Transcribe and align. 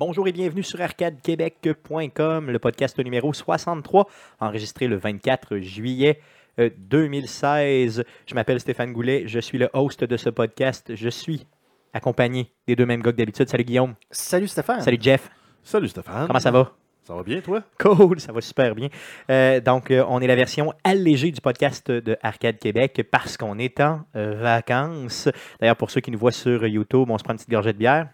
Bonjour 0.00 0.26
et 0.26 0.32
bienvenue 0.32 0.62
sur 0.62 0.80
arcadequebec.com, 0.80 2.50
le 2.50 2.58
podcast 2.58 2.98
numéro 3.00 3.34
63, 3.34 4.08
enregistré 4.40 4.86
le 4.88 4.96
24 4.96 5.58
juillet 5.58 6.20
euh, 6.58 6.70
2016. 6.78 8.04
Je 8.24 8.34
m'appelle 8.34 8.58
Stéphane 8.60 8.94
Goulet, 8.94 9.24
je 9.26 9.38
suis 9.38 9.58
le 9.58 9.68
host 9.74 10.02
de 10.02 10.16
ce 10.16 10.30
podcast. 10.30 10.94
Je 10.94 11.10
suis 11.10 11.46
accompagné 11.92 12.50
des 12.66 12.76
deux 12.76 12.86
mêmes 12.86 13.02
gars 13.02 13.12
que 13.12 13.18
d'habitude. 13.18 13.50
Salut 13.50 13.64
Guillaume. 13.64 13.94
Salut 14.10 14.48
Stéphane. 14.48 14.80
Salut 14.80 14.96
Jeff. 14.98 15.28
Salut 15.62 15.88
Stéphane. 15.88 16.28
Comment 16.28 16.40
ça 16.40 16.50
va? 16.50 16.72
Ça 17.04 17.14
va 17.14 17.22
bien, 17.22 17.42
toi? 17.42 17.62
Cool, 17.78 18.20
ça 18.20 18.32
va 18.32 18.40
super 18.40 18.74
bien. 18.74 18.88
Euh, 19.30 19.60
donc, 19.60 19.90
euh, 19.90 20.02
on 20.08 20.22
est 20.22 20.26
la 20.26 20.36
version 20.36 20.72
allégée 20.82 21.30
du 21.30 21.42
podcast 21.42 21.90
de 21.90 22.16
Arcade 22.22 22.58
Québec 22.58 23.06
parce 23.10 23.36
qu'on 23.36 23.58
est 23.58 23.78
en 23.80 24.00
euh, 24.16 24.34
vacances. 24.40 25.28
D'ailleurs, 25.60 25.76
pour 25.76 25.90
ceux 25.90 26.00
qui 26.00 26.10
nous 26.10 26.18
voient 26.18 26.32
sur 26.32 26.66
YouTube, 26.66 27.10
on 27.10 27.18
se 27.18 27.22
prend 27.22 27.34
une 27.34 27.38
petite 27.38 27.50
gorgée 27.50 27.74
de 27.74 27.78
bière. 27.78 28.08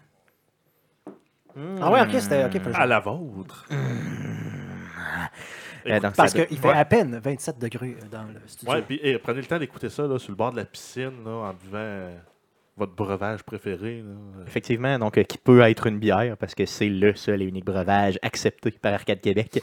Ah 1.81 1.91
ouais, 1.91 2.01
ok, 2.01 2.09
c'était 2.19 2.45
ok. 2.45 2.61
À 2.73 2.85
la 2.85 2.99
vôtre. 2.99 3.65
Euh, 5.89 5.99
Parce 6.15 6.33
qu'il 6.33 6.57
fait 6.57 6.67
Ouais. 6.67 6.73
à 6.75 6.83
peine 6.85 7.17
27 7.23 7.59
degrés 7.59 7.95
dans 8.11 8.23
le 8.23 8.41
studio. 8.45 8.73
Ouais, 8.73 8.81
puis 8.81 8.99
prenez 9.23 9.39
le 9.39 9.45
temps 9.47 9.57
d'écouter 9.59 9.89
ça 9.89 10.03
là, 10.05 10.19
sur 10.19 10.31
le 10.31 10.35
bord 10.35 10.51
de 10.51 10.57
la 10.57 10.65
piscine 10.65 11.23
là, 11.25 11.31
en 11.31 11.53
buvant 11.53 11.77
euh, 11.77 12.17
votre 12.77 12.93
breuvage 12.93 13.41
préféré. 13.43 14.03
là. 14.05 14.43
Effectivement, 14.45 14.99
donc 14.99 15.17
euh, 15.17 15.23
qui 15.23 15.37
peut 15.39 15.61
être 15.61 15.87
une 15.87 15.97
bière 15.97 16.37
parce 16.37 16.53
que 16.53 16.65
c'est 16.65 16.89
le 16.89 17.15
seul 17.15 17.41
et 17.41 17.45
unique 17.45 17.65
breuvage 17.65 18.19
accepté 18.21 18.71
par 18.71 18.93
Arcade 18.93 19.19
Québec. 19.19 19.61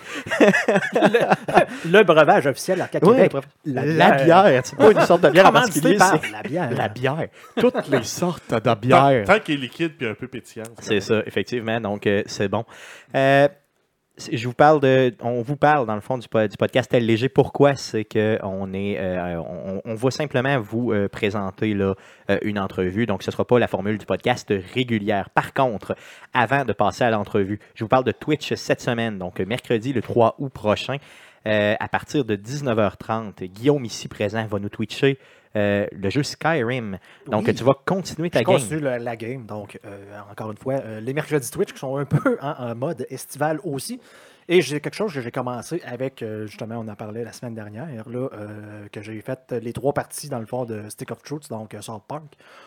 le 1.87 2.03
breuvage 2.05 2.47
officiel 2.47 2.79
d'Arcade 2.79 3.05
Ouais, 3.05 3.29
Québec. 3.29 3.45
La, 3.67 4.13
bière, 4.25 4.61
c'est 4.65 4.77
pas 4.77 4.91
une 4.93 5.01
sorte 5.03 5.23
de 5.23 5.31
bière 5.31 5.47
en 5.47 5.53
particulier, 5.53 5.97
par 5.97 6.19
c'est 6.23 6.31
la 6.31 6.43
bière. 6.43 6.71
la 6.73 6.89
bière. 6.89 7.29
Toutes 7.57 7.89
les 7.89 8.03
sortes 8.03 8.53
de 8.53 8.59
Tant, 8.59 8.77
bières. 8.77 9.25
tant 9.27 9.39
qu'il 9.39 9.55
est 9.55 9.59
liquide 9.59 9.93
puis 9.97 10.07
un 10.09 10.15
peu 10.15 10.27
pétillant. 10.29 10.65
C'est 10.81 11.01
ça, 11.01 11.23
effectivement. 11.27 11.81
Donc, 11.81 12.07
euh, 12.07 12.23
c'est 12.27 12.49
bon. 12.49 12.65
Euh, 13.15 13.49
je 14.17 14.47
vous 14.47 14.55
parle 14.55 14.81
de, 14.81 15.15
on 15.21 15.43
vous 15.43 15.57
parle 15.57 15.87
dans 15.87 15.95
le 15.97 16.01
fond 16.01 16.19
du, 16.19 16.29
po- 16.29 16.47
du 16.47 16.57
podcast 16.57 16.93
Léger. 16.93 17.29
Pourquoi 17.29 17.75
C'est 17.75 18.05
que 18.05 18.39
on 18.43 18.73
est, 18.73 18.97
euh, 18.99 19.41
on, 19.85 19.95
va 19.95 20.11
simplement 20.11 20.61
vous 20.61 20.93
euh, 20.93 21.09
présenter 21.09 21.75
là, 21.75 21.95
euh, 22.31 22.39
une 22.43 22.59
entrevue. 22.59 23.07
Donc, 23.07 23.25
ce 23.25 23.31
ne 23.31 23.33
sera 23.33 23.45
pas 23.45 23.59
la 23.59 23.67
formule 23.67 23.99
du 23.99 24.07
podcast 24.07 24.53
régulière. 24.73 25.31
Par 25.31 25.53
contre, 25.53 25.97
avant 26.33 26.65
de 26.65 26.73
passer 26.73 27.03
à 27.03 27.11
l'entrevue, 27.11 27.59
je 27.75 27.83
vous 27.83 27.89
parle 27.89 28.05
de 28.05 28.13
Twitch 28.13 28.55
cette 28.55 28.81
semaine. 28.81 29.19
Donc, 29.19 29.41
mercredi 29.41 29.93
le 29.93 30.01
3 30.01 30.37
août 30.39 30.53
prochain, 30.53 30.97
euh, 31.47 31.75
à 31.79 31.89
partir 31.89 32.25
de 32.25 32.37
19h30, 32.37 33.45
Guillaume 33.45 33.85
ici 33.85 34.09
présent 34.09 34.47
va 34.47 34.59
nous 34.59 34.69
twitcher 34.69 35.19
euh, 35.57 35.87
le 35.93 36.11
jeu 36.11 36.23
Skyrim. 36.25 36.99
Donc, 37.29 37.45
Oui. 37.47 37.55
tu 37.55 37.63
vas 37.63 37.75
continuer 37.87 38.29
ta 38.31 38.41
Je 38.41 38.45
game. 38.45 38.55
continue 38.57 38.81
le- 38.81 38.97
la 38.99 39.17
game. 39.17 39.47
Donc, 39.47 39.79
euh, 39.85 40.19
encore 40.31 40.51
une 40.51 40.57
fois, 40.57 40.75
euh, 40.75 41.01
les 41.01 41.15
mercredis 41.15 41.49
Twitch 41.51 41.73
qui 41.73 41.79
sont 41.79 41.97
un 41.97 42.05
peu 42.05 42.39
en, 42.43 42.71
en 42.71 42.75
mode 42.75 43.07
estival 43.09 43.61
aussi. 43.63 44.01
Et 44.49 44.61
j'ai 44.61 44.81
quelque 44.81 44.95
chose 44.95 45.15
que 45.15 45.21
j'ai 45.23 45.31
commencé 45.31 45.81
avec, 45.87 46.23
euh, 46.23 46.47
justement, 46.47 46.75
on 46.79 46.89
en 46.89 46.97
parlait 46.97 47.25
la 47.25 47.33
semaine 47.33 47.55
dernière, 47.55 48.07
là, 48.09 48.29
euh, 48.35 48.89
que 48.93 49.01
j'ai 49.01 49.19
fait 49.23 49.53
les 49.53 49.73
trois 49.73 49.95
parties 49.95 50.29
dans 50.29 50.39
le 50.41 50.45
fond 50.47 50.65
de 50.67 50.83
Stick 50.91 51.11
of 51.13 51.23
Truth, 51.23 51.49
donc 51.49 51.73
euh, 51.73 51.81
South 51.81 52.03
Park. 52.07 52.25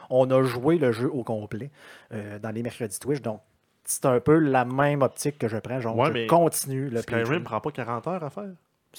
On 0.09 0.31
a 0.31 0.41
joué 0.43 0.77
le 0.79 0.91
jeu 0.91 1.09
au 1.11 1.23
complet 1.23 1.69
euh, 2.13 2.39
dans 2.39 2.49
les 2.51 2.63
mercredis 2.63 2.97
Twitch. 2.99 3.21
Donc, 3.21 3.41
c'est 3.83 4.05
un 4.05 4.19
peu 4.19 4.37
la 4.39 4.65
même 4.65 5.01
optique 5.03 5.37
que 5.37 5.47
je 5.47 5.57
prends. 5.57 5.79
Genre, 5.79 5.95
Ouais, 5.95 6.23
je 6.23 6.27
continue 6.27 6.89
le 6.89 7.01
Skyrim 7.01 7.23
playthrough. 7.25 7.43
prend 7.43 7.59
pas 7.61 7.71
40 7.71 8.07
heures 8.07 8.23
à 8.23 8.29
faire. 8.31 8.49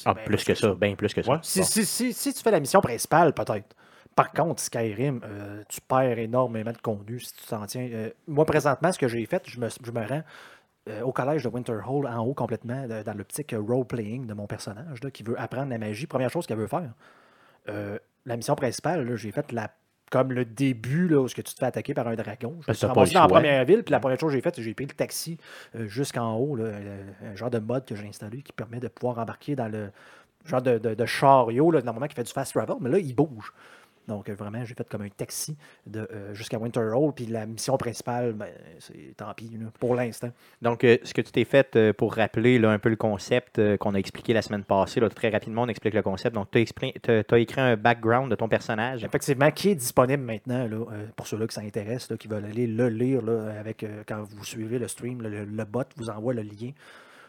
Ah, 0.07 0.15
Ben, 0.15 0.25
plus 0.25 0.45
que 0.45 0.55
ça, 0.55 0.75
bien 0.75 0.95
plus 0.95 1.13
que 1.15 1.23
ça. 1.23 1.31
Ouais. 1.33 1.39
Si, 1.43 1.65
si, 1.65 1.85
si, 1.85 2.13
si 2.13 2.33
tu 2.35 2.43
fais 2.43 2.51
la 2.51 2.61
mission 2.61 2.81
principale, 2.81 3.33
peut-être. 3.33 3.75
Par 4.15 4.33
contre, 4.33 4.61
Skyrim, 4.61 5.21
euh, 5.25 5.63
tu 5.69 5.81
perds 5.81 6.19
énormément 6.19 6.73
de 6.73 6.79
contenu 6.79 7.21
si 7.21 7.33
tu 7.35 7.47
t'en 7.47 7.67
tiens. 7.67 7.89
Euh, 7.93 8.11
moi, 8.27 8.45
présentement, 8.45 8.91
ce 8.93 8.99
que 8.99 9.07
j'ai 9.09 9.25
fait, 9.27 9.43
je 9.47 9.61
me, 9.61 9.69
je 9.69 9.91
me 9.93 10.05
rends 10.07 10.23
euh, 10.89 11.03
au 11.03 11.13
collège 11.13 11.45
de 11.45 11.49
Winterhold 11.49 12.07
en 12.07 12.19
haut 12.25 12.35
complètement, 12.35 12.87
de- 12.89 13.03
dans 13.03 13.13
l'optique 13.15 13.55
role-playing 13.57 14.27
de 14.27 14.35
mon 14.35 14.47
personnage 14.47 15.03
là, 15.05 15.11
qui 15.11 15.23
veut 15.23 15.39
apprendre 15.41 15.69
la 15.71 15.79
magie. 15.79 16.07
Première 16.07 16.31
chose 16.31 16.47
qu'elle 16.47 16.59
veut 16.59 16.67
faire. 16.67 16.91
euh, 17.69 17.99
la 18.27 18.37
mission 18.37 18.55
principale, 18.57 19.07
là, 19.09 19.15
j'ai 19.17 19.31
fait 19.31 19.53
la 19.53 19.71
comme 20.11 20.33
le 20.33 20.45
début 20.45 21.09
là, 21.09 21.21
où 21.21 21.29
ce 21.29 21.35
que 21.35 21.43
tu 21.43 21.55
te 21.55 21.59
fais 21.59 21.67
attaquer 21.67 21.95
par 21.95 22.09
un 22.09 22.15
dragon. 22.15 22.53
Je 22.53 22.59
me 22.59 22.65
Parce 22.67 22.79
suis 22.79 22.87
ramassé 22.87 23.15
dans 23.15 23.23
la 23.23 23.29
première 23.29 23.65
ville, 23.65 23.83
puis 23.83 23.93
la 23.93 24.01
première 24.01 24.19
chose 24.19 24.31
que 24.31 24.37
j'ai 24.37 24.43
faite, 24.43 24.55
c'est 24.55 24.63
que 24.63 24.67
j'ai 24.67 24.75
pris 24.75 24.87
le 24.87 24.95
taxi 24.95 25.39
euh, 25.77 25.87
jusqu'en 25.87 26.35
haut, 26.37 26.57
là, 26.57 26.65
euh, 26.65 27.03
un 27.33 27.37
genre 27.37 27.51
de 27.51 27.59
mode 27.59 27.85
que 27.85 27.95
j'ai 27.95 28.07
installé 28.07 28.43
qui 28.43 28.53
permet 28.53 28.81
de 28.81 28.89
pouvoir 28.89 29.19
embarquer 29.19 29.55
dans 29.57 29.69
le 29.69 29.91
genre 30.45 30.63
de, 30.63 30.79
de, 30.79 30.95
de 30.95 31.07
chariot, 31.07 31.71
là, 31.71 31.83
normalement 31.83 32.07
qui 32.07 32.15
fait 32.15 32.25
du 32.25 32.33
fast 32.33 32.53
travel, 32.55 32.77
mais 32.81 32.91
là, 32.91 32.99
il 32.99 33.15
bouge. 33.15 33.53
Donc, 34.09 34.31
euh, 34.31 34.35
vraiment, 34.35 34.65
j'ai 34.65 34.75
fait 34.75 34.89
comme 34.89 35.03
un 35.03 35.11
taxi 35.11 35.57
de, 35.87 36.09
euh, 36.11 36.35
jusqu'à 36.35 36.59
Winterhold, 36.59 37.15
puis 37.15 37.27
la 37.27 37.45
mission 37.45 37.77
principale, 37.77 38.33
ben, 38.33 38.49
c'est 38.79 39.15
tant 39.17 39.33
pis, 39.35 39.51
là, 39.61 39.67
pour 39.79 39.95
l'instant. 39.95 40.31
Donc, 40.63 40.83
euh, 40.83 40.97
ce 41.03 41.13
que 41.13 41.21
tu 41.21 41.31
t'es 41.31 41.45
fait 41.45 41.77
euh, 41.77 41.93
pour 41.93 42.15
rappeler 42.15 42.59
là, 42.59 42.71
un 42.71 42.79
peu 42.79 42.89
le 42.89 42.97
concept 42.97 43.61
qu'on 43.77 43.95
a 43.95 43.99
expliqué 43.99 44.33
la 44.33 44.41
semaine 44.41 44.65
passée, 44.65 44.99
là, 44.99 45.11
très 45.11 45.29
rapidement, 45.29 45.63
on 45.63 45.69
explique 45.69 45.93
le 45.93 46.03
concept. 46.03 46.35
Donc, 46.35 46.51
tu 46.51 46.59
as, 46.59 47.39
écrit 47.39 47.61
un 47.61 47.77
background 47.77 48.31
de 48.31 48.35
ton 48.35 48.49
personnage. 48.49 49.05
Effectivement, 49.05 49.51
qui 49.51 49.71
est 49.71 49.75
disponible 49.75 50.23
maintenant, 50.23 50.67
là, 50.67 50.85
pour 51.15 51.27
ceux-là 51.27 51.47
qui 51.47 51.55
s'intéressent, 51.55 52.17
qui 52.19 52.29
veulent 52.29 52.47
aller 52.47 52.67
le 52.67 52.89
lire 52.89 53.21
là, 53.21 53.53
avec, 53.61 53.85
quand 54.07 54.23
vous 54.23 54.45
suivez 54.45 54.79
le 54.79 54.89
stream, 54.89 55.21
le, 55.21 55.45
le 55.45 55.65
bot 55.65 55.85
vous 55.97 56.09
envoie 56.09 56.33
le 56.33 56.43
lien. 56.43 56.71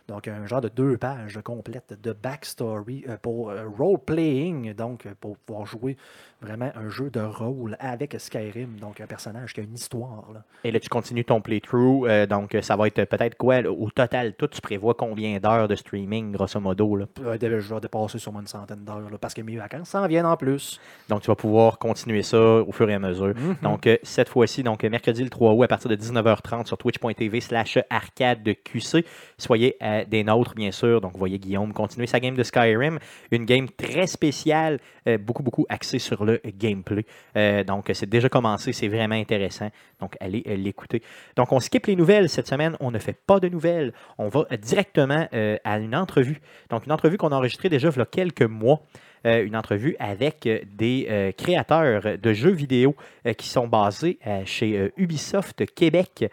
Donc, 0.08 0.28
un 0.28 0.48
genre 0.48 0.62
de 0.62 0.70
deux 0.70 0.98
pages 0.98 1.40
complètes 1.44 2.02
de 2.02 2.14
backstory 2.14 3.06
pour 3.22 3.54
role-playing, 3.78 4.74
donc 4.74 5.08
pour 5.20 5.38
pouvoir 5.38 5.68
jouer 5.68 5.98
vraiment 6.42 6.72
un 6.76 6.90
jeu 6.90 7.10
de 7.10 7.20
rôle 7.20 7.76
avec 7.80 8.16
Skyrim, 8.18 8.78
donc 8.80 9.02
un 9.02 9.08
personnage 9.08 9.54
qui 9.54 9.60
a 9.60 9.64
une 9.64 9.74
histoire. 9.74 10.26
là. 10.34 10.44
Et 10.64 10.72
là, 10.72 10.80
tu 10.80 10.90
continues 10.90 11.26
ton 11.26 11.42
playthrough. 11.42 12.08
euh, 12.08 12.26
donc, 12.26 12.56
euh, 12.56 12.62
ça 12.62 12.76
va 12.76 12.88
être 12.88 13.04
peut-être 13.06 13.36
quoi 13.36 13.62
là, 13.62 13.72
au 13.72 13.90
total? 13.90 14.34
Tout, 14.36 14.48
tu 14.48 14.62
prévois 14.62 14.94
combien 14.94 15.40
d'heures 15.40 15.68
de 15.68 15.76
streaming, 15.76 16.32
grosso 16.32 16.60
modo? 16.60 16.96
Là? 16.96 17.06
Euh, 17.22 17.38
je 17.40 17.74
vais 17.74 17.80
dépasser 17.82 18.20
sûrement 18.20 18.40
une 18.42 18.48
centaine 18.48 18.84
d'heures 18.84 19.10
parce 19.20 19.34
que 19.34 19.42
mes 19.42 19.58
vacances 19.58 19.90
s'en 19.90 20.08
viennent 20.08 20.26
en 20.26 20.38
plus. 20.38 20.80
Donc, 21.10 21.22
tu 21.22 21.28
vas 21.28 21.36
pouvoir 21.36 21.78
continuer 21.78 22.24
ça 22.24 22.40
au 22.40 22.72
fur 22.72 22.90
et 22.90 22.94
à 22.94 23.00
mesure. 23.00 23.34
Mhm. 23.36 23.56
Donc, 23.62 23.88
euh, 23.88 23.98
cette 24.04 24.30
fois-ci, 24.30 24.64
donc 24.64 24.84
mercredi 24.84 25.24
le 25.24 25.30
3 25.30 25.54
août, 25.54 25.64
à 25.64 25.68
partir 25.68 25.90
de 25.90 25.96
19h30 25.96 26.68
sur 26.68 26.78
twitch.tv 26.78 27.42
slash 27.42 27.80
arcade 27.90 28.48
QC. 28.64 29.06
Soyez 29.38 29.78
des 30.08 30.24
nôtres, 30.24 30.56
bien 30.56 30.72
sûr. 30.72 31.02
Donc, 31.02 31.18
voyez 31.18 31.40
Guillaume 31.40 31.74
continuer 31.74 32.08
sa 32.08 32.20
game 32.20 32.36
de 32.36 32.44
Skyrim. 32.44 33.00
Une 33.32 33.46
game 33.46 33.68
très 33.70 34.08
spéciale, 34.08 34.80
beaucoup, 35.20 35.44
beaucoup 35.44 35.66
axée 35.70 36.00
sur 36.00 36.24
le 36.26 36.29
gameplay. 36.58 37.06
Euh, 37.36 37.64
donc, 37.64 37.90
c'est 37.94 38.10
déjà 38.10 38.30
commencé, 38.30 38.74
c'est 38.74 38.88
vraiment 38.88 39.16
intéressant. 39.16 39.70
Donc, 40.00 40.16
allez 40.20 40.44
euh, 40.48 40.56
l'écouter. 40.56 41.02
Donc, 41.36 41.52
on 41.52 41.60
skip 41.60 41.86
les 41.88 41.96
nouvelles 41.96 42.30
cette 42.30 42.48
semaine. 42.48 42.76
On 42.80 42.92
ne 42.92 43.00
fait 43.00 43.18
pas 43.26 43.40
de 43.40 43.50
nouvelles. 43.50 43.94
On 44.18 44.30
va 44.30 44.46
euh, 44.52 44.58
directement 44.58 45.28
à 45.64 45.80
une 45.80 45.96
entrevue. 45.96 46.42
Donc, 46.70 46.86
une 46.86 46.92
entrevue 46.92 47.18
qu'on 47.18 47.30
a 47.30 47.36
enregistrée 47.36 47.70
déjà 47.70 47.90
il 47.90 47.98
y 47.98 48.02
a 48.02 48.06
quelques 48.06 48.44
mois. 48.44 48.82
Une 49.26 49.58
entrevue 49.58 49.98
avec 50.00 50.48
des 50.78 51.34
créateurs 51.38 52.18
de 52.18 52.34
jeux 52.34 52.52
vidéo 52.52 52.96
qui 53.38 53.50
sont 53.50 53.68
basés 53.68 54.18
chez 54.46 54.92
Ubisoft 54.96 55.66
Québec. 55.74 56.32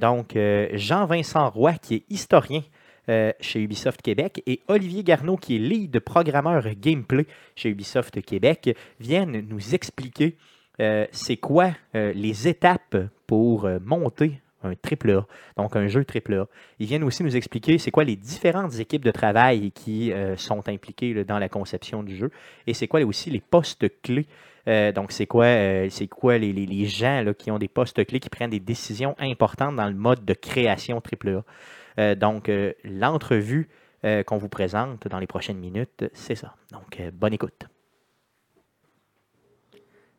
Donc, 0.00 0.36
Jean-Vincent 0.72 1.48
Roy, 1.50 1.74
qui 1.74 1.94
est 1.94 2.04
historien 2.10 2.62
euh, 3.08 3.32
chez 3.40 3.62
Ubisoft 3.62 4.02
Québec, 4.02 4.42
et 4.46 4.60
Olivier 4.68 5.02
Garneau, 5.02 5.38
qui 5.38 5.56
est 5.56 5.58
lead 5.58 5.98
programmeur 6.00 6.62
gameplay 6.78 7.26
chez 7.56 7.70
Ubisoft 7.70 8.20
Québec, 8.20 8.76
viennent 9.00 9.46
nous 9.48 9.74
expliquer 9.74 10.36
euh, 10.80 11.06
c'est 11.10 11.38
quoi 11.38 11.70
euh, 11.94 12.12
les 12.14 12.48
étapes 12.48 12.96
pour 13.26 13.66
monter 13.82 14.40
un 14.62 14.72
AAA, 14.72 15.26
donc 15.56 15.74
un 15.74 15.86
jeu 15.86 16.04
AAA. 16.04 16.46
Ils 16.80 16.86
viennent 16.86 17.04
aussi 17.04 17.24
nous 17.24 17.34
expliquer 17.34 17.78
c'est 17.78 17.90
quoi 17.90 18.04
les 18.04 18.16
différentes 18.16 18.78
équipes 18.78 19.04
de 19.04 19.10
travail 19.10 19.70
qui 19.70 20.12
sont 20.36 20.68
impliquées 20.68 21.24
dans 21.24 21.38
la 21.38 21.48
conception 21.48 22.02
du 22.02 22.16
jeu 22.16 22.30
et 22.66 22.74
c'est 22.74 22.88
quoi 22.88 23.00
aussi 23.02 23.30
les 23.30 23.40
postes 23.40 23.86
clés. 24.02 24.26
Donc, 24.66 25.12
c'est 25.12 25.26
quoi, 25.26 25.46
quoi 26.10 26.36
les, 26.36 26.84
gens 26.86 27.24
qui 27.38 27.50
ont 27.50 27.58
des 27.58 27.68
postes 27.68 28.04
clés, 28.04 28.20
qui 28.20 28.28
prennent 28.28 28.50
des 28.50 28.60
décisions 28.60 29.14
importantes 29.18 29.76
dans 29.76 29.86
le 29.86 29.94
mode 29.94 30.24
de 30.24 30.34
création. 30.34 31.00
Euh, 31.26 31.42
donc, 32.14 32.48
euh, 32.48 32.72
l'entrevue 32.84 33.68
euh, 34.04 34.22
qu'on 34.22 34.38
vous 34.38 34.48
présente 34.48 35.08
dans 35.08 35.18
les 35.18 35.26
prochaines 35.26 35.58
minutes, 35.58 36.04
c'est 36.12 36.36
ça. 36.36 36.54
Donc, 36.70 37.00
euh, 37.00 37.10
bonne 37.12 37.32
écoute. 37.32 37.66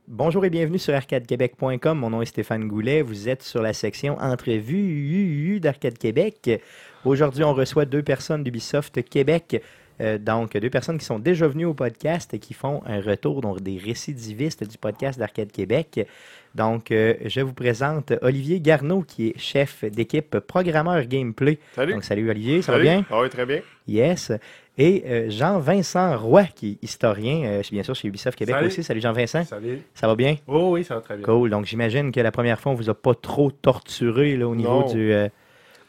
Bonjour 0.06 0.44
et 0.44 0.50
bienvenue 0.50 0.80
sur 0.80 0.94
arcadequebec.com. 0.94 1.98
Mon 1.98 2.10
nom 2.10 2.22
est 2.22 2.26
Stéphane 2.26 2.68
Goulet. 2.68 3.02
Vous 3.02 3.30
êtes 3.30 3.44
sur 3.44 3.62
la 3.62 3.72
section 3.72 4.18
entrevue 4.18 5.62
d'Arcade 5.62 5.98
Québec. 5.98 6.62
Aujourd'hui, 7.06 7.44
on 7.44 7.54
reçoit 7.54 7.86
deux 7.86 8.04
personnes 8.04 8.44
d'Ubisoft 8.44 9.02
Québec. 9.08 9.64
Euh, 10.02 10.18
donc, 10.18 10.56
deux 10.58 10.70
personnes 10.70 10.98
qui 10.98 11.06
sont 11.06 11.20
déjà 11.20 11.48
venues 11.48 11.66
au 11.66 11.74
podcast 11.74 12.34
et 12.34 12.40
qui 12.40 12.54
font 12.54 12.82
un 12.86 13.02
retour, 13.02 13.42
donc 13.42 13.62
des 13.62 13.78
récidivistes 13.78 14.64
du 14.64 14.78
podcast 14.78 15.20
d'Arcade 15.20 15.52
Québec. 15.52 16.08
Donc, 16.56 16.92
euh, 16.92 17.14
je 17.26 17.42
vous 17.42 17.54
présente 17.54 18.14
Olivier 18.22 18.60
Garneau, 18.60 19.02
qui 19.08 19.28
est 19.28 19.38
chef 19.40 19.84
d'équipe 19.86 20.40
programmeur 20.40 21.04
gameplay. 21.06 21.60
Salut. 21.76 21.94
Donc, 21.94 22.04
salut 22.04 22.30
Olivier, 22.30 22.62
ça 22.62 22.74
Salut. 22.74 22.86
va 22.86 22.92
bien? 22.96 23.06
Ah 23.12 23.22
oui, 23.22 23.30
très 23.30 23.46
bien. 23.46 23.60
Yes. 23.88 24.32
Et 24.78 25.04
euh, 25.08 25.30
Jean-Vincent 25.30 26.18
Roy, 26.18 26.44
qui 26.56 26.72
est 26.82 26.84
historien, 26.86 27.44
euh, 27.46 27.62
bien 27.72 27.84
sûr, 27.84 27.94
chez 27.96 28.08
Ubisoft 28.08 28.38
Québec 28.38 28.56
Salut. 28.56 28.68
aussi. 28.68 28.84
Salut 28.84 29.02
Jean-Vincent. 29.02 29.44
Salut. 29.44 29.80
Ça 29.94 30.08
va 30.08 30.16
bien? 30.16 30.38
Oh 30.48 30.70
oui, 30.74 30.84
ça 30.84 30.96
va 30.96 31.02
très 31.02 31.18
bien. 31.18 31.24
Cool. 31.26 31.50
Donc, 31.50 31.66
j'imagine 31.66 32.12
que 32.12 32.20
la 32.22 32.32
première 32.32 32.60
fois, 32.60 32.72
on 32.72 32.76
vous 32.76 32.90
a 32.90 32.94
pas 32.96 33.14
trop 33.14 33.52
torturé 33.52 34.36
là, 34.38 34.48
au 34.48 34.56
niveau 34.56 34.82
Non. 34.82 34.88
du. 34.92 35.14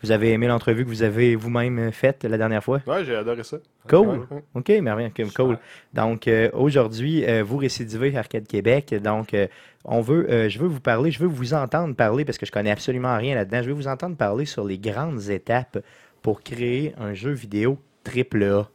Euh, 0.01 0.07
Vous 0.07 0.11
avez 0.11 0.33
aimé 0.33 0.47
l'entrevue 0.49 0.85
que 0.85 0.89
vous 0.89 1.03
avez 1.03 1.37
vous-même 1.37 1.93
faite 1.93 2.25
la 2.25 2.39
dernière 2.39 2.65
fois? 2.65 2.81
Ouais, 2.87 3.05
j'ai 3.05 3.15
adoré 3.15 3.43
ça. 3.45 3.59
Cool. 3.89 4.27
OK, 4.55 4.69
merveilleux, 4.69 5.11
cool. 5.35 5.59
Donc, 5.95 6.29
euh, 6.29 6.51
aujourd'hui, 6.53 7.25
euh, 7.25 7.43
vous 7.43 7.57
récidivez 7.57 8.17
Arcade 8.17 8.47
Québec. 8.47 8.95
Donc, 9.03 9.35
euh, 9.35 9.47
on 9.85 10.01
veut, 10.01 10.31
euh, 10.31 10.49
je 10.49 10.59
veux 10.59 10.69
vous 10.69 10.81
parler, 10.81 11.11
je 11.11 11.19
veux 11.19 11.29
vous 11.29 11.55
entendre 11.55 11.95
parler, 11.95 12.25
parce 12.25 12.39
que 12.39 12.47
je 12.47 12.53
connais 12.53 12.71
absolument 12.71 13.17
rien 13.17 13.35
là-dedans, 13.35 13.63
je 13.63 13.69
veux 13.69 13.75
vous 13.75 13.89
entendre 13.89 14.17
parler 14.17 14.45
sur 14.45 14.65
les 14.65 14.79
grandes 14.79 15.29
étapes 15.31 15.79
pour 16.23 16.43
créer 16.43 16.95
un 16.99 17.15
jeu 17.15 17.31
vidéo 17.31 17.79
triple 18.05 18.43
A. 18.45 18.69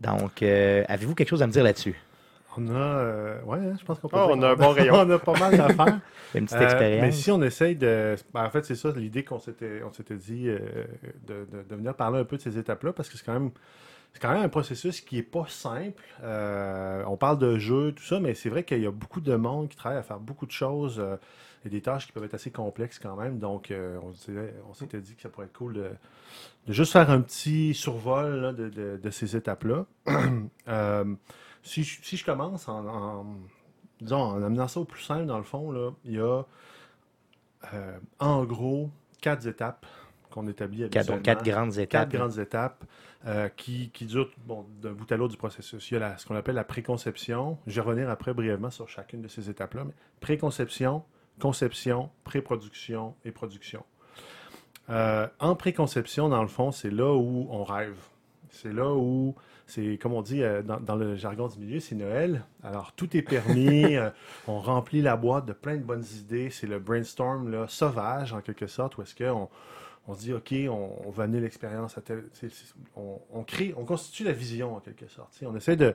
Donc, 0.00 0.42
euh, 0.42 0.84
avez-vous 0.88 1.14
quelque 1.14 1.28
chose 1.28 1.42
à 1.42 1.46
me 1.46 1.52
dire 1.52 1.64
là-dessus? 1.64 1.94
On 2.56 2.68
a, 2.68 2.72
euh, 2.72 3.42
ouais, 3.44 3.58
hein, 3.58 3.74
je 3.78 3.84
pense 3.84 3.98
qu'on 4.00 4.08
peut 4.08 4.16
Ah, 4.18 4.26
on 4.28 4.42
a 4.42 4.48
un 4.50 4.54
bon 4.56 4.70
rayon. 4.72 4.94
on 5.06 5.10
a 5.10 5.18
pas 5.18 5.38
mal 5.38 5.56
d'affaires. 5.56 6.00
Une 6.34 6.44
petite 6.44 6.58
Euh, 6.58 6.64
expérience? 6.64 7.02
mais 7.02 7.12
si 7.12 7.30
on 7.30 7.42
essaye 7.42 7.76
de. 7.76 8.16
ben, 8.34 8.44
en 8.44 8.50
fait, 8.50 8.64
c'est 8.64 8.74
ça 8.74 8.90
l'idée 8.96 9.22
qu'on 9.24 9.38
s'était, 9.38 9.82
on 9.84 9.92
s'était 9.92 10.16
dit 10.16 10.48
euh, 10.48 10.58
de, 11.26 11.46
de- 11.52 11.62
de 11.68 11.74
venir 11.76 11.94
parler 11.94 12.18
un 12.20 12.24
peu 12.24 12.36
de 12.36 12.42
ces 12.42 12.58
étapes-là 12.58 12.92
parce 12.92 13.08
que 13.08 13.16
c'est 13.16 13.24
quand 13.24 13.32
même. 13.34 13.50
C'est 14.14 14.20
quand 14.22 14.32
même 14.32 14.42
un 14.42 14.48
processus 14.48 15.02
qui 15.02 15.18
est 15.18 15.22
pas 15.22 15.44
simple. 15.48 16.02
Euh, 16.24 17.04
on 17.06 17.16
parle 17.18 17.38
de 17.38 17.58
jeu, 17.58 17.92
tout 17.92 18.02
ça, 18.02 18.18
mais 18.20 18.34
c'est 18.34 18.48
vrai 18.48 18.64
qu'il 18.64 18.82
y 18.82 18.86
a 18.86 18.90
beaucoup 18.90 19.20
de 19.20 19.36
monde 19.36 19.68
qui 19.68 19.76
travaille 19.76 19.98
à 19.98 20.02
faire 20.02 20.18
beaucoup 20.18 20.46
de 20.46 20.50
choses. 20.52 20.98
euh, 20.98 21.16
et 21.66 21.68
des 21.70 21.80
tâches 21.80 22.06
qui 22.06 22.12
peuvent 22.12 22.22
être 22.24 22.34
assez 22.34 22.52
complexes 22.52 23.00
quand 23.00 23.16
même. 23.16 23.38
Donc, 23.40 23.70
euh, 23.72 23.98
on, 24.04 24.10
disait- 24.10 24.54
on 24.70 24.74
s'était 24.74 25.00
dit 25.00 25.14
que 25.16 25.22
ça 25.22 25.28
pourrait 25.28 25.46
être 25.46 25.52
cool 25.58 25.74
de, 25.74 25.90
de 26.68 26.72
juste 26.72 26.92
faire 26.92 27.10
un 27.10 27.20
petit 27.20 27.74
survol 27.74 28.30
là, 28.40 28.52
de, 28.52 28.68
de- 28.68 29.00
de 29.02 29.10
ces 29.10 29.36
étapes-là. 29.36 29.84
Si, 31.62 31.82
je, 31.84 32.02
si 32.02 32.16
je 32.16 32.24
commence 32.24 32.68
en, 32.68 32.86
en- 32.86 33.26
disons, 34.00 34.20
en 34.20 34.42
amenant 34.42 34.68
ça 34.68 34.80
au 34.80 34.84
plus 34.84 35.02
simple, 35.02 35.26
dans 35.26 35.38
le 35.38 35.44
fond, 35.44 35.70
là, 35.70 35.90
il 36.04 36.12
y 36.14 36.18
a 36.20 36.42
euh, 37.74 37.98
en 38.18 38.44
gros 38.44 38.90
quatre 39.20 39.46
étapes 39.46 39.84
qu'on 40.30 40.46
établit 40.46 40.88
Quatre, 40.90 41.08
donc, 41.08 41.22
quatre 41.22 41.44
grandes 41.44 41.70
Quatre 41.74 41.80
étapes. 41.80 42.08
grandes 42.12 42.38
étapes 42.38 42.84
euh, 43.26 43.48
qui, 43.48 43.90
qui 43.90 44.06
durent 44.06 44.30
bon, 44.46 44.66
d'un 44.80 44.92
bout 44.92 45.10
à 45.10 45.16
l'autre 45.16 45.32
du 45.32 45.38
processus. 45.38 45.90
Il 45.90 45.94
y 45.94 45.96
a 45.96 46.00
la- 46.00 46.18
ce 46.18 46.26
qu'on 46.26 46.36
appelle 46.36 46.54
la 46.54 46.64
préconception. 46.64 47.58
Je 47.66 47.74
vais 47.80 47.80
revenir 47.86 48.08
après 48.10 48.32
brièvement 48.34 48.70
sur 48.70 48.88
chacune 48.88 49.22
de 49.22 49.28
ces 49.28 49.50
étapes-là. 49.50 49.84
Mais 49.84 49.94
préconception, 50.20 51.02
conception, 51.40 52.10
pré-production 52.24 53.14
et 53.24 53.32
production. 53.32 53.84
Euh, 54.90 55.26
en 55.40 55.54
préconception, 55.56 56.28
dans 56.28 56.42
le 56.42 56.48
fond, 56.48 56.70
c'est 56.72 56.90
là 56.90 57.12
où 57.14 57.46
on 57.50 57.64
rêve. 57.64 57.98
C'est 58.50 58.72
là 58.72 58.92
où, 58.94 59.34
c'est 59.68 59.98
comme 59.98 60.14
on 60.14 60.22
dit 60.22 60.42
euh, 60.42 60.62
dans, 60.62 60.80
dans 60.80 60.96
le 60.96 61.14
jargon 61.14 61.46
du 61.46 61.58
milieu, 61.58 61.78
c'est 61.78 61.94
Noël. 61.94 62.42
Alors 62.64 62.92
tout 62.92 63.14
est 63.16 63.22
permis, 63.22 63.96
euh, 63.96 64.10
on 64.46 64.58
remplit 64.58 65.02
la 65.02 65.16
boîte 65.16 65.44
de 65.44 65.52
plein 65.52 65.76
de 65.76 65.82
bonnes 65.82 66.04
idées. 66.18 66.48
C'est 66.50 66.66
le 66.66 66.78
brainstorm 66.78 67.50
là, 67.50 67.66
sauvage 67.68 68.32
en 68.32 68.40
quelque 68.40 68.66
sorte, 68.66 68.96
où 68.96 69.02
est-ce 69.02 69.14
qu'on 69.14 69.48
on 70.08 70.14
se 70.14 70.20
dit, 70.20 70.32
OK, 70.32 70.54
on, 70.70 71.06
on 71.06 71.10
va 71.10 71.24
amener 71.24 71.40
l'expérience 71.40 71.98
à 71.98 72.00
tel. 72.00 72.24
On, 72.96 73.20
on 73.30 73.44
crée, 73.44 73.74
on 73.76 73.84
constitue 73.84 74.24
la 74.24 74.32
vision 74.32 74.74
en 74.74 74.80
quelque 74.80 75.06
sorte. 75.06 75.38
On 75.44 75.54
essaie 75.54 75.76
de 75.76 75.94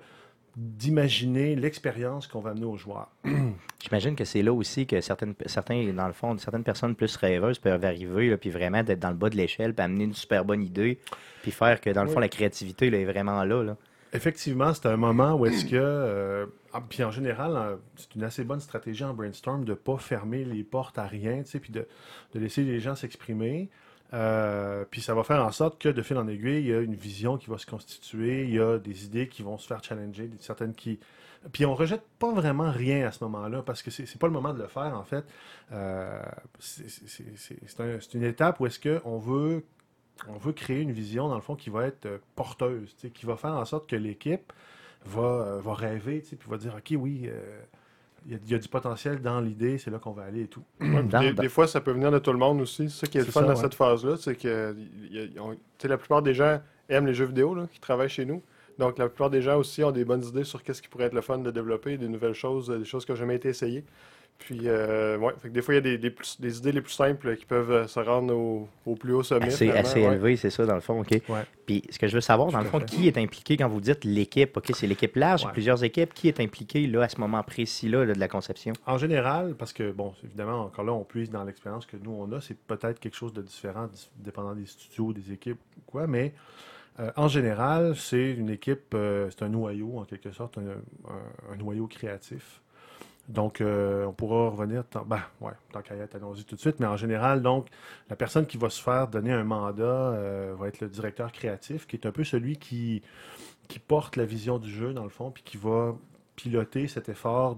d'imaginer 0.55 1.55
l'expérience 1.55 2.27
qu'on 2.27 2.39
va 2.39 2.51
amener 2.51 2.65
aux 2.65 2.77
joueurs. 2.77 3.09
J'imagine 3.83 4.15
que 4.15 4.23
c'est 4.25 4.41
là 4.43 4.53
aussi 4.53 4.85
que 4.85 5.01
certaines, 5.01 5.33
certains, 5.47 5.91
dans 5.93 6.07
le 6.07 6.13
fond, 6.13 6.37
certaines 6.37 6.63
personnes 6.63 6.95
plus 6.95 7.15
rêveuses 7.15 7.59
peuvent 7.59 7.83
arriver, 7.83 8.29
là, 8.29 8.37
puis 8.37 8.49
vraiment 8.49 8.83
d'être 8.83 8.99
dans 8.99 9.09
le 9.09 9.15
bas 9.15 9.29
de 9.29 9.35
l'échelle, 9.35 9.73
puis 9.73 9.83
amener 9.83 10.03
une 10.05 10.13
super 10.13 10.45
bonne 10.45 10.63
idée, 10.63 10.99
puis 11.41 11.51
faire 11.51 11.81
que, 11.81 11.89
dans 11.89 12.03
le 12.03 12.09
fond, 12.09 12.17
Oui. 12.17 12.21
la 12.21 12.29
créativité 12.29 12.89
là, 12.89 12.99
est 12.99 13.05
vraiment 13.05 13.43
là. 13.43 13.63
là. 13.63 13.77
Effectivement, 14.15 14.71
c'est 14.75 14.85
un 14.85 14.95
moment 14.97 15.33
où 15.33 15.47
est-ce 15.47 15.65
que, 15.65 15.71
euh, 15.73 16.45
puis 16.87 17.03
en 17.03 17.09
général, 17.09 17.79
c'est 17.95 18.13
une 18.13 18.23
assez 18.23 18.43
bonne 18.43 18.59
stratégie 18.59 19.03
en 19.03 19.15
brainstorm 19.15 19.65
de 19.65 19.71
ne 19.71 19.75
pas 19.75 19.97
fermer 19.97 20.45
les 20.45 20.63
portes 20.63 20.99
à 20.99 21.07
rien, 21.07 21.41
tu 21.41 21.49
sais, 21.49 21.59
puis 21.59 21.73
de, 21.73 21.87
de 22.35 22.39
laisser 22.39 22.61
les 22.63 22.79
gens 22.79 22.93
s'exprimer. 22.93 23.69
Euh, 24.13 24.85
puis 24.89 25.01
ça 25.01 25.13
va 25.15 25.23
faire 25.23 25.43
en 25.43 25.51
sorte 25.51 25.81
que 25.81 25.89
de 25.89 26.01
fil 26.03 26.17
en 26.17 26.27
aiguille, 26.27 26.59
il 26.61 26.67
y 26.67 26.73
a 26.73 26.79
une 26.81 26.95
vision 26.95 27.37
qui 27.37 27.49
va 27.49 27.57
se 27.57 27.65
constituer, 27.65 28.43
il 28.43 28.51
y 28.51 28.59
a 28.59 28.77
des 28.77 29.05
idées 29.05 29.27
qui 29.27 29.41
vont 29.41 29.57
se 29.57 29.65
faire 29.67 29.83
challenger, 29.83 30.29
certaines 30.39 30.73
qui. 30.75 30.99
Puis 31.51 31.65
on 31.65 31.73
rejette 31.75 32.03
pas 32.19 32.31
vraiment 32.31 32.71
rien 32.71 33.07
à 33.07 33.11
ce 33.11 33.23
moment-là 33.23 33.63
parce 33.63 33.81
que 33.81 33.89
c'est 33.91 34.17
pas 34.19 34.27
le 34.27 34.33
moment 34.33 34.53
de 34.53 34.61
le 34.61 34.67
faire 34.67 34.95
en 34.97 35.03
fait. 35.03 35.25
Euh, 35.71 36.21
c'est 36.59 36.89
c'est- 36.89 37.07
c'est- 37.07 37.37
c'est- 37.37 37.59
c'est 37.65 37.81
un- 37.81 37.99
c'est 37.99 38.13
une 38.13 38.23
étape 38.23 38.59
où 38.59 38.65
est-ce 38.67 38.79
qu'on 38.79 39.17
veut 39.17 39.63
on 40.29 40.37
veut 40.37 40.53
créer 40.53 40.79
une 40.81 40.91
vision, 40.91 41.27
dans 41.27 41.35
le 41.35 41.41
fond, 41.41 41.55
qui 41.55 41.71
va 41.71 41.87
être 41.87 42.05
euh, 42.05 42.19
porteuse, 42.35 42.95
qui 43.15 43.25
va 43.25 43.35
faire 43.35 43.53
en 43.53 43.65
sorte 43.65 43.89
que 43.89 43.95
l'équipe 43.95 44.53
va, 45.05 45.57
va 45.59 45.73
rêver, 45.73 46.21
puis 46.21 46.37
va 46.49 46.57
dire, 46.57 46.75
OK, 46.77 46.93
oui, 46.97 47.29
il 48.25 48.31
y, 48.33 48.35
a- 48.35 48.39
il 48.45 48.51
y 48.51 48.55
a 48.55 48.57
du 48.57 48.67
potentiel 48.67 49.21
dans 49.21 49.39
l'idée, 49.41 49.77
c'est 49.77 49.91
là 49.91 49.99
qu'on 49.99 50.11
va 50.11 50.23
aller 50.23 50.43
et 50.43 50.47
tout. 50.47 50.63
Dans- 50.79 51.03
Des, 51.03 51.31
dans- 51.33 51.41
des 51.41 51.49
fois, 51.49 51.67
ça 51.67 51.81
peut 51.81 51.91
venir 51.91 52.11
de 52.11 52.19
tout 52.19 52.31
le 52.31 52.37
monde 52.39 52.61
aussi. 52.61 52.89
C'est 52.89 53.05
ça 53.05 53.07
qui 53.07 53.17
est 53.17 53.21
le 53.21 53.27
fun 53.27 53.41
ça, 53.41 53.47
dans 53.47 53.53
ouais. 53.53 53.61
cette 53.61 53.73
phase-là, 53.75 54.15
c'est 54.17 54.35
que 54.35 54.75
y 55.11 55.19
a- 55.37 55.41
on- 55.43 55.55
la 55.87 55.97
plupart 55.97 56.21
des 56.21 56.33
gens 56.33 56.61
aiment 56.89 57.05
les 57.07 57.13
jeux 57.13 57.25
vidéo 57.25 57.53
là, 57.55 57.67
qui 57.71 57.79
travaillent 57.79 58.09
chez 58.09 58.25
nous. 58.25 58.41
Donc, 58.79 58.97
la 58.97 59.07
plupart 59.07 59.29
des 59.29 59.41
gens 59.41 59.57
aussi 59.59 59.83
ont 59.83 59.91
des 59.91 60.03
bonnes 60.03 60.23
idées 60.23 60.43
sur 60.43 60.63
qu'est-ce 60.63 60.81
qui 60.81 60.87
pourrait 60.87 61.05
être 61.05 61.13
le 61.13 61.21
fun 61.21 61.37
de 61.37 61.51
développer, 61.51 61.97
des 61.97 62.07
nouvelles 62.07 62.33
choses, 62.33 62.69
des 62.69 62.85
choses 62.85 63.05
qui 63.05 63.11
n'ont 63.11 63.17
jamais 63.17 63.35
été 63.35 63.49
essayées. 63.49 63.83
Puis, 64.39 64.63
euh, 64.65 65.17
ouais, 65.19 65.31
fait 65.41 65.47
que 65.47 65.53
des 65.53 65.61
fois, 65.61 65.73
il 65.73 65.77
y 65.77 65.79
a 65.79 65.81
des, 65.81 65.97
des 65.97 66.09
plus- 66.09 66.35
des 66.41 66.57
idées 66.57 66.73
les 66.73 66.81
plus 66.81 66.91
simples 66.91 67.37
qui 67.37 67.45
peuvent 67.45 67.71
euh, 67.71 67.87
se 67.87 67.97
rendre 68.01 68.35
au, 68.35 68.67
au 68.85 68.95
plus 68.95 69.13
haut 69.13 69.23
sommet. 69.23 69.45
assez, 69.47 69.69
assez 69.71 70.01
ouais. 70.05 70.13
élevé, 70.15 70.35
c'est 70.35 70.49
ça, 70.49 70.65
dans 70.65 70.75
le 70.75 70.81
fond. 70.81 70.99
OK. 70.99 71.11
Ouais. 71.29 71.43
Puis, 71.65 71.81
ce 71.89 71.97
que 71.97 72.07
je 72.09 72.15
veux 72.15 72.19
savoir, 72.21 72.51
dans 72.51 72.57
Tout 72.57 72.63
le 72.65 72.69
fond, 72.69 72.79
fait. 72.81 72.85
qui 72.87 73.07
est 73.07 73.17
impliqué 73.17 73.55
quand 73.55 73.69
vous 73.69 73.79
dites 73.79 74.03
l'équipe? 74.03 74.57
OK, 74.57 74.69
c'est 74.73 74.85
l'équipe 74.85 75.15
large, 75.15 75.49
plusieurs 75.53 75.81
équipes. 75.85 76.13
Qui 76.13 76.27
est 76.27 76.41
impliqué 76.41 76.85
là, 76.87 77.03
à 77.03 77.09
ce 77.09 77.21
moment 77.21 77.41
précis-là 77.41 78.03
là, 78.03 78.13
de 78.13 78.19
la 78.19 78.27
conception? 78.27 78.73
En 78.85 78.97
général, 78.97 79.55
parce 79.57 79.71
que, 79.71 79.93
bon, 79.93 80.13
évidemment, 80.25 80.63
encore 80.65 80.83
là, 80.83 80.91
on 80.91 81.05
puise 81.05 81.29
dans 81.29 81.45
l'expérience 81.45 81.85
que 81.85 81.95
nous, 81.95 82.11
on 82.11 82.29
a, 82.33 82.41
c'est 82.41 82.57
peut-être 82.57 82.99
quelque 82.99 83.15
chose 83.15 83.31
de 83.31 83.41
différent, 83.41 83.87
dépendant 84.17 84.55
des 84.55 84.65
studios, 84.65 85.13
des 85.13 85.31
équipes 85.31 85.59
ou 85.77 85.81
quoi, 85.89 86.05
mais 86.05 86.33
euh, 86.99 87.09
en 87.15 87.29
général, 87.29 87.95
c'est 87.95 88.31
une 88.33 88.49
équipe, 88.49 88.93
euh, 88.93 89.29
c'est 89.29 89.45
un 89.45 89.49
noyau, 89.49 89.99
en 89.99 90.03
quelque 90.03 90.31
sorte, 90.33 90.57
un, 90.57 90.61
un- 91.09 91.53
un 91.53 91.55
noyau 91.55 91.87
créatif. 91.87 92.59
Donc, 93.29 93.61
euh, 93.61 94.05
on 94.05 94.11
pourra 94.11 94.49
revenir, 94.49 94.83
tant, 94.85 95.05
ben, 95.05 95.21
ouais, 95.39 95.53
tant 95.71 95.81
qu'à 95.81 95.95
y 95.95 95.99
être, 95.99 96.15
allons-y 96.15 96.43
tout 96.43 96.55
de 96.55 96.59
suite, 96.59 96.79
mais 96.81 96.85
en 96.87 96.97
général, 96.97 97.41
donc, 97.41 97.67
la 98.09 98.15
personne 98.17 98.45
qui 98.45 98.57
va 98.57 98.69
se 98.69 98.81
faire 98.81 99.07
donner 99.07 99.31
un 99.31 99.45
mandat 99.45 99.83
euh, 99.83 100.53
va 100.59 100.67
être 100.67 100.81
le 100.81 100.89
directeur 100.89 101.31
créatif, 101.31 101.87
qui 101.87 101.95
est 101.95 102.05
un 102.05 102.11
peu 102.11 102.25
celui 102.25 102.57
qui, 102.57 103.01
qui 103.69 103.79
porte 103.79 104.17
la 104.17 104.25
vision 104.25 104.59
du 104.59 104.69
jeu, 104.69 104.93
dans 104.93 105.03
le 105.03 105.09
fond, 105.09 105.31
puis 105.31 105.41
qui 105.43 105.55
va 105.57 105.95
piloter 106.35 106.87
cet 106.87 107.07
effort 107.09 107.55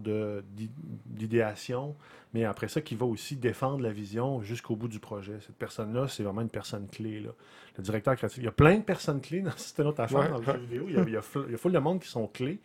d'idéation, 1.05 1.95
mais 2.33 2.43
après 2.43 2.67
ça, 2.67 2.81
qui 2.81 2.95
va 2.95 3.05
aussi 3.05 3.35
défendre 3.35 3.81
la 3.81 3.91
vision 3.91 4.41
jusqu'au 4.43 4.75
bout 4.75 4.87
du 4.89 4.99
projet. 4.99 5.39
Cette 5.45 5.55
personne-là, 5.55 6.07
c'est 6.09 6.23
vraiment 6.23 6.41
une 6.41 6.49
personne 6.49 6.87
clé. 6.87 7.21
Là. 7.21 7.29
Le 7.77 7.83
directeur 7.83 8.15
créatif. 8.15 8.37
Il 8.39 8.43
y 8.45 8.47
a 8.49 8.51
plein 8.51 8.75
de 8.77 8.83
personnes 8.83 9.21
clés 9.21 9.41
dans 9.41 9.51
c'est 9.57 9.81
une 9.81 9.87
autre 9.87 10.01
affaire 10.01 10.19
Ouais. 10.19 10.29
dans 10.29 10.37
le 10.39 10.43
jeu 10.43 10.57
vidéo. 10.57 10.85
Il 10.89 10.95
y 10.95 10.97
a, 10.97 11.03
il 11.03 11.13
y 11.13 11.17
a 11.17 11.21
fl- 11.21 11.45
il 11.47 11.51
y 11.53 11.55
a 11.55 11.57
full 11.57 11.71
de 11.71 11.79
monde 11.79 12.01
qui 12.01 12.09
sont 12.09 12.27
clés, 12.27 12.59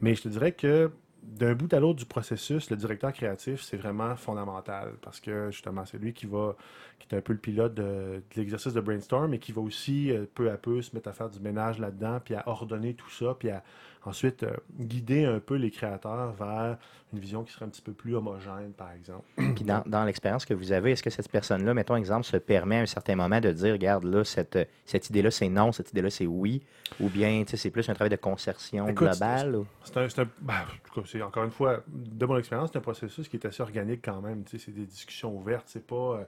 mais 0.00 0.14
je 0.14 0.22
te 0.22 0.28
dirais 0.28 0.52
que 0.52 0.90
d'un 1.22 1.54
bout 1.54 1.72
à 1.72 1.80
l'autre 1.80 1.98
du 1.98 2.06
processus, 2.06 2.70
le 2.70 2.76
directeur 2.76 3.12
créatif, 3.12 3.62
c'est 3.62 3.76
vraiment 3.76 4.16
fondamental 4.16 4.94
parce 5.02 5.20
que 5.20 5.50
justement, 5.50 5.84
c'est 5.84 5.98
lui 5.98 6.12
qui 6.12 6.26
va, 6.26 6.56
qui 6.98 7.14
est 7.14 7.18
un 7.18 7.20
peu 7.20 7.32
le 7.32 7.38
pilote 7.38 7.74
de, 7.74 7.82
de 7.82 8.22
l'exercice 8.36 8.72
de 8.72 8.80
brainstorm 8.80 9.34
et 9.34 9.38
qui 9.38 9.52
va 9.52 9.60
aussi 9.60 10.10
euh, 10.10 10.24
peu 10.34 10.50
à 10.50 10.56
peu 10.56 10.82
se 10.82 10.94
mettre 10.94 11.08
à 11.08 11.12
faire 11.12 11.28
du 11.28 11.40
ménage 11.40 11.78
là-dedans, 11.78 12.20
puis 12.24 12.34
à 12.34 12.48
ordonner 12.48 12.94
tout 12.94 13.10
ça, 13.10 13.36
puis 13.38 13.50
à 13.50 13.62
ensuite 14.04 14.42
euh, 14.44 14.52
guider 14.78 15.24
un 15.24 15.40
peu 15.40 15.56
les 15.56 15.70
créateurs 15.70 16.32
vers 16.32 16.78
une 17.12 17.18
vision 17.18 17.42
qui 17.42 17.52
serait 17.52 17.64
un 17.64 17.68
petit 17.68 17.82
peu 17.82 17.92
plus 17.92 18.14
homogène, 18.16 18.72
par 18.76 18.92
exemple. 18.92 19.24
Puis 19.54 19.64
dans, 19.64 19.82
dans 19.86 20.04
l'expérience 20.04 20.44
que 20.44 20.54
vous 20.54 20.72
avez, 20.72 20.92
est-ce 20.92 21.02
que 21.02 21.10
cette 21.10 21.28
personne-là, 21.30 21.74
mettons 21.74 21.96
exemple, 21.96 22.24
se 22.24 22.36
permet 22.36 22.78
à 22.78 22.82
un 22.82 22.86
certain 22.86 23.16
moment 23.16 23.40
de 23.40 23.50
dire, 23.52 23.72
regarde, 23.72 24.04
là, 24.04 24.24
cette, 24.24 24.58
cette 24.86 25.10
idée-là, 25.10 25.30
c'est 25.30 25.48
non, 25.48 25.72
cette 25.72 25.90
idée-là, 25.90 26.10
c'est 26.10 26.26
oui, 26.26 26.62
ou 26.98 27.08
bien, 27.08 27.42
tu 27.44 27.50
sais, 27.50 27.56
c'est 27.56 27.70
plus 27.70 27.88
un 27.90 27.94
travail 27.94 28.10
de 28.10 28.16
concertation 28.16 28.86
Écoute, 28.88 29.08
globale? 29.08 29.58
C'est 29.84 29.94
ben, 30.40 30.54
en 30.54 30.88
tout 30.92 31.00
cas, 31.00 31.06
c'est 31.06 31.22
encore 31.22 31.44
une 31.44 31.50
fois, 31.50 31.82
de 31.88 32.26
mon 32.26 32.38
expérience, 32.38 32.70
c'est 32.72 32.78
un 32.78 32.82
processus 32.82 33.28
qui 33.28 33.36
est 33.36 33.46
assez 33.46 33.62
organique 33.62 34.02
quand 34.04 34.20
même. 34.20 34.44
tu 34.44 34.58
sais, 34.58 34.64
C'est 34.66 34.72
des 34.72 34.86
discussions 34.86 35.34
ouvertes. 35.36 35.66
C'est 35.66 35.86
pas, 35.86 35.94
euh, 36.20 36.24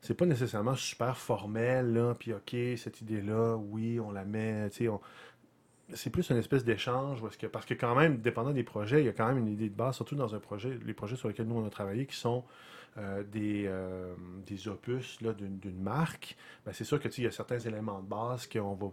c'est 0.00 0.14
pas 0.14 0.26
nécessairement 0.26 0.74
super 0.74 1.16
formel. 1.16 1.92
Là, 1.92 2.14
puis 2.18 2.32
ok, 2.32 2.54
cette 2.76 3.00
idée-là, 3.00 3.56
oui, 3.56 4.00
on 4.00 4.10
la 4.12 4.24
met. 4.24 4.68
tu 4.70 4.76
sais, 4.84 4.88
on- 4.88 5.00
C'est 5.94 6.10
plus 6.10 6.30
une 6.30 6.36
espèce 6.36 6.64
d'échange 6.64 7.22
est-ce 7.24 7.38
que 7.38 7.46
parce 7.46 7.66
que 7.66 7.74
quand 7.74 7.94
même, 7.94 8.18
dépendant 8.18 8.52
des 8.52 8.62
projets, 8.62 9.02
il 9.02 9.06
y 9.06 9.08
a 9.08 9.12
quand 9.12 9.26
même 9.26 9.38
une 9.38 9.48
idée 9.48 9.68
de 9.68 9.74
base, 9.74 9.96
surtout 9.96 10.14
dans 10.14 10.34
un 10.34 10.38
projet, 10.38 10.78
les 10.84 10.94
projets 10.94 11.16
sur 11.16 11.28
lesquels 11.28 11.46
nous 11.46 11.56
on 11.56 11.66
a 11.66 11.70
travaillé, 11.70 12.06
qui 12.06 12.16
sont 12.16 12.44
euh, 12.98 13.22
des, 13.22 13.64
euh, 13.66 14.14
des 14.46 14.68
opus 14.68 15.18
d'une, 15.22 15.80
marque. 15.80 16.36
Ben, 16.66 16.72
c'est 16.72 16.84
sûr 16.84 16.98
que 16.98 17.08
il 17.18 17.24
y 17.24 17.26
a 17.26 17.30
certains 17.30 17.58
éléments 17.60 18.00
de 18.00 18.08
base 18.08 18.48
qu'on 18.48 18.74
va 18.74 18.86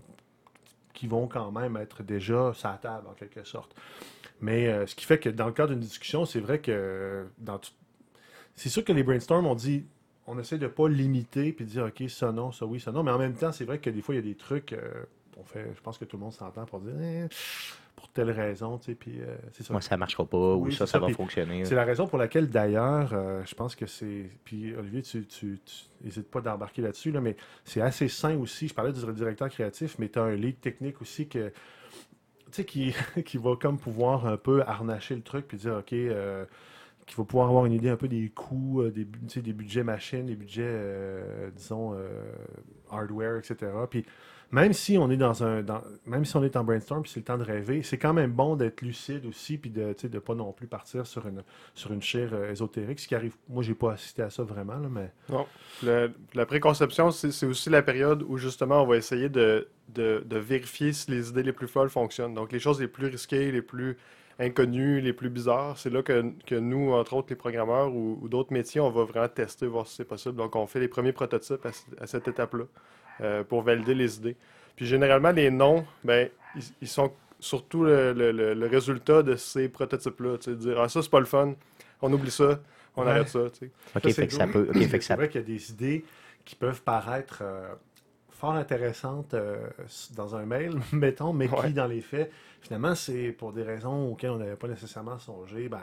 qui 0.94 1.08
vont 1.08 1.28
quand 1.28 1.52
même 1.52 1.78
être 1.78 2.02
déjà 2.02 2.54
sur 2.54 2.70
la 2.70 2.78
table, 2.78 3.08
en 3.08 3.14
quelque 3.14 3.44
sorte. 3.44 3.76
Mais 4.42 4.68
euh, 4.68 4.88
ce 4.88 4.96
qui 4.96 5.06
fait 5.06 5.20
que 5.20 5.30
dans 5.30 5.46
le 5.46 5.52
cadre 5.52 5.70
d'une 5.70 5.80
discussion, 5.80 6.26
c'est 6.26 6.40
vrai 6.40 6.60
que 6.60 7.28
dans 7.38 7.60
c'est 8.56 8.70
sûr 8.70 8.84
que 8.84 8.92
les 8.92 9.04
brainstorms, 9.04 9.46
on 9.46 9.54
dit, 9.54 9.86
on 10.26 10.40
essaie 10.40 10.58
de 10.58 10.68
pas 10.68 10.90
limiter 10.90 11.52
puis 11.52 11.66
de 11.66 11.70
dire, 11.70 11.86
OK, 11.86 12.10
ça 12.10 12.32
non, 12.32 12.52
ça 12.52 12.66
oui, 12.66 12.80
ça 12.80 12.92
non. 12.92 13.04
Mais 13.04 13.12
en 13.12 13.20
même 13.20 13.36
temps, 13.36 13.52
c'est 13.52 13.66
vrai 13.66 13.78
que 13.80 13.92
des 13.92 14.02
fois, 14.02 14.16
il 14.16 14.18
y 14.18 14.22
a 14.22 14.24
des 14.24 14.36
trucs, 14.36 14.76
on 15.40 15.44
fait, 15.44 15.68
je 15.76 15.82
pense 15.82 15.98
que 15.98 16.06
tout 16.06 16.18
le 16.18 16.24
monde 16.24 16.34
s'entend 16.34 16.66
pour 16.66 16.80
dire, 16.80 16.94
Eh, 17.00 17.28
pour 17.96 18.10
telle 18.10 18.30
raison, 18.30 18.78
tu 18.78 18.86
sais, 18.86 18.96
puis 18.96 19.20
euh, 19.22 19.36
c'est 19.52 19.64
ça. 19.64 19.74
Moi, 19.74 19.82
ça 19.82 19.98
marchera 19.98 20.26
pas, 20.26 20.38
ou 20.38 20.66
Oui, 20.66 20.72
ça, 20.72 20.86
ça 20.86 20.94
ça, 20.94 21.00
va 21.00 21.10
fonctionner. 21.10 21.66
C'est 21.66 21.76
la 21.76 21.84
raison 21.84 22.08
pour 22.08 22.20
laquelle, 22.20 22.50
d'ailleurs, 22.50 23.12
euh, 23.14 23.44
je 23.46 23.56
pense 23.56 23.76
que 23.76 23.88
c'est. 23.88 24.30
Puis, 24.44 24.76
Olivier, 24.76 25.02
tu 25.02 25.60
n'hésites 26.02 26.30
pas 26.30 26.42
d'embarquer 26.42 26.82
là-dessus, 26.82 27.12
là, 27.12 27.22
mais 27.22 27.36
c'est 27.64 27.82
assez 27.82 28.08
sain 28.08 28.38
aussi. 28.38 28.68
Je 28.68 28.74
parlais 28.74 28.94
du 28.94 29.14
directeur 29.14 29.50
créatif, 29.50 29.98
mais 30.00 30.10
tu 30.10 30.20
as 30.20 30.24
un 30.24 30.36
lead 30.36 30.60
technique 30.60 31.02
aussi 31.02 31.28
que. 31.28 31.50
Tu 31.50 31.54
sais, 32.52 32.66
qui, 32.66 32.94
qui 33.26 33.38
va 33.38 33.56
comme 33.56 33.78
pouvoir 33.78 34.26
un 34.26 34.38
peu 34.38 34.62
harnacher 34.62 35.16
le 35.16 35.22
truc 35.22 35.48
puis 35.48 35.58
dire, 35.58 35.78
OK, 35.80 35.92
euh, 35.94 36.46
qui 37.08 37.16
va 37.16 37.24
pouvoir 37.24 37.48
avoir 37.48 37.66
une 37.66 37.74
idée 37.74 37.90
un 37.90 37.96
peu 37.96 38.10
des 38.10 38.30
coûts, 38.30 38.84
des, 38.90 39.06
des 39.06 39.54
budgets 39.54 39.84
machines, 39.84 40.26
des 40.26 40.36
budgets, 40.36 40.64
euh, 40.66 41.50
disons, 41.56 41.94
euh, 41.94 42.32
hardware, 42.92 43.38
etc. 43.38 43.72
Puis 43.90 44.06
même 44.52 44.72
si 44.74 44.98
on 44.98 45.10
est 45.12 45.18
dans 45.18 45.44
un, 45.44 45.62
dans- 45.62 45.82
même 46.06 46.24
si 46.26 46.36
on 46.38 46.44
est 46.44 46.56
en 46.56 46.64
brainstorm, 46.64 47.02
puis 47.02 47.12
c'est 47.12 47.20
le 47.20 47.26
temps 47.26 47.38
de 47.38 47.44
rêver, 47.44 47.84
c'est 47.84 47.98
quand 47.98 48.14
même 48.14 48.32
bon 48.32 48.56
d'être 48.56 48.82
lucide 48.82 49.26
aussi, 49.26 49.58
puis 49.58 49.70
de, 49.70 49.94
de 50.02 50.20
pas 50.20 50.36
non 50.36 50.54
plus 50.54 50.68
partir 50.68 51.06
sur 51.06 51.28
une, 51.28 51.44
sur 51.74 51.92
une 51.92 52.02
chaire 52.02 52.30
euh, 52.34 52.52
ésotérique, 52.52 53.00
ce 53.00 53.08
qui 53.08 53.16
arrive. 53.16 53.36
Moi, 53.50 53.62
j'ai 53.64 53.76
pas 53.76 53.92
assisté 53.94 54.22
à 54.22 54.30
ça 54.30 54.44
vraiment, 54.44 54.78
là, 54.78 54.88
mais 54.90 55.12
Non. 55.30 55.46
La 56.34 56.46
préconception, 56.46 57.12
c'est 57.12 57.46
aussi 57.46 57.70
la 57.70 57.82
période 57.82 58.24
où 58.28 58.38
justement 58.38 58.84
on 58.84 58.88
va 58.88 58.98
essayer 58.98 59.30
de, 59.30 59.68
de- 59.90 60.24
de 60.26 60.38
vérifier 60.38 60.94
si 60.94 61.12
les 61.12 61.30
idées 61.30 61.44
les 61.44 61.54
plus 61.54 61.68
folles 61.68 61.90
fonctionnent. 61.90 62.34
Donc 62.34 62.52
les 62.52 62.60
choses 62.60 62.80
les 62.80 62.88
plus 62.88 63.08
risquées, 63.08 63.52
les 63.52 63.62
plus 63.62 63.98
inconnues, 64.40 65.02
les 65.02 65.14
plus 65.14 65.30
bizarres, 65.30 65.78
c'est 65.78 65.90
là 65.90 66.04
que, 66.04 66.32
que 66.46 66.56
nous, 66.56 66.92
entre 66.94 67.16
autres 67.16 67.28
les 67.32 67.36
programmeurs 67.36 67.94
ou, 67.94 68.28
d'autres 68.30 68.54
métiers, 68.54 68.80
on 68.80 68.92
va 68.92 69.04
vraiment 69.04 69.28
tester, 69.28 69.66
voir 69.66 69.88
si 69.88 69.96
c'est 69.96 70.06
possible. 70.06 70.36
Donc 70.36 70.56
on 70.56 70.68
fait 70.68 70.80
les 70.80 70.88
premiers 70.88 71.12
prototypes 71.12 71.66
à 72.00 72.08
cette 72.08 72.28
étape-là 72.28 72.66
euh, 73.22 73.44
pour 73.44 73.62
valider 73.62 73.94
les 73.96 74.18
idées. 74.18 74.36
Puis 74.76 74.86
généralement, 74.86 75.32
les 75.32 75.50
noms, 75.52 75.86
ben, 76.04 76.30
ils, 76.56 76.62
ils 76.82 76.88
sont 76.88 77.12
surtout 77.40 77.84
le, 77.84 78.14
le- 78.14 78.32
le- 78.32 78.54
le 78.54 78.68
résultat 78.68 79.24
de 79.24 79.36
ces 79.36 79.70
prototypes-là. 79.70 80.38
Tu 80.38 80.52
sais, 80.52 80.56
dire, 80.56 80.80
ah, 80.82 80.90
ça, 80.90 81.02
c'est 81.02 81.10
pas 81.12 81.20
le 81.20 81.26
fun, 81.26 81.54
on 82.02 82.12
oublie 82.14 82.32
ça, 82.32 82.60
on 82.96 83.04
Ouais. 83.04 83.12
arrête 83.12 83.30
ça. 83.30 83.50
tu 83.52 83.60
sais. 83.60 83.66
OK, 83.66 83.72
Ça, 83.94 84.00
fait 84.02 84.12
c'est 84.14 84.28
que 84.28 84.34
ça 84.34 84.48
peut. 84.48 84.68
OK, 84.70 84.74
fait 84.78 84.86
que 84.86 84.90
c'est 84.92 85.02
ça 85.02 85.16
vrai 85.16 85.30
qu'il 85.30 85.42
y 85.42 85.44
a 85.44 85.48
des 85.48 85.72
idées 85.72 86.06
qui 86.46 86.56
peuvent 86.56 86.82
paraître 86.82 87.40
euh, 87.42 87.74
fort 88.32 88.54
intéressantes 88.54 89.34
euh, 89.34 89.68
dans 90.16 90.36
un 90.36 90.46
mail, 90.46 90.74
mettons, 90.94 91.34
mais 91.34 91.48
Ouais. 91.50 91.68
qui, 91.68 91.74
dans 91.74 91.88
les 91.88 92.02
faits, 92.02 92.32
finalement, 92.62 92.96
c'est 92.96 93.32
pour 93.32 93.52
des 93.54 93.64
raisons 93.64 94.10
auxquelles 94.12 94.32
on 94.32 94.38
n'avait 94.38 94.56
pas 94.56 94.68
nécessairement 94.68 95.18
songé, 95.20 95.70
ben, 95.70 95.80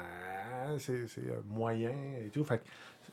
c'est 0.78 1.04
moyen 1.48 1.92
et 2.24 2.30
tout. 2.30 2.44
Fait 2.44 2.58
que 2.58 2.64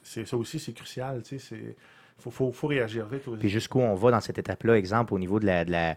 c'est, 0.04 0.25
ça 0.25 0.38
aussi, 0.38 0.60
c'est 0.60 0.74
crucial, 0.74 1.22
tu 1.24 1.38
sais, 1.40 1.46
c'est... 1.56 1.75
Faut, 2.20 2.32
faut, 2.32 2.51
faut 2.51 2.68
réagir 2.68 3.08
vite 3.08 3.27
aux 3.27 3.36
Puis 3.36 3.50
jusqu'où 3.50 3.80
on 3.80 3.96
va 3.96 4.12
dans 4.12 4.22
cette 4.22 4.38
étape-là, 4.38 4.77
exemple, 4.77 5.13
au 5.13 5.20
niveau 5.20 5.39
de 5.39 5.46
la, 5.46 5.65
de 5.65 5.72
la 5.72 5.96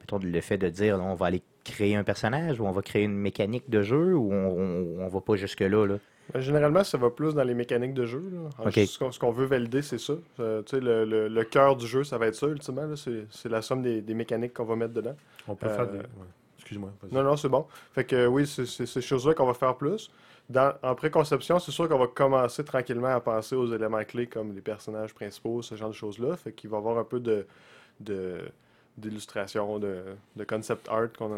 mettons, 0.00 0.18
le 0.22 0.40
fait 0.40 0.58
de 0.58 0.68
dire 0.68 0.96
là, 0.98 1.04
on 1.04 1.14
va 1.14 1.26
aller 1.26 1.42
créer 1.64 1.94
un 1.96 2.04
personnage 2.04 2.58
ou 2.60 2.66
on 2.66 2.72
va 2.72 2.80
créer 2.82 3.02
une 3.04 3.18
mécanique 3.18 3.68
de 3.68 3.82
jeu 3.82 4.14
ou 4.14 4.32
on, 4.32 4.46
on, 4.98 5.04
on 5.04 5.08
va 5.08 5.20
pas 5.20 5.36
jusque-là. 5.36 5.86
Là? 5.86 5.96
Ben, 6.32 6.40
généralement, 6.40 6.84
ça 6.84 6.96
va 6.98 7.10
plus 7.10 7.34
dans 7.34 7.42
les 7.44 7.54
mécaniques 7.54 7.94
de 7.94 8.04
jeu. 8.06 8.22
là. 8.32 8.70
Ce 8.70 9.18
qu'on 9.18 9.30
veut 9.30 9.46
valider, 9.46 9.82
c'est 9.82 9.98
ça. 9.98 10.14
Euh, 10.40 10.62
tu 10.62 10.76
sais, 10.76 10.80
le, 10.82 11.04
le- 11.04 11.28
le 11.28 11.44
cœur 11.44 11.76
du 11.76 11.86
jeu, 11.86 12.04
ça 12.04 12.16
va 12.18 12.26
être 12.26 12.34
ça, 12.34 12.46
ultimement. 12.46 12.94
C'est 12.96 13.26
c'est 13.30 13.48
la 13.48 13.60
somme 13.62 13.82
des, 13.82 14.00
des 14.02 14.14
mécaniques 14.14 14.52
qu'on 14.54 14.64
va 14.64 14.76
mettre 14.76 14.94
dedans. 14.94 15.16
On 15.46 15.54
peut 15.54 15.66
Euh, 15.68 15.76
faire 15.76 15.86
des... 15.88 15.98
ouais. 15.98 16.04
Excuse-moi. 16.68 16.90
Non, 17.10 17.22
non, 17.22 17.36
c'est 17.36 17.48
bon. 17.48 17.66
Fait 17.94 18.04
que 18.04 18.14
euh, 18.14 18.26
oui, 18.26 18.46
c'est 18.46 18.66
ces 18.66 19.00
choses-là 19.00 19.32
qu'on 19.32 19.46
va 19.46 19.54
faire 19.54 19.74
plus. 19.74 20.10
Dans, 20.50 20.74
en 20.82 20.94
préconception, 20.94 21.58
c'est 21.58 21.70
sûr 21.72 21.88
qu'on 21.88 21.98
va 21.98 22.06
commencer 22.08 22.62
tranquillement 22.62 23.08
à 23.08 23.20
penser 23.20 23.54
aux 23.56 23.72
éléments 23.72 24.04
clés 24.04 24.26
comme 24.26 24.54
les 24.54 24.60
personnages 24.60 25.14
principaux, 25.14 25.62
ce 25.62 25.74
genre 25.76 25.88
de 25.88 25.94
choses-là. 25.94 26.36
Fait 26.36 26.52
qu'il 26.52 26.68
va 26.68 26.76
y 26.76 26.80
avoir 26.80 26.98
un 26.98 27.04
peu 27.04 27.20
de 27.20 27.46
de- 28.00 28.48
d'illustration, 28.96 29.78
de, 29.78 30.02
de 30.36 30.44
concept 30.44 30.88
art, 30.88 31.08
qu'on 31.16 31.26
a- 31.26 31.28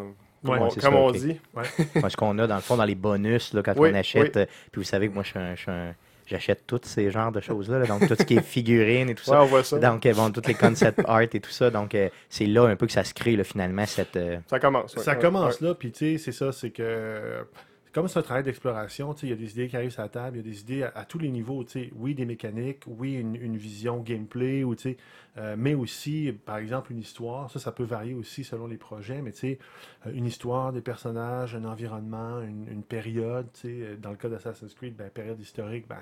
comme, 0.43 0.53
Ouais, 0.53 0.59
on, 0.59 0.69
c'est 0.69 0.81
comme 0.81 0.93
ça, 0.93 0.99
on 0.99 1.07
ok. 1.09 1.15
dit. 1.17 1.39
Moi, 1.53 2.09
ce 2.09 2.17
qu'on 2.17 2.37
a 2.39 2.47
dans 2.47 2.55
le 2.55 2.61
fond 2.61 2.75
dans 2.75 2.85
les 2.85 2.95
bonus 2.95 3.53
là, 3.53 3.61
quand 3.63 3.73
Oui, 3.77 3.89
on 3.91 3.95
achète. 3.95 4.35
euh, 4.37 4.45
Puis 4.71 4.81
vous 4.81 4.83
savez 4.83 5.07
que 5.09 5.13
moi, 5.13 5.23
je 5.23 5.29
suis 5.29 5.39
un- 5.39 5.55
je 5.55 5.61
suis 5.61 5.71
un- 5.71 5.93
j'achète 6.31 6.65
tous 6.65 6.79
ces 6.83 7.11
genres 7.11 7.31
de 7.31 7.39
choses-là. 7.41 7.79
là, 7.79 7.85
donc 7.85 8.07
tout 8.07 8.15
ce 8.15 8.23
qui 8.23 8.35
est 8.37 8.41
figurines 8.41 9.09
et 9.09 9.15
tout 9.15 9.29
Ouais, 9.29 9.35
ça. 9.37 9.43
on 9.43 9.45
voit 9.45 9.63
ça. 9.63 9.77
Donc, 9.77 10.05
euh, 10.05 10.13
bon, 10.13 10.31
toutes 10.31 10.47
les 10.47 10.55
concept 10.55 11.01
art 11.05 11.21
et 11.21 11.27
tout 11.39 11.51
ça. 11.51 11.69
Donc, 11.69 11.93
euh, 11.93 12.09
c'est 12.29 12.47
là 12.47 12.63
un 12.65 12.75
peu 12.75 12.87
que 12.87 12.93
ça 12.93 13.03
se 13.03 13.13
crée, 13.13 13.35
là, 13.35 13.43
finalement, 13.43 13.85
cette. 13.85 14.15
euh, 14.15 14.37
Ça 14.47 14.59
commence. 14.59 14.95
ouais. 14.95 15.03
Ça 15.03 15.13
Ouais, 15.13 15.19
commence 15.19 15.61
ouais. 15.61 15.67
là, 15.67 15.75
puis 15.75 15.91
tu 15.91 16.13
sais, 16.13 16.17
c'est 16.17 16.31
ça, 16.31 16.51
c'est 16.51 16.71
que 16.71 17.45
comme 17.93 18.07
c'est 18.07 18.19
un 18.19 18.21
travail 18.21 18.43
d'exploration, 18.43 19.13
tu 19.13 19.19
sais, 19.19 19.27
il 19.27 19.29
y 19.31 19.33
a 19.33 19.35
des 19.35 19.51
idées 19.51 19.67
qui 19.67 19.75
arrivent 19.75 19.91
sur 19.91 20.01
la 20.01 20.07
table, 20.07 20.37
il 20.37 20.45
y 20.45 20.49
a 20.49 20.49
des 20.49 20.61
idées 20.61 20.83
à, 20.83 20.93
à 20.95 21.03
tous 21.03 21.19
les 21.19 21.27
niveaux, 21.27 21.61
tu 21.65 21.71
sais, 21.71 21.89
oui, 21.97 22.15
des 22.15 22.23
mécaniques, 22.25 22.83
oui, 22.87 23.15
une, 23.15 23.35
une 23.35 23.57
vision 23.57 23.97
gameplay, 23.99 24.63
ou 24.63 24.75
tu 24.75 24.83
sais, 24.91 24.97
euh, 25.37 25.55
mais 25.57 25.73
aussi, 25.73 26.33
par 26.45 26.55
exemple, 26.55 26.93
une 26.93 26.99
histoire, 26.99 27.51
ça, 27.51 27.59
ça 27.59 27.73
peut 27.73 27.83
varier 27.83 28.13
aussi 28.13 28.45
selon 28.45 28.67
les 28.67 28.77
projets, 28.77 29.21
mais 29.21 29.33
tu 29.33 29.39
sais, 29.39 29.59
euh, 30.07 30.11
une 30.13 30.25
histoire, 30.25 30.71
des 30.71 30.79
personnages, 30.79 31.53
un 31.53 31.65
environnement, 31.65 32.39
une, 32.41 32.65
une 32.71 32.83
période, 32.83 33.47
tu 33.53 33.67
sais, 33.67 33.97
dans 34.01 34.11
le 34.11 34.15
cas 34.15 34.29
d'Assassin's 34.29 34.73
Creed, 34.73 34.95
ben, 34.95 35.09
période 35.09 35.41
historique, 35.41 35.85
ben, 35.89 35.97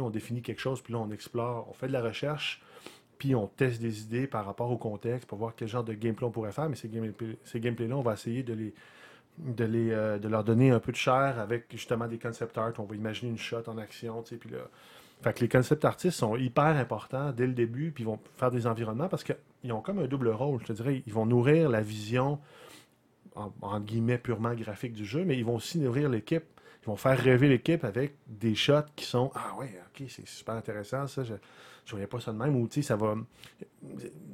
on 0.00 0.10
définit 0.10 0.42
quelque 0.42 0.60
chose, 0.60 0.80
puis 0.80 0.92
là, 0.92 1.00
on 1.00 1.10
explore, 1.10 1.68
on 1.68 1.72
fait 1.72 1.88
de 1.88 1.92
la 1.92 2.02
recherche, 2.02 2.62
puis 3.18 3.34
on 3.34 3.46
teste 3.46 3.80
des 3.80 4.02
idées 4.02 4.26
par 4.26 4.46
rapport 4.46 4.70
au 4.70 4.76
contexte 4.76 5.28
pour 5.28 5.38
voir 5.38 5.54
quel 5.56 5.68
genre 5.68 5.84
de 5.84 5.92
gameplay 5.92 6.26
on 6.26 6.30
pourrait 6.30 6.52
faire. 6.52 6.68
Mais 6.68 6.76
ces, 6.76 6.88
gameplay, 6.88 7.36
ces 7.44 7.60
gameplays-là, 7.60 7.96
on 7.96 8.02
va 8.02 8.14
essayer 8.14 8.44
euh, 8.48 10.18
de 10.18 10.28
leur 10.28 10.44
donner 10.44 10.70
un 10.70 10.80
peu 10.80 10.92
de 10.92 10.96
chair 10.96 11.38
avec 11.38 11.66
justement 11.70 12.06
des 12.06 12.18
concept 12.18 12.56
art. 12.58 12.72
On 12.78 12.84
va 12.84 12.94
imaginer 12.94 13.30
une 13.30 13.38
shot 13.38 13.62
en 13.66 13.78
action, 13.78 14.22
tu 14.22 14.30
sais, 14.30 14.36
puis 14.36 14.50
là... 14.50 14.58
Fait 15.20 15.40
les 15.40 15.48
concept 15.48 15.84
artistes 15.84 16.16
sont 16.16 16.36
hyper 16.36 16.76
importants 16.76 17.32
dès 17.32 17.48
le 17.48 17.52
début, 17.52 17.90
puis 17.90 18.04
ils 18.04 18.06
vont 18.06 18.20
faire 18.36 18.52
des 18.52 18.68
environnements 18.68 19.08
parce 19.08 19.24
qu'ils 19.24 19.72
ont 19.72 19.80
comme 19.80 19.98
un 19.98 20.06
double 20.06 20.28
rôle, 20.28 20.60
je 20.60 20.66
te 20.66 20.72
dirais. 20.72 21.02
Ils 21.08 21.12
vont 21.12 21.26
nourrir 21.26 21.68
la 21.68 21.80
vision, 21.80 22.38
en, 23.34 23.52
en 23.60 23.80
guillemets, 23.80 24.18
purement 24.18 24.54
graphique 24.54 24.92
du 24.92 25.04
jeu, 25.04 25.24
mais 25.24 25.36
ils 25.36 25.44
vont 25.44 25.56
aussi 25.56 25.80
nourrir 25.80 26.08
l'équipe. 26.08 26.44
Ils 26.82 26.86
vont 26.86 26.96
faire 26.96 27.18
rêver 27.18 27.48
l'équipe 27.48 27.84
avec 27.84 28.14
des 28.26 28.54
shots 28.54 28.82
qui 28.96 29.04
sont 29.04 29.30
Ah 29.34 29.54
ouais, 29.58 29.78
ok, 29.88 30.06
c'est 30.08 30.26
super 30.26 30.54
intéressant, 30.54 31.06
ça. 31.06 31.24
Je, 31.24 31.34
je 31.84 31.90
voyais 31.92 32.06
pas 32.06 32.20
ça 32.20 32.32
de 32.32 32.38
même. 32.38 32.54
Ou 32.56 32.68
tu 32.68 32.82
sais, 32.82 32.88
ça 32.88 32.96
va. 32.96 33.14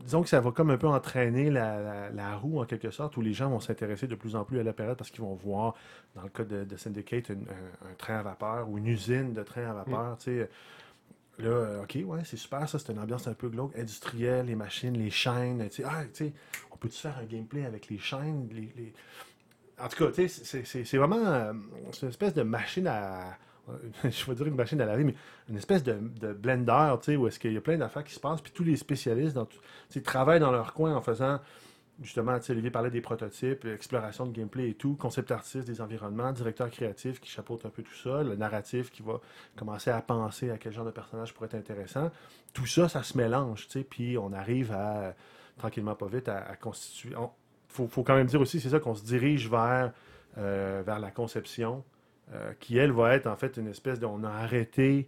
Disons 0.05 0.23
que 0.23 0.29
ça 0.29 0.41
va 0.41 0.51
comme 0.51 0.71
un 0.71 0.77
peu 0.77 0.87
entraîner 0.89 1.51
la, 1.51 1.81
la- 1.81 2.11
la 2.11 2.37
roue 2.37 2.61
en 2.61 2.65
quelque 2.67 2.91
sorte, 2.91 3.17
où 3.17 3.21
les 3.23 3.33
gens 3.33 3.49
vont 3.49 3.61
s'intéresser 3.61 4.07
de 4.07 4.15
plus 4.15 4.37
en 4.37 4.45
plus 4.45 4.59
à 4.61 4.63
la 4.63 4.73
période 4.73 4.97
parce 4.97 5.11
qu'ils 5.11 5.23
vont 5.23 5.35
voir, 5.35 5.75
dans 6.15 6.23
le 6.23 6.29
cas 6.29 6.45
de, 6.45 6.65
de 6.65 6.77
Syndicate, 6.77 7.29
une- 7.31 7.47
un, 7.49 7.91
un 7.91 7.95
train 7.95 8.19
à 8.19 8.23
vapeur 8.23 8.69
ou 8.69 8.79
une 8.79 8.87
usine 8.87 9.33
de 9.33 9.43
train 9.43 9.65
à 9.71 9.73
vapeur. 9.73 10.19
tu 10.19 10.25
sais. 10.41 10.51
Là, 11.39 11.49
euh, 11.49 11.83
ok, 11.83 11.99
ouais, 12.05 12.21
c'est 12.25 12.37
super, 12.37 12.69
ça, 12.69 12.79
c'est 12.79 12.93
une 12.93 12.99
ambiance 13.01 13.27
un 13.27 13.35
peu 13.35 13.49
glauque, 13.49 13.77
industrielle, 13.77 14.47
les 14.47 14.55
machines, 14.55 14.97
les 14.97 15.11
chaînes. 15.11 15.67
tu 15.69 15.83
sais. 15.83 15.85
Ah, 15.85 16.05
tu 16.05 16.27
sais, 16.27 16.33
on 16.71 16.77
peut-tu 16.77 16.99
faire 16.99 17.17
un 17.19 17.25
gameplay 17.25 17.65
avec 17.65 17.89
les 17.89 17.99
chaînes, 17.99 18.49
les- 18.53 18.73
les, 18.77 18.93
en 19.81 19.89
tout 19.89 20.05
cas, 20.05 20.11
tu 20.13 20.29
sais, 20.29 20.65
c'est- 20.65 20.97
vraiment 20.97 21.17
euh, 21.27 21.53
une 22.03 22.09
espèce 22.09 22.35
de 22.35 22.43
machine 22.43 22.87
à. 22.87 23.37
Je 24.05 24.27
vais 24.27 24.35
dire 24.35 24.47
une 24.47 24.55
machine 24.57 24.79
à 24.83 24.85
laver, 24.87 25.05
mais 25.05 25.15
une 25.49 25.57
espèce 25.57 25.83
de, 25.83 25.95
de 26.21 26.35
blender, 26.35 26.95
tu 27.01 27.13
sais, 27.13 27.17
où 27.17 27.27
est-ce 27.27 27.39
qu'il 27.39 27.53
y 27.55 27.57
a 27.57 27.63
plein 27.63 27.79
d'affaires 27.79 28.05
qui 28.05 28.13
se 28.13 28.21
passent, 28.21 28.43
puis 28.43 28.53
tous 28.53 28.63
les 28.65 28.77
spécialistes 28.77 29.39
travaillent 30.05 30.41
dans 30.41 30.53
leur 30.53 30.75
coin 30.75 30.95
en 30.95 31.01
faisant, 31.01 31.41
justement, 32.03 32.39
tu 32.39 32.45
sais, 32.45 32.53
Olivier 32.53 32.71
parlait 32.71 32.91
des 32.91 33.01
prototypes, 33.01 33.65
exploration 33.65 34.27
de 34.27 34.33
gameplay 34.33 34.69
et 34.69 34.75
tout, 34.75 34.97
concept 34.97 35.31
artiste 35.31 35.67
des 35.67 35.81
environnements, 35.81 36.31
directeur 36.33 36.69
créatif 36.71 37.21
qui 37.21 37.31
chapeaute 37.31 37.65
un 37.65 37.71
peu 37.71 37.83
tout 37.83 37.95
ça, 37.95 38.23
le 38.23 38.37
narratif 38.37 38.91
qui 38.91 39.01
va 39.03 39.19
commencer 39.57 39.91
à 39.91 40.03
penser 40.03 40.51
à 40.51 40.59
quel 40.59 40.73
genre 40.75 40.85
de 40.85 40.91
personnage 40.91 41.33
pourrait 41.33 41.47
être 41.47 41.55
intéressant. 41.55 42.11
Tout 42.53 42.67
ça, 42.67 42.91
ça 42.91 43.03
se 43.03 43.17
mélange, 43.17 43.67
tu 43.69 43.79
sais, 43.79 43.85
puis 43.85 44.19
on 44.19 44.33
arrive 44.35 44.73
à, 44.73 45.15
tranquillement 45.57 45.95
pas 45.95 46.07
vite, 46.09 46.29
à, 46.29 46.55
constituer. 46.57 47.17
on- 47.17 47.31
faut, 47.75 47.89
faut 47.89 48.03
quand 48.05 48.15
même 48.15 48.27
dire 48.29 48.41
aussi, 48.41 48.61
c'est 48.61 48.69
ça 48.71 48.79
qu'on 48.81 48.95
se 48.95 49.05
dirige 49.05 49.51
vers, 49.51 49.93
euh, 50.39 50.83
vers 50.87 51.01
la 51.01 51.11
conception, 51.11 51.83
euh, 52.33 52.53
qui 52.61 52.79
elle 52.79 52.93
va 52.93 53.15
être 53.15 53.27
en 53.27 53.37
fait 53.37 53.57
une 53.57 53.67
espèce 53.69 53.99
de. 53.99 54.07
On 54.07 54.23
a 54.25 54.31
arrêté 54.31 55.07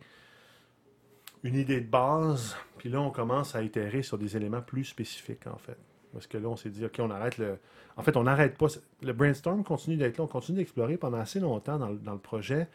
une 1.44 1.54
idée 1.54 1.80
de 1.80 1.88
base, 1.88 2.56
puis 2.78 2.88
là 2.88 3.00
on 3.00 3.10
commence 3.10 3.54
à 3.54 3.62
itérer 3.62 4.02
sur 4.02 4.18
des 4.18 4.36
éléments 4.36 4.62
plus 4.62 4.84
spécifiques 4.84 5.46
en 5.46 5.58
fait. 5.58 5.76
Parce 6.12 6.26
que 6.26 6.38
là 6.38 6.48
on 6.48 6.56
s'est 6.56 6.70
dit, 6.70 6.84
ok, 6.84 6.96
on 6.98 7.10
arrête 7.10 7.38
le. 7.38 7.58
En 7.96 8.02
fait, 8.02 8.16
on 8.16 8.24
n'arrête 8.24 8.58
pas. 8.58 8.66
Le 9.02 9.12
brainstorm 9.12 9.62
continue 9.64 9.96
d'être 9.96 10.18
là, 10.18 10.24
on 10.24 10.26
continue 10.26 10.58
d'explorer 10.58 10.96
pendant 10.98 11.18
assez 11.18 11.40
longtemps 11.40 11.78
dans, 11.78 11.88
le- 11.88 11.96
dans 11.98 12.12
le 12.12 12.18
projet. 12.18 12.68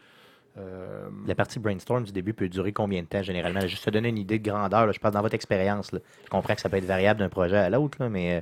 Euh, 0.58 1.08
La 1.28 1.36
partie 1.36 1.60
brainstorm 1.60 2.04
du 2.04 2.12
début 2.12 2.34
peut 2.34 2.50
durer 2.50 2.74
combien 2.74 3.02
de 3.04 3.08
temps 3.08 3.22
généralement? 3.24 3.62
Juste 3.68 3.86
te 3.86 3.90
donner 3.90 4.10
une 4.10 4.18
idée 4.18 4.40
de 4.40 4.50
grandeur, 4.50 4.86
là, 4.86 4.92
je 4.92 5.00
pense 5.00 5.12
dans 5.12 5.22
votre 5.22 5.36
expérience. 5.36 5.92
Je 5.94 6.30
comprends 6.30 6.56
que 6.56 6.62
ça 6.62 6.70
peut 6.70 6.78
être 6.78 6.86
variable 6.86 7.20
d'un 7.20 7.30
projet 7.30 7.58
à 7.58 7.70
l'autre, 7.70 8.06
mais 8.08 8.38
euh, 8.38 8.42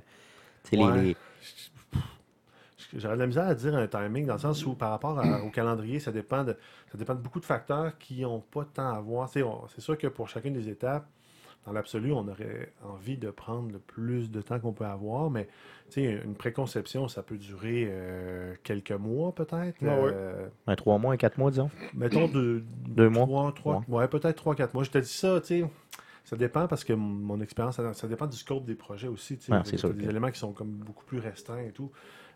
les- 0.77 0.83
les, 1.01 1.15
J'aurais 2.95 3.15
de 3.15 3.19
la 3.19 3.27
misère 3.27 3.47
à 3.47 3.53
dire 3.55 3.75
un 3.75 3.87
timing 3.87 4.25
dans 4.25 4.33
le 4.33 4.39
sens 4.39 4.65
où 4.65 4.73
par 4.73 4.89
rapport 4.91 5.19
à- 5.19 5.43
au 5.43 5.49
calendrier, 5.49 5.99
ça 5.99 6.11
dépend 6.11 6.43
de 6.43 6.55
ça 6.91 6.97
dépend 6.97 7.13
de 7.13 7.19
beaucoup 7.19 7.39
de 7.39 7.45
facteurs 7.45 7.97
qui 7.99 8.21
n'ont 8.21 8.39
pas 8.39 8.65
tant 8.65 8.91
à 8.93 8.99
voir. 8.99 9.27
Tu 9.29 9.33
sais, 9.39 9.43
on- 9.43 9.67
C'est 9.67 9.81
sûr 9.81 9.97
que 9.97 10.07
pour 10.07 10.27
chacune 10.27 10.53
des 10.53 10.69
étapes, 10.69 11.05
dans 11.65 11.73
l'absolu, 11.73 12.11
on 12.13 12.27
aurait 12.27 12.71
envie 12.83 13.17
de 13.17 13.29
prendre 13.29 13.71
le 13.71 13.77
plus 13.79 14.31
de 14.31 14.41
temps 14.41 14.59
qu'on 14.59 14.71
peut 14.71 14.85
avoir, 14.85 15.29
mais 15.29 15.45
tu 15.91 16.01
sais, 16.01 16.21
une 16.25 16.33
préconception, 16.33 17.07
ça 17.09 17.21
peut 17.21 17.37
durer 17.37 17.87
euh, 17.91 18.55
quelques 18.63 18.93
mois 18.93 19.35
peut-être. 19.35 19.75
Ah 19.83 19.85
ouais. 20.01 20.11
Euh, 20.13 20.47
un 20.65 20.75
trois 20.75 20.97
mois, 20.97 21.13
un 21.13 21.17
quatre 21.17 21.37
mois, 21.37 21.51
disons. 21.51 21.69
mettons 21.93 22.27
de, 22.27 22.63
Deux 22.87 23.09
mois. 23.09 23.25
Trois, 23.25 23.51
trois, 23.53 23.83
ouais, 23.89 24.07
peut-être 24.07 24.37
3-4 24.41 24.73
mois. 24.73 24.83
Je 24.83 24.89
te 24.89 24.97
dis 24.97 25.07
ça, 25.11 25.39
tu 25.41 25.47
sais. 25.61 25.65
Ça 26.29 26.35
dépend 26.35 26.67
parce 26.67 26.83
que 26.83 26.93
mon- 26.93 27.41
expérience, 27.41 27.77
ça, 27.77 27.93
ça 27.93 28.07
dépend 28.07 28.27
du 28.27 28.37
scope 28.37 28.65
des 28.65 28.75
projets 28.75 29.07
aussi. 29.07 29.37
tu. 29.37 29.51
Ah, 29.51 29.61
Il 29.63 29.65
y 29.65 29.69
c'est 29.69 29.75
a 29.75 29.79
sûr 29.79 29.93
des 29.93 30.07
éléments 30.09 30.29
qui 30.31 30.39
sont 30.39 30.53
comme 30.53 30.69
beaucoup 30.71 31.05
plus 31.05 31.19
restreints 31.19 31.61
et 31.61 31.71
tout. 31.71 31.91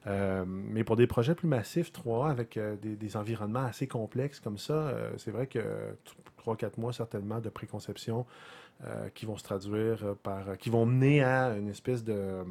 Euh, 0.07 0.43
mais 0.47 0.83
pour 0.83 0.95
des 0.95 1.07
projets 1.07 1.35
plus 1.35 1.47
massifs, 1.47 1.91
3 1.93 2.29
avec 2.29 2.57
euh, 2.57 2.75
des, 2.75 2.95
des 2.95 3.15
environnements 3.17 3.63
assez 3.63 3.87
complexes 3.87 4.39
comme 4.39 4.57
ça, 4.57 4.73
euh, 4.73 5.11
c'est 5.17 5.31
vrai 5.31 5.47
que 5.47 5.59
3-4 6.45 6.79
mois 6.79 6.91
certainement 6.91 7.39
de 7.39 7.49
préconception 7.49 8.25
qui 9.13 9.25
vont 9.25 9.37
se 9.37 9.43
traduire 9.43 10.15
par. 10.23 10.57
qui 10.57 10.69
vont 10.69 10.85
mener 10.85 11.23
à 11.23 11.55
une 11.55 11.69
espèce 11.69 12.03
de. 12.03 12.43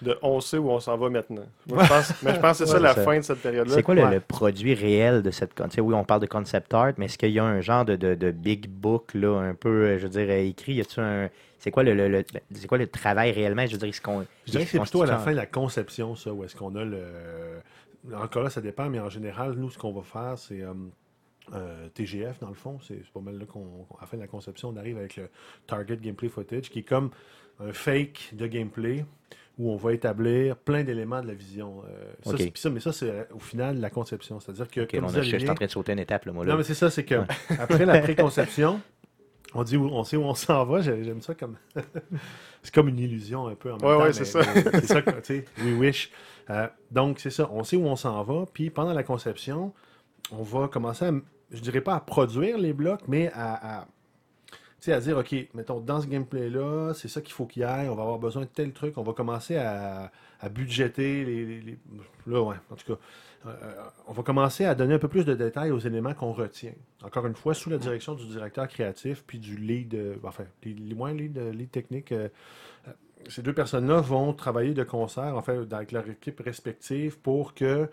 De 0.00 0.18
on 0.22 0.40
sait 0.40 0.58
où 0.58 0.68
on 0.70 0.80
s'en 0.80 0.96
va 0.96 1.10
maintenant. 1.10 1.44
Moi, 1.68 1.84
je 1.84 1.88
pense, 1.88 2.22
mais 2.22 2.34
je 2.34 2.40
pense 2.40 2.58
que 2.58 2.64
c'est 2.64 2.70
ça 2.70 2.76
Ouais, 2.78 2.82
la 2.82 2.94
ça- 2.94 3.04
fin 3.04 3.16
de 3.18 3.22
cette 3.22 3.40
période-là. 3.40 3.72
C'est 3.74 3.82
quoi 3.82 3.94
le, 3.94 4.02
Ouais. 4.02 4.14
le 4.14 4.20
produit 4.20 4.74
réel 4.74 5.22
de 5.22 5.30
cette... 5.30 5.54
con- 5.54 5.68
tu 5.68 5.74
sais, 5.76 5.80
Oui, 5.80 5.94
on 5.94 6.02
parle 6.04 6.20
de 6.22 6.26
concept 6.26 6.74
art, 6.74 6.92
mais 6.96 7.04
est-ce 7.04 7.18
qu'il 7.18 7.30
y 7.30 7.38
a 7.38 7.44
un 7.44 7.60
genre 7.60 7.84
de, 7.84 7.94
de- 7.94 8.14
de 8.14 8.30
big 8.32 8.68
book, 8.68 9.14
là, 9.14 9.38
un 9.40 9.54
peu, 9.54 9.68
euh, 9.68 9.98
je 9.98 10.04
veux 10.04 10.08
dire, 10.08 10.26
euh, 10.28 10.44
écrit? 10.48 10.74
Y 10.74 10.80
a-tu 10.80 10.98
un... 11.00 11.28
C'est 11.58 11.70
quoi 11.70 11.84
le, 11.84 11.94
le- 11.94 12.08
le- 12.08 12.24
ben, 12.32 12.40
c'est 12.54 12.66
quoi 12.66 12.78
le 12.78 12.88
travail 12.88 13.30
réellement? 13.30 13.64
Je 13.66 13.72
veux 13.72 13.78
dire, 13.78 13.94
ce 13.94 14.00
qu'on... 14.00 14.24
Je 14.46 14.50
dirais 14.50 14.64
que 14.64 14.70
c'est 14.70 14.80
plutôt 14.80 15.02
à 15.02 15.06
la 15.06 15.18
fin 15.18 15.30
de 15.30 15.36
la 15.36 15.46
conception, 15.46 16.16
ça, 16.16 16.32
où 16.32 16.42
est-ce 16.42 16.56
qu'on 16.56 16.74
a 16.74 16.84
le. 16.84 17.02
Encore 18.14 18.42
là, 18.42 18.50
ça 18.50 18.60
dépend, 18.60 18.88
mais 18.90 18.98
en 18.98 19.08
général, 19.08 19.52
nous, 19.52 19.70
ce 19.70 19.78
qu'on 19.78 19.92
va 19.92 20.02
faire, 20.02 20.36
c'est. 20.38 20.60
euh, 20.62 20.72
euh, 21.54 21.88
TGF, 21.94 22.38
dans 22.40 22.48
le 22.48 22.54
fond, 22.54 22.78
c'est 22.86 22.94
c'est 23.04 23.12
pas 23.12 23.20
mal 23.20 23.38
là 23.38 23.44
qu'on, 23.46 23.86
à 23.98 24.02
la 24.02 24.06
fin 24.06 24.16
de 24.16 24.22
la 24.22 24.28
conception, 24.28 24.68
on 24.70 24.76
arrive 24.76 24.96
avec 24.96 25.16
le 25.16 25.28
Target 25.66 25.96
Gameplay 25.98 26.28
Footage, 26.28 26.70
qui 26.70 26.80
est 26.80 26.82
comme 26.88 27.10
un 27.60 27.72
fake 27.72 28.30
de 28.32 28.46
gameplay 28.46 29.04
où 29.58 29.70
on 29.70 29.76
va 29.76 29.92
établir 29.92 30.56
plein 30.56 30.82
d'éléments 30.82 31.20
de 31.22 31.26
la 31.28 31.34
vision. 31.34 31.82
Euh, 31.86 32.12
ça, 32.24 32.30
Ok. 32.30 32.36
c'est- 32.38 32.50
puis 32.50 32.60
ça, 32.60 32.70
mais 32.70 32.80
ça, 32.80 32.92
c'est 32.92 33.10
euh, 33.10 33.24
au 33.34 33.38
final 33.38 33.78
la 33.80 33.90
conception. 33.90 34.40
C'est-à-dire 34.40 34.68
que, 34.68 34.80
comme 34.96 35.04
on 35.04 35.08
a- 35.14 35.20
je, 35.22 35.36
suis 35.36 35.50
en 35.50 35.54
train 35.54 35.66
de 35.66 35.70
sauter 35.70 35.92
une 35.92 35.98
étape, 35.98 36.24
là, 36.24 36.32
moi. 36.32 36.44
Là. 36.44 36.52
non, 36.52 36.58
mais 36.58 36.64
c'est 36.64 36.74
ça, 36.74 36.90
c'est 36.90 37.04
que 37.04 37.16
après 37.58 37.84
la 37.84 38.00
préconception, 38.00 38.80
on 39.54 39.62
dit 39.62 39.76
où, 39.76 39.84
on 39.86 40.04
sait 40.04 40.16
où 40.16 40.24
on 40.24 40.34
s'en 40.34 40.64
va. 40.64 40.80
J'ai- 40.80 41.04
J'aime 41.04 41.20
ça 41.20 41.34
comme. 41.34 41.56
c'est 42.62 42.74
comme 42.74 42.88
une 42.88 42.98
illusion 42.98 43.46
un 43.46 43.54
peu 43.54 43.72
en 43.72 43.76
même 43.76 43.84
Ouais, 43.86 43.92
temps. 43.94 44.00
ouais, 44.00 44.06
mais- 44.06 44.12
c'est 44.12 44.24
ça. 44.24 44.40
c'est 44.44 44.86
ça, 44.86 45.02
que, 45.02 45.10
tu 45.10 45.20
sais, 45.22 45.44
we 45.64 45.74
wish. 45.78 46.10
Euh, 46.50 46.66
donc, 46.90 47.18
c'est 47.20 47.30
ça, 47.30 47.48
on 47.52 47.62
sait 47.62 47.76
où 47.76 47.84
on 47.86 47.96
s'en 47.96 48.22
va. 48.24 48.46
Puis 48.52 48.70
pendant 48.70 48.92
la 48.94 49.02
conception, 49.02 49.72
on 50.30 50.42
va 50.42 50.68
commencer 50.68 51.04
à, 51.04 51.12
je 51.50 51.60
dirais 51.60 51.80
pas 51.82 51.94
à 51.94 52.00
produire 52.00 52.56
les 52.58 52.72
blocs, 52.72 53.00
mais 53.06 53.30
à. 53.34 53.86
Sais, 54.86 54.92
à 54.92 55.00
dire, 55.00 55.16
OK, 55.18 55.34
mettons, 55.54 55.80
dans 55.80 56.00
ce 56.00 56.06
gameplay-là, 56.06 56.92
c'est 56.94 57.08
ça 57.08 57.20
qu'il 57.20 57.32
faut 57.32 57.46
qu'il 57.46 57.62
y 57.62 57.64
ait, 57.64 57.88
on 57.88 57.94
va 57.94 58.02
avoir 58.02 58.18
besoin 58.18 58.42
de 58.42 58.48
tel 58.48 58.72
truc, 58.72 58.98
on 58.98 59.02
va 59.02 59.12
commencer 59.12 59.56
à, 59.56 60.10
à 60.40 60.48
budgéter 60.48 61.24
les, 61.24 61.60
les- 61.60 61.78
Là, 62.26 62.40
ouais, 62.42 62.56
en 62.70 62.76
tout 62.76 62.94
cas, 62.94 63.00
euh, 63.46 63.74
on 64.06 64.12
va 64.12 64.22
commencer 64.22 64.64
à 64.64 64.74
donner 64.76 64.94
un 64.94 64.98
peu 64.98 65.08
plus 65.08 65.24
de 65.24 65.34
détails 65.34 65.72
aux 65.72 65.78
éléments 65.80 66.14
qu'on 66.14 66.32
retient. 66.32 66.72
Encore 67.02 67.26
une 67.26 67.34
fois, 67.34 67.54
sous 67.54 67.68
la 67.70 67.78
direction 67.78 68.14
du 68.14 68.26
directeur 68.26 68.68
créatif 68.68 69.24
puis 69.26 69.38
du 69.40 69.56
lead, 69.56 69.94
euh, 69.94 70.16
enfin, 70.22 70.44
les, 70.64 70.94
moins 70.94 71.12
lead, 71.12 71.36
euh, 71.38 71.52
technique. 71.70 72.12
euh, 72.12 72.28
euh, 72.88 72.92
ces 73.28 73.42
deux 73.42 73.52
personnes-là 73.54 74.00
vont 74.00 74.32
travailler 74.34 74.74
de 74.74 74.84
concert, 74.84 75.36
en 75.36 75.42
fait, 75.42 75.72
avec 75.72 75.92
leur 75.92 76.08
équipe 76.08 76.40
respective 76.40 77.18
pour 77.20 77.54
que 77.54 77.88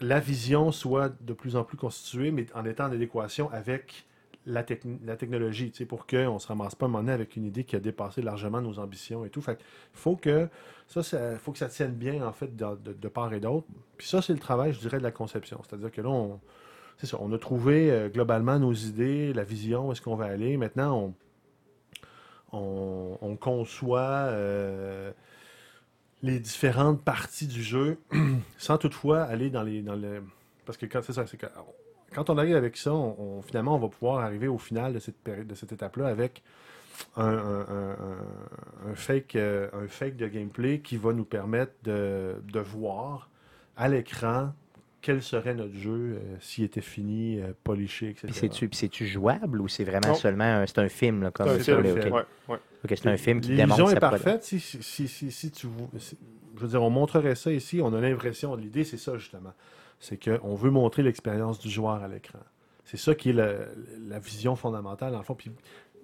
la 0.00 0.20
vision 0.20 0.72
soit 0.72 1.12
de 1.22 1.32
plus 1.32 1.56
en 1.56 1.64
plus 1.64 1.76
constituée, 1.76 2.30
mais 2.30 2.46
en 2.54 2.64
étant 2.64 2.86
en 2.86 2.92
adéquation 2.92 3.50
avec 3.52 4.06
la, 4.46 4.62
techn- 4.62 4.98
la 5.04 5.16
technologie, 5.16 5.72
pour 5.88 6.06
qu'on 6.06 6.34
ne 6.34 6.38
se 6.38 6.46
ramasse 6.46 6.74
pas 6.74 6.86
un 6.86 6.90
moment 6.90 7.12
avec 7.12 7.36
une 7.36 7.44
idée 7.44 7.64
qui 7.64 7.76
a 7.76 7.80
dépassé 7.80 8.22
largement 8.22 8.60
nos 8.60 8.78
ambitions 8.78 9.24
et 9.24 9.30
tout. 9.30 9.40
Fait 9.40 9.58
faut 9.92 10.16
que 10.16 10.48
ça, 10.86 11.02
faut 11.38 11.52
que 11.52 11.58
ça 11.58 11.68
tienne 11.68 11.92
bien, 11.92 12.26
en 12.26 12.32
fait, 12.32 12.54
de, 12.56 13.08
part 13.08 13.32
et 13.32 13.40
d'autre. 13.40 13.66
Puis 13.96 14.06
ça, 14.06 14.22
c'est 14.22 14.32
le 14.32 14.38
travail, 14.38 14.72
je 14.72 14.80
dirais, 14.80 14.98
de 14.98 15.02
la 15.02 15.12
conception. 15.12 15.60
C'est-à-dire 15.62 15.90
que 15.90 16.00
là, 16.00 16.10
on, 16.10 16.40
ça, 17.02 17.16
on 17.20 17.32
a 17.32 17.38
trouvé 17.38 17.90
euh, 17.90 18.08
globalement 18.08 18.58
nos 18.58 18.72
idées, 18.72 19.32
la 19.32 19.44
vision, 19.44 19.88
où 19.88 19.92
est-ce 19.92 20.02
qu'on 20.02 20.16
va 20.16 20.26
aller. 20.26 20.56
Maintenant, 20.56 21.14
on, 22.52 22.56
on, 22.58 23.18
on 23.20 23.36
conçoit 23.36 24.00
euh, 24.00 25.12
les 26.22 26.38
différentes 26.40 27.02
parties 27.02 27.46
du 27.46 27.62
jeu 27.62 27.98
sans 28.58 28.78
toutefois 28.78 29.22
aller 29.22 29.50
dans 29.50 29.62
les. 29.62 29.82
Dans 29.82 29.96
le, 29.96 30.22
parce 30.64 30.78
que 30.78 30.86
quand 30.86 31.02
c'est 31.02 31.12
ça, 31.12 31.26
c'est 31.26 31.40
quand 32.14 32.30
on 32.30 32.38
arrive 32.38 32.56
avec 32.56 32.76
ça, 32.76 32.92
on, 32.94 33.16
on- 33.18 33.42
finalement, 33.42 33.74
on 33.76 33.78
va 33.78 33.88
pouvoir 33.88 34.20
arriver 34.20 34.48
au 34.48 34.58
final 34.58 34.92
de 34.92 34.98
cette 34.98 35.16
période, 35.18 35.46
de 35.46 35.54
cette 35.54 35.72
étape-là 35.72 36.06
avec 36.06 36.42
un, 37.16 37.26
un- 37.26 37.60
un- 37.68 37.90
un- 37.92 38.90
un 38.90 38.94
fake, 38.94 39.36
euh, 39.36 39.68
un 39.72 39.88
fake 39.88 40.16
de 40.16 40.28
gameplay 40.28 40.78
qui 40.80 40.96
va 40.96 41.12
nous 41.12 41.24
permettre 41.24 41.72
de, 41.82 42.36
de 42.52 42.60
voir 42.60 43.28
à 43.76 43.88
l'écran 43.88 44.52
quel 45.00 45.22
serait 45.22 45.54
notre 45.54 45.74
jeu 45.74 45.90
euh, 46.18 46.36
s'il 46.40 46.64
était 46.64 46.80
fini, 46.80 47.38
euh, 47.40 47.52
poliché, 47.62 48.10
etc. 48.10 48.26
Puis 48.28 48.34
c'est-tu, 48.36 48.68
puis 48.68 48.78
c'est-tu 48.78 49.06
jouable 49.06 49.60
ou 49.60 49.68
c'est 49.68 49.84
vraiment 49.84 50.08
Non. 50.08 50.14
seulement 50.14 50.44
un, 50.44 50.66
c'est 50.66 50.78
un 50.78 50.88
film 50.88 51.22
là, 51.24 51.30
comme 51.30 51.46
C'est 51.48 51.72
un 51.72 51.82
ça, 51.82 51.82
film. 51.82 52.14
Ouais, 52.14 52.22
ouais. 52.48 52.58
C'est 52.88 53.06
un 53.08 53.16
film 53.18 53.40
qui 53.40 53.54
démontre 53.56 53.90
est 53.92 54.00
parfaite. 54.00 54.44
Si, 54.44 54.60
si, 54.60 54.82
si, 54.82 55.08
si, 55.08 55.30
si 55.30 55.50
tu 55.50 55.66
je 56.56 56.60
veux 56.60 56.68
dire, 56.68 56.82
on 56.82 56.88
montrerait 56.90 57.34
ça 57.34 57.50
ici, 57.52 57.80
on 57.82 57.92
a 57.92 58.00
l'impression, 58.00 58.54
l'idée 58.54 58.84
c'est 58.84 58.96
ça 58.96 59.18
justement, 59.18 59.52
c'est 60.04 60.18
qu'on 60.22 60.54
veut 60.54 60.70
montrer 60.70 61.02
l'expérience 61.02 61.58
du 61.58 61.70
joueur 61.70 62.02
à 62.02 62.08
l'écran. 62.08 62.38
C'est 62.84 62.98
ça 62.98 63.14
qui 63.14 63.30
est 63.30 63.32
la 63.32 64.18
vision 64.18 64.54
fondamentale 64.56 65.14
le 65.16 65.22
fond. 65.22 65.34
Puis, 65.34 65.50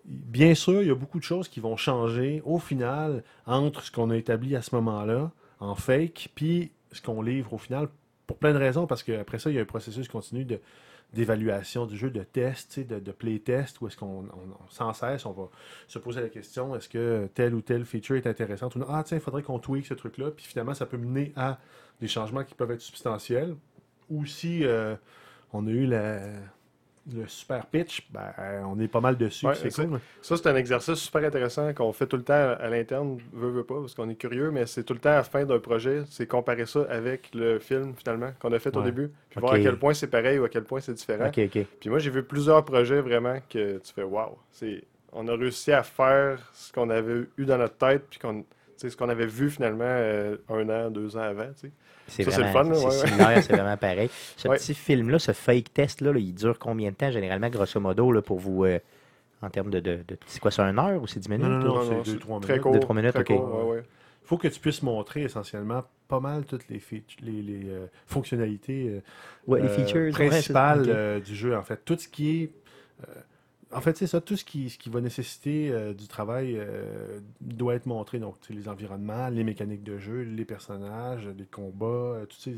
bien 0.04 0.54
sûr, 0.54 0.80
il 0.80 0.88
y 0.88 0.90
a 0.90 0.94
beaucoup 0.94 1.18
de 1.18 1.24
choses 1.24 1.48
qui 1.48 1.60
vont 1.60 1.76
changer 1.76 2.40
au 2.46 2.58
final 2.58 3.22
entre 3.46 3.82
ce 3.82 3.92
qu'on 3.92 4.08
a 4.10 4.16
établi 4.16 4.56
à 4.56 4.62
ce 4.62 4.74
moment-là 4.76 5.30
en 5.60 5.74
fake, 5.74 6.30
puis 6.34 6.72
ce 6.92 7.02
qu'on 7.02 7.20
livre 7.20 7.52
au 7.52 7.58
final 7.58 7.88
pour 8.26 8.38
plein 8.38 8.52
de 8.54 8.58
raisons, 8.58 8.86
parce 8.86 9.02
qu'après 9.02 9.38
ça, 9.38 9.50
il 9.50 9.56
y 9.56 9.58
a 9.58 9.62
un 9.62 9.66
processus 9.66 10.08
continu 10.08 10.44
de 10.44 10.60
d'évaluation 11.12 11.86
du 11.86 11.96
jeu, 11.96 12.08
de 12.08 12.22
test, 12.22 12.78
de, 12.78 13.00
de 13.00 13.10
play-test, 13.10 13.80
où 13.80 13.88
est-ce 13.88 13.96
qu'on 13.96 14.06
on- 14.06 14.52
on- 14.64 14.70
sans 14.70 14.92
cesse, 14.92 15.26
on 15.26 15.32
va 15.32 15.48
se 15.88 15.98
poser 15.98 16.20
la 16.20 16.28
question, 16.28 16.76
est-ce 16.76 16.88
que 16.88 17.28
telle 17.34 17.52
ou 17.52 17.60
telle 17.62 17.84
feature 17.84 18.14
est 18.16 18.28
intéressante 18.28 18.76
ou 18.76 18.78
non? 18.78 18.86
Ah 18.88 19.02
tiens, 19.04 19.16
il 19.18 19.20
faudrait 19.20 19.42
qu'on 19.42 19.58
tweak 19.58 19.86
ce 19.86 19.94
truc-là, 19.94 20.30
puis 20.30 20.44
finalement, 20.46 20.72
ça 20.72 20.86
peut 20.86 20.96
mener 20.98 21.32
à 21.34 21.58
des 22.00 22.06
changements 22.06 22.44
qui 22.44 22.54
peuvent 22.54 22.70
être 22.70 22.80
substantiels. 22.80 23.56
Ou 24.10 24.26
si 24.26 24.64
euh, 24.64 24.94
on 25.52 25.66
a 25.66 25.70
eu 25.70 25.86
la- 25.86 26.20
le 27.12 27.26
super 27.26 27.66
pitch, 27.66 28.06
ben, 28.12 28.32
on 28.66 28.78
est 28.78 28.86
pas 28.86 29.00
mal 29.00 29.16
dessus, 29.16 29.46
Ouais, 29.46 29.54
c'est 29.62 29.70
cool. 29.86 29.98
Ça, 30.22 30.36
c'est 30.36 30.46
un 30.48 30.54
exercice 30.54 30.96
super 30.96 31.24
intéressant 31.24 31.72
qu'on 31.72 31.92
fait 31.92 32.06
tout 32.06 32.16
le 32.18 32.22
temps 32.22 32.54
à 32.58 32.68
l'interne, 32.68 33.18
veut, 33.32 33.48
veut 33.50 33.64
pas, 33.64 33.80
parce 33.80 33.94
qu'on 33.94 34.08
est 34.10 34.14
curieux, 34.16 34.50
mais 34.50 34.66
c'est 34.66 34.84
tout 34.84 34.92
le 34.92 35.00
temps 35.00 35.10
à 35.10 35.14
la 35.16 35.24
fin 35.24 35.44
d'un 35.44 35.58
projet, 35.58 36.02
c'est 36.08 36.26
comparer 36.26 36.66
ça 36.66 36.82
avec 36.88 37.34
le 37.34 37.58
film, 37.58 37.94
finalement, 37.96 38.30
qu'on 38.38 38.52
a 38.52 38.58
fait 38.58 38.76
au 38.76 38.80
début, 38.84 39.08
puis 39.30 39.40
voir 39.40 39.52
à 39.54 39.56
quel 39.64 39.78
point 39.78 39.94
c'est 39.94 40.08
pareil 40.08 40.38
ou 40.38 40.44
à 40.44 40.48
quel 40.50 40.62
point 40.64 40.80
c'est 40.80 40.92
différent. 40.94 41.24
Puis 41.80 41.88
moi, 41.90 41.98
j'ai 41.98 42.10
vu 42.10 42.22
plusieurs 42.22 42.64
projets 42.64 43.00
vraiment 43.00 43.38
que 43.48 43.78
tu 43.78 43.92
fais 43.94 44.02
waouh. 44.04 44.36
On 45.12 45.26
a 45.26 45.34
réussi 45.34 45.72
à 45.72 45.82
faire 45.82 46.50
ce 46.52 46.70
qu'on 46.72 46.90
avait 46.90 47.24
eu 47.36 47.44
dans 47.44 47.58
notre 47.58 47.76
tête 47.76 48.04
puis 48.10 48.20
qu'on 48.20 48.44
ce 48.88 48.96
qu'on 48.96 49.08
avait 49.08 49.26
vu 49.26 49.50
finalement 49.50 49.84
euh, 49.84 50.36
un 50.48 50.68
an, 50.68 50.90
deux 50.90 51.16
ans 51.16 51.20
avant, 51.22 51.48
tu 51.52 51.66
sais. 51.68 51.72
C'est 52.08 52.24
Ça, 52.24 52.30
c'est 52.30 52.38
le 52.38 52.48
vraiment 52.48 52.74
c'est 52.74 53.24
ouais, 53.24 53.42
c'est 53.42 53.52
vraiment 53.52 53.76
pareil. 53.76 54.08
Ce 54.36 54.48
Ouais. 54.48 54.56
petit 54.56 54.74
film-là, 54.74 55.18
ce 55.18 55.32
fake 55.32 55.72
test-là, 55.74 56.12
là, 56.12 56.18
il 56.18 56.34
dure 56.34 56.58
combien 56.58 56.90
de 56.90 56.96
temps, 56.96 57.10
généralement, 57.10 57.48
grosso 57.50 57.78
modo, 57.78 58.10
là, 58.10 58.22
pour 58.22 58.38
vous, 58.38 58.64
euh, 58.64 58.78
en 59.42 59.50
termes 59.50 59.70
de, 59.70 59.80
de, 59.80 60.00
de- 60.08 60.18
C'est 60.26 60.40
quoi, 60.40 60.50
c'est 60.50 60.62
une 60.62 60.78
heure 60.78 61.02
ou 61.02 61.06
c'est 61.06 61.20
10 61.20 61.28
minutes? 61.28 61.44
Non, 61.46 61.58
non, 61.76 61.84
non. 61.84 62.04
c'est 62.04 62.12
deux, 62.12 62.18
trois 62.18 62.40
très 62.40 62.52
minutes. 62.54 62.62
court. 62.62 62.72
Deux, 62.72 62.80
trois 62.80 62.96
minutes, 62.96 63.12
très 63.12 63.20
ok. 63.20 63.26
court, 63.26 63.54
ouais, 63.68 63.76
ouais. 63.76 63.82
Il 64.24 64.26
faut 64.30 64.38
que 64.38 64.48
tu 64.48 64.60
puisses 64.60 64.82
montrer 64.82 65.22
essentiellement 65.22 65.82
pas 66.08 66.20
mal 66.20 66.44
toutes 66.44 66.68
les, 66.68 66.80
les, 67.22 67.42
les, 67.42 67.68
euh, 67.68 67.86
fonctionnalités 68.06 68.86
euh, 68.88 69.00
Ouais, 69.46 69.60
les 69.60 69.68
features. 69.68 70.12
principales 70.12 70.84
c'est- 70.84 70.90
euh, 70.92 71.20
du 71.20 71.34
jeu, 71.34 71.56
en 71.56 71.62
fait. 71.62 71.80
Tout 71.84 71.96
ce 71.98 72.08
qui 72.08 72.42
est. 72.42 72.50
en 73.72 73.80
fait, 73.80 73.96
c'est 73.96 74.08
ça, 74.08 74.20
tout 74.20 74.36
ce 74.36 74.44
qui, 74.44 74.68
ce 74.68 74.78
qui 74.78 74.90
va 74.90 75.00
nécessiter 75.00 75.70
euh, 75.70 75.94
du 75.94 76.08
travail 76.08 76.56
euh, 76.56 77.20
doit 77.40 77.74
être 77.74 77.86
montré. 77.86 78.18
Donc, 78.18 78.34
les 78.48 78.68
environnements, 78.68 79.28
les 79.28 79.44
mécaniques 79.44 79.84
de 79.84 79.96
jeu, 79.96 80.22
les 80.22 80.44
personnages, 80.44 81.28
les 81.38 81.44
combats, 81.44 81.86
euh, 81.86 82.26
tous 82.26 82.50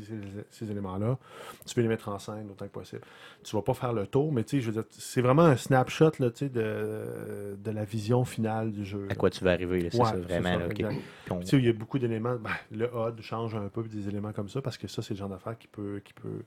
ces, 0.49 0.71
éléments-là. 0.71 1.19
Tu 1.67 1.75
peux 1.75 1.81
les 1.81 1.87
mettre 1.87 2.09
en 2.09 2.17
scène 2.17 2.49
autant 2.49 2.65
que 2.65 2.71
possible. 2.71 3.01
Tu 3.43 3.55
vas 3.55 3.61
pas 3.61 3.75
faire 3.75 3.93
le 3.93 4.07
tour, 4.07 4.31
mais 4.31 4.43
tu 4.43 4.57
sais, 4.57 4.61
je 4.61 4.71
veux 4.71 4.81
dire, 4.81 4.85
c'est 4.89 5.21
vraiment 5.21 5.43
un 5.43 5.55
snapshot 5.55 6.11
là, 6.17 6.29
de, 6.29 7.57
de 7.57 7.71
la 7.71 7.85
vision 7.85 8.25
finale 8.25 8.71
du 8.71 8.83
jeu. 8.83 9.07
À 9.09 9.15
quoi 9.15 9.29
tu 9.29 9.43
vas 9.43 9.51
arriver, 9.51 9.81
là, 9.81 9.89
c'est 9.91 9.99
Ouais, 9.99 10.05
ça, 10.09 10.17
vraiment. 10.17 10.57
là, 10.57 10.89
on- 11.29 11.41
il 11.41 11.65
y 11.65 11.69
a 11.69 11.73
beaucoup 11.73 11.99
d'éléments. 11.99 12.37
ben, 12.37 12.49
le 12.71 12.85
HUD 12.85 13.21
change 13.21 13.53
un 13.53 13.69
peu 13.69 13.83
des 13.83 14.07
éléments 14.07 14.33
comme 14.33 14.49
ça 14.49 14.61
parce 14.63 14.79
que 14.79 14.87
ça, 14.87 15.03
c'est 15.03 15.13
le 15.13 15.19
genre 15.19 15.29
d'affaire 15.29 15.57
qui 15.57 15.67
peut, 15.67 16.01
qui 16.03 16.13
peut. 16.13 16.43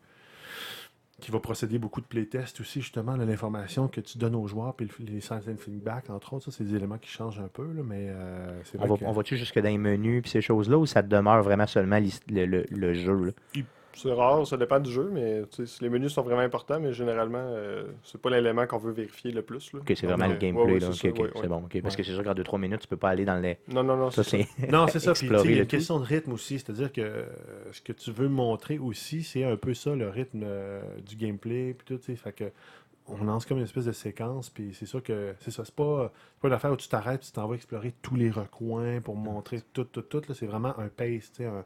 Qui 1.18 1.31
va 1.31 1.40
procéder 1.40 1.79
beaucoup 1.79 2.02
de 2.02 2.07
playtests 2.07 2.61
aussi, 2.61 2.83
justement, 2.83 3.16
l'information 3.16 3.88
que 3.88 4.00
tu 4.02 4.18
donnes 4.18 4.35
aux 4.35 4.46
joueurs, 4.46 4.74
puis 4.74 4.87
le- 5.00 5.07
les 5.07 5.20
science 5.22 5.44
and 5.48 5.57
feedback, 5.57 6.11
entre 6.11 6.35
autres, 6.35 6.44
ça, 6.46 6.50
c'est 6.59 6.64
des 6.64 6.74
éléments 6.74 6.98
qui 6.98 7.09
changent 7.09 7.40
un 7.40 7.48
peu, 7.48 7.64
là, 7.72 7.83
mais 7.83 8.09
euh, 8.11 8.61
c'est 8.64 8.79
On 8.79 8.96
que- 8.96 9.05
va-tu 9.12 9.37
jusque 9.38 9.59
dans 9.59 9.68
les 9.68 9.79
menus 9.79 10.20
puis 10.22 10.31
ces 10.31 10.42
choses-là 10.42 10.76
ou 10.76 10.85
ça 10.85 11.00
demeure 11.00 11.42
vraiment 11.42 11.66
seulement 11.66 11.98
le, 11.98 12.44
le- 12.44 12.66
le 12.70 12.94
jeu? 12.94 13.24
là? 13.24 13.33
C'est 13.96 14.12
rare, 14.12 14.46
ça 14.46 14.56
dépend 14.56 14.78
du 14.78 14.90
jeu, 14.92 15.11
mais 15.12 15.42
les 15.80 15.88
menus 15.88 16.12
sont 16.12 16.22
vraiment 16.22 16.42
importants, 16.42 16.78
mais 16.78 16.92
généralement, 16.92 17.38
euh, 17.42 17.85
c'est 18.04 18.20
pas 18.20 18.30
l'élément 18.30 18.66
qu'on 18.66 18.78
veut 18.78 18.92
vérifier 18.92 19.32
le 19.32 19.42
plus. 19.42 19.72
Là. 19.72 19.80
Ok, 19.80 19.92
c'est 19.96 20.06
vraiment 20.06 20.26
Ouais, 20.26 20.32
le 20.35 20.38
gameplay. 20.38 20.62
ouais, 20.64 20.72
ouais, 20.74 20.78
là. 20.80 20.92
c'est 20.92 21.09
Ok, 21.11 21.18
ouais, 21.18 21.48
bon. 21.48 21.62
Parce 21.62 21.74
Ouais. 21.74 21.80
que 21.96 22.02
c'est 22.02 22.12
sûr 22.12 22.22
qu'en 22.22 22.35
2-3 22.35 22.59
minutes, 22.61 22.80
tu 22.82 22.88
peux 22.88 22.96
pas 22.96 23.09
aller 23.09 23.24
dans 23.24 23.37
les. 23.40 23.59
Non, 23.68 23.82
non, 23.82 23.96
non, 23.96 24.11
Ça, 24.11 24.22
c'est. 24.22 24.46
Non, 24.70 24.87
c'est 24.88 25.00
ça. 25.00 25.12
Puis, 25.14 25.26
il 25.26 25.32
y 25.32 25.35
a 25.35 25.42
le 25.42 25.50
une 25.52 25.61
tout. 25.62 25.66
question 25.76 25.98
de 25.98 26.04
rythme 26.04 26.32
aussi. 26.32 26.59
C'est-à-dire 26.59 26.92
que 26.92 27.00
euh, 27.00 27.24
ce 27.72 27.80
que 27.80 27.92
tu 27.92 28.11
veux 28.12 28.28
montrer 28.28 28.78
aussi, 28.78 29.22
c'est 29.22 29.44
un 29.44 29.56
peu 29.56 29.72
ça, 29.74 29.94
le 29.94 30.09
rythme 30.09 30.42
euh, 30.44 30.80
du 31.06 31.16
gameplay. 31.16 31.74
Puis 31.74 31.87
tout, 31.87 31.98
tu 31.98 32.12
sais. 32.12 32.16
Fait 32.16 32.32
que 32.32 32.44
on 33.09 33.22
lance 33.24 33.46
comme 33.46 33.59
une 33.59 33.64
espèce 33.64 33.85
de 33.87 33.92
séquence. 33.92 34.50
Puis 34.50 34.70
c'est 34.74 34.85
sûr 34.87 35.02
que 35.02 35.35
c'est 35.40 35.50
ça. 35.52 35.64
C'est 35.64 35.74
pas, 35.74 36.12
c'est 36.35 36.40
pas 36.42 36.48
une 36.48 36.54
affaire 36.54 36.72
où 36.72 36.76
tu 36.76 36.88
t'arrêtes 36.88 37.20
tu 37.22 37.32
t'en 37.32 37.46
vas 37.46 37.54
explorer 37.54 37.94
tous 38.02 38.16
les 38.16 38.30
recoins 38.30 39.00
pour 39.00 39.14
montrer 39.16 39.61
tout, 39.72 39.85
tout, 39.85 40.02
tout. 40.02 40.22
là. 40.28 40.35
C'est 40.35 40.46
vraiment 40.46 40.78
un 40.78 40.88
pace, 40.88 41.30
tu 41.32 41.42
sais, 41.42 41.44
un, 41.46 41.64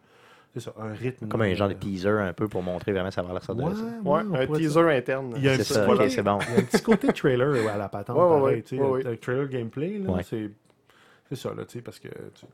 c'est 0.53 0.61
ça, 0.61 0.75
un 0.79 0.93
rythme. 0.93 1.29
Comme 1.29 1.43
un 1.43 1.55
genre 1.55 1.69
de 1.69 1.75
teaser 1.75 2.09
un 2.09 2.33
peu 2.33 2.49
pour 2.49 2.63
montrer 2.63 2.93
vraiment 2.93 3.11
ça 3.11 3.23
va 3.23 3.33
l'air 3.33 3.43
ça 3.45 3.55
de 3.55 3.63
Ouais, 3.63 4.23
ouais, 4.25 4.43
un 4.43 4.47
teaser 4.47 4.81
interne. 4.97 5.33
Il 5.37 5.43
y 5.45 5.49
a 5.49 5.53
un 5.53 5.57
C'est 5.57 5.63
petit 5.63 5.73
ça, 5.75 5.87
côté- 5.87 6.05
ok, 6.05 6.11
c'est 6.11 6.23
bon. 6.23 6.39
Il 6.49 6.53
y 6.55 6.57
a 6.57 6.59
un 6.61 6.63
petit 6.65 6.83
côté 6.83 7.13
trailer 7.13 7.69
à 7.69 7.77
la 7.77 7.89
patente. 7.89 8.17
Ouais, 8.17 8.23
ouais, 8.23 8.29
pareil, 8.29 8.43
ouais, 8.57 8.63
tu 8.63 8.77
sais, 8.77 8.83
ouais, 8.83 8.87
le- 8.87 8.93
ouais. 8.93 9.03
le 9.13 9.17
trailer 9.19 9.49
gameplay, 9.49 9.99
là, 9.99 10.11
Ouais. 10.11 10.23
c'est, 10.23 10.51
c'est 11.29 11.37
ça, 11.37 11.55
là, 11.55 11.65
tu 11.65 11.75
sais, 11.79 11.83
parce 11.83 11.99
que 12.01 12.09
tu- 12.09 12.47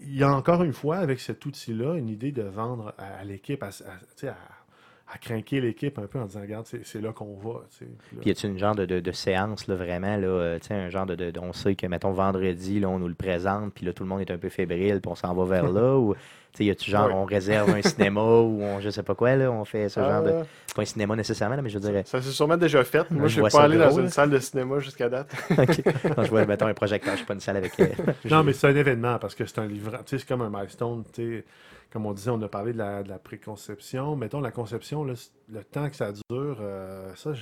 il 0.00 0.14
y 0.16 0.22
a 0.22 0.30
encore 0.32 0.62
une 0.62 0.72
fois, 0.72 0.98
avec 0.98 1.18
cet 1.18 1.44
outil-là, 1.44 1.94
une 1.96 2.08
idée 2.08 2.30
de 2.30 2.42
vendre 2.42 2.94
à, 2.98 3.18
à 3.20 3.24
l'équipe, 3.24 3.62
à, 3.62 3.66
à- 3.66 3.70
tu 3.70 3.82
sais, 4.16 4.28
à, 5.12 5.18
craquer 5.18 5.60
l'équipe 5.60 5.98
un 5.98 6.06
peu 6.06 6.18
en 6.18 6.26
disant, 6.26 6.40
regarde, 6.40 6.66
c'est, 6.66 7.00
là 7.00 7.12
qu'on 7.12 7.36
va. 7.36 7.60
Puis 7.78 7.88
y 8.28 8.30
a-tu 8.30 8.46
une 8.46 8.58
genre 8.58 8.74
de, 8.74 8.86
de, 8.86 9.00
de 9.00 9.12
séance, 9.12 9.66
là, 9.66 9.74
vraiment, 9.74 10.16
là, 10.16 10.26
euh, 10.26 10.58
un 10.70 10.90
genre 10.90 11.06
de, 11.06 11.14
de- 11.14 11.32
On 11.40 11.52
sait 11.52 11.74
que, 11.74 11.86
mettons, 11.86 12.12
vendredi, 12.12 12.80
là, 12.80 12.88
on 12.88 12.98
nous 12.98 13.08
le 13.08 13.14
présente, 13.14 13.72
puis 13.74 13.86
là, 13.86 13.92
tout 13.92 14.02
le 14.02 14.08
monde 14.08 14.20
est 14.20 14.30
un 14.30 14.38
peu 14.38 14.48
fébrile, 14.48 15.00
puis 15.00 15.10
on 15.10 15.14
s'en 15.14 15.34
va 15.34 15.44
vers 15.44 15.70
là, 15.72 15.96
ou, 15.98 16.14
y 16.60 16.70
a-tu 16.70 16.90
genre, 16.90 17.10
on 17.14 17.24
réserve 17.24 17.70
un 17.70 17.82
cinéma, 17.82 18.20
ou 18.42 18.60
on, 18.62 18.80
je 18.80 18.90
sais 18.90 19.02
pas 19.02 19.14
quoi, 19.14 19.36
là, 19.36 19.50
on 19.50 19.64
fait 19.64 19.88
ce 19.88 20.00
genre 20.00 20.22
de. 20.22 20.30
Euh, 20.30 20.42
pas 20.74 20.82
un 20.82 20.84
cinéma 20.84 21.16
nécessairement, 21.16 21.56
là, 21.56 21.62
mais 21.62 21.70
je 21.70 21.78
dirais. 21.78 22.02
Ça 22.06 22.20
s'est 22.20 22.30
sûrement 22.30 22.56
déjà 22.56 22.84
fait. 22.84 23.10
Moi, 23.10 23.28
je 23.28 23.36
je 23.40 23.42
suis 23.42 23.50
pas 23.50 23.64
allé 23.64 23.78
dans 23.78 23.98
une 23.98 24.10
salle 24.10 24.30
de 24.30 24.38
cinéma 24.38 24.78
jusqu'à 24.80 25.08
date. 25.08 25.32
Ok. 25.50 26.16
Non, 26.16 26.24
je 26.24 26.30
vois, 26.30 26.44
mettons, 26.46 26.66
un 26.66 26.74
projecteur, 26.74 27.12
je 27.14 27.18
suis 27.18 27.26
pas 27.26 27.34
une 27.34 27.40
salle 27.40 27.56
avec. 27.56 27.78
euh, 27.80 27.86
Non, 28.30 28.44
mais 28.44 28.52
c'est 28.52 28.68
un 28.68 28.76
événement 28.76 29.18
parce 29.18 29.34
que 29.34 29.44
c'est 29.46 29.58
un 29.58 29.66
livre. 29.66 29.92
Tu 30.04 30.10
sais, 30.10 30.18
c'est 30.18 30.28
comme 30.28 30.42
un 30.42 30.50
milestone. 30.50 31.04
Tu 31.12 31.38
sais, 31.38 31.44
comme 31.90 32.06
on 32.06 32.12
disait, 32.12 32.30
on 32.30 32.40
a 32.42 32.48
parlé 32.48 32.72
de 32.72 32.78
la, 32.78 33.02
de 33.02 33.08
la 33.08 33.18
préconception. 33.18 34.14
Mettons, 34.16 34.40
la 34.40 34.50
conception, 34.50 35.04
là, 35.04 35.14
le 35.50 35.64
temps 35.64 35.88
que 35.88 35.96
ça 35.96 36.12
dure, 36.12 36.58
euh, 36.60 37.14
ça, 37.14 37.32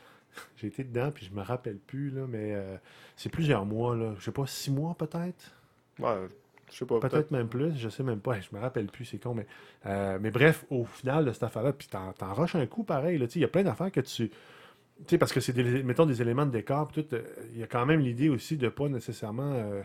j'ai 0.56 0.66
été 0.66 0.84
dedans, 0.84 1.10
puis 1.10 1.26
je 1.26 1.32
me 1.32 1.42
rappelle 1.42 1.78
plus, 1.78 2.10
là, 2.10 2.26
mais 2.28 2.54
euh, 2.54 2.76
c'est 3.16 3.28
plusieurs 3.28 3.66
mois. 3.66 3.94
Là. 3.94 4.14
Je 4.18 4.24
sais 4.24 4.32
pas, 4.32 4.46
six 4.46 4.70
mois 4.70 4.94
peut-être? 4.94 5.52
Ouais, 5.98 6.26
je 6.70 6.76
sais 6.76 6.86
pas. 6.86 7.00
Peut-être 7.00 7.30
même 7.30 7.48
plus, 7.48 7.76
je 7.76 7.88
sais 7.88 8.02
même 8.02 8.20
pas. 8.20 8.40
Je 8.40 8.48
me 8.52 8.60
rappelle 8.60 8.86
plus, 8.86 9.04
c'est 9.04 9.18
con. 9.18 9.34
Mais, 9.34 9.46
euh, 9.84 10.18
mais 10.20 10.30
bref, 10.30 10.64
au 10.70 10.84
final 10.84 11.26
de 11.26 11.32
cette 11.32 11.42
affaire-là, 11.42 11.72
puis 11.72 11.88
t'en, 11.88 12.12
t'en 12.12 12.32
rushes 12.32 12.56
un 12.56 12.66
coup 12.66 12.82
pareil. 12.82 13.18
là, 13.18 13.26
Il 13.34 13.40
y 13.40 13.44
a 13.44 13.48
plein 13.48 13.62
d'affaires 13.62 13.92
que 13.92 14.00
tu. 14.00 14.30
Tu 14.30 15.04
sais, 15.08 15.18
parce 15.18 15.32
que 15.32 15.40
c'est 15.40 15.52
des, 15.52 15.82
mettons 15.82 16.06
des 16.06 16.22
éléments 16.22 16.46
de 16.46 16.50
décor, 16.50 16.88
puis 16.88 17.04
tout. 17.04 17.16
Il 17.52 17.58
y 17.58 17.62
a 17.62 17.66
quand 17.66 17.84
même 17.84 18.00
l'idée 18.00 18.30
aussi 18.30 18.56
de 18.56 18.70
pas 18.70 18.88
nécessairement 18.88 19.82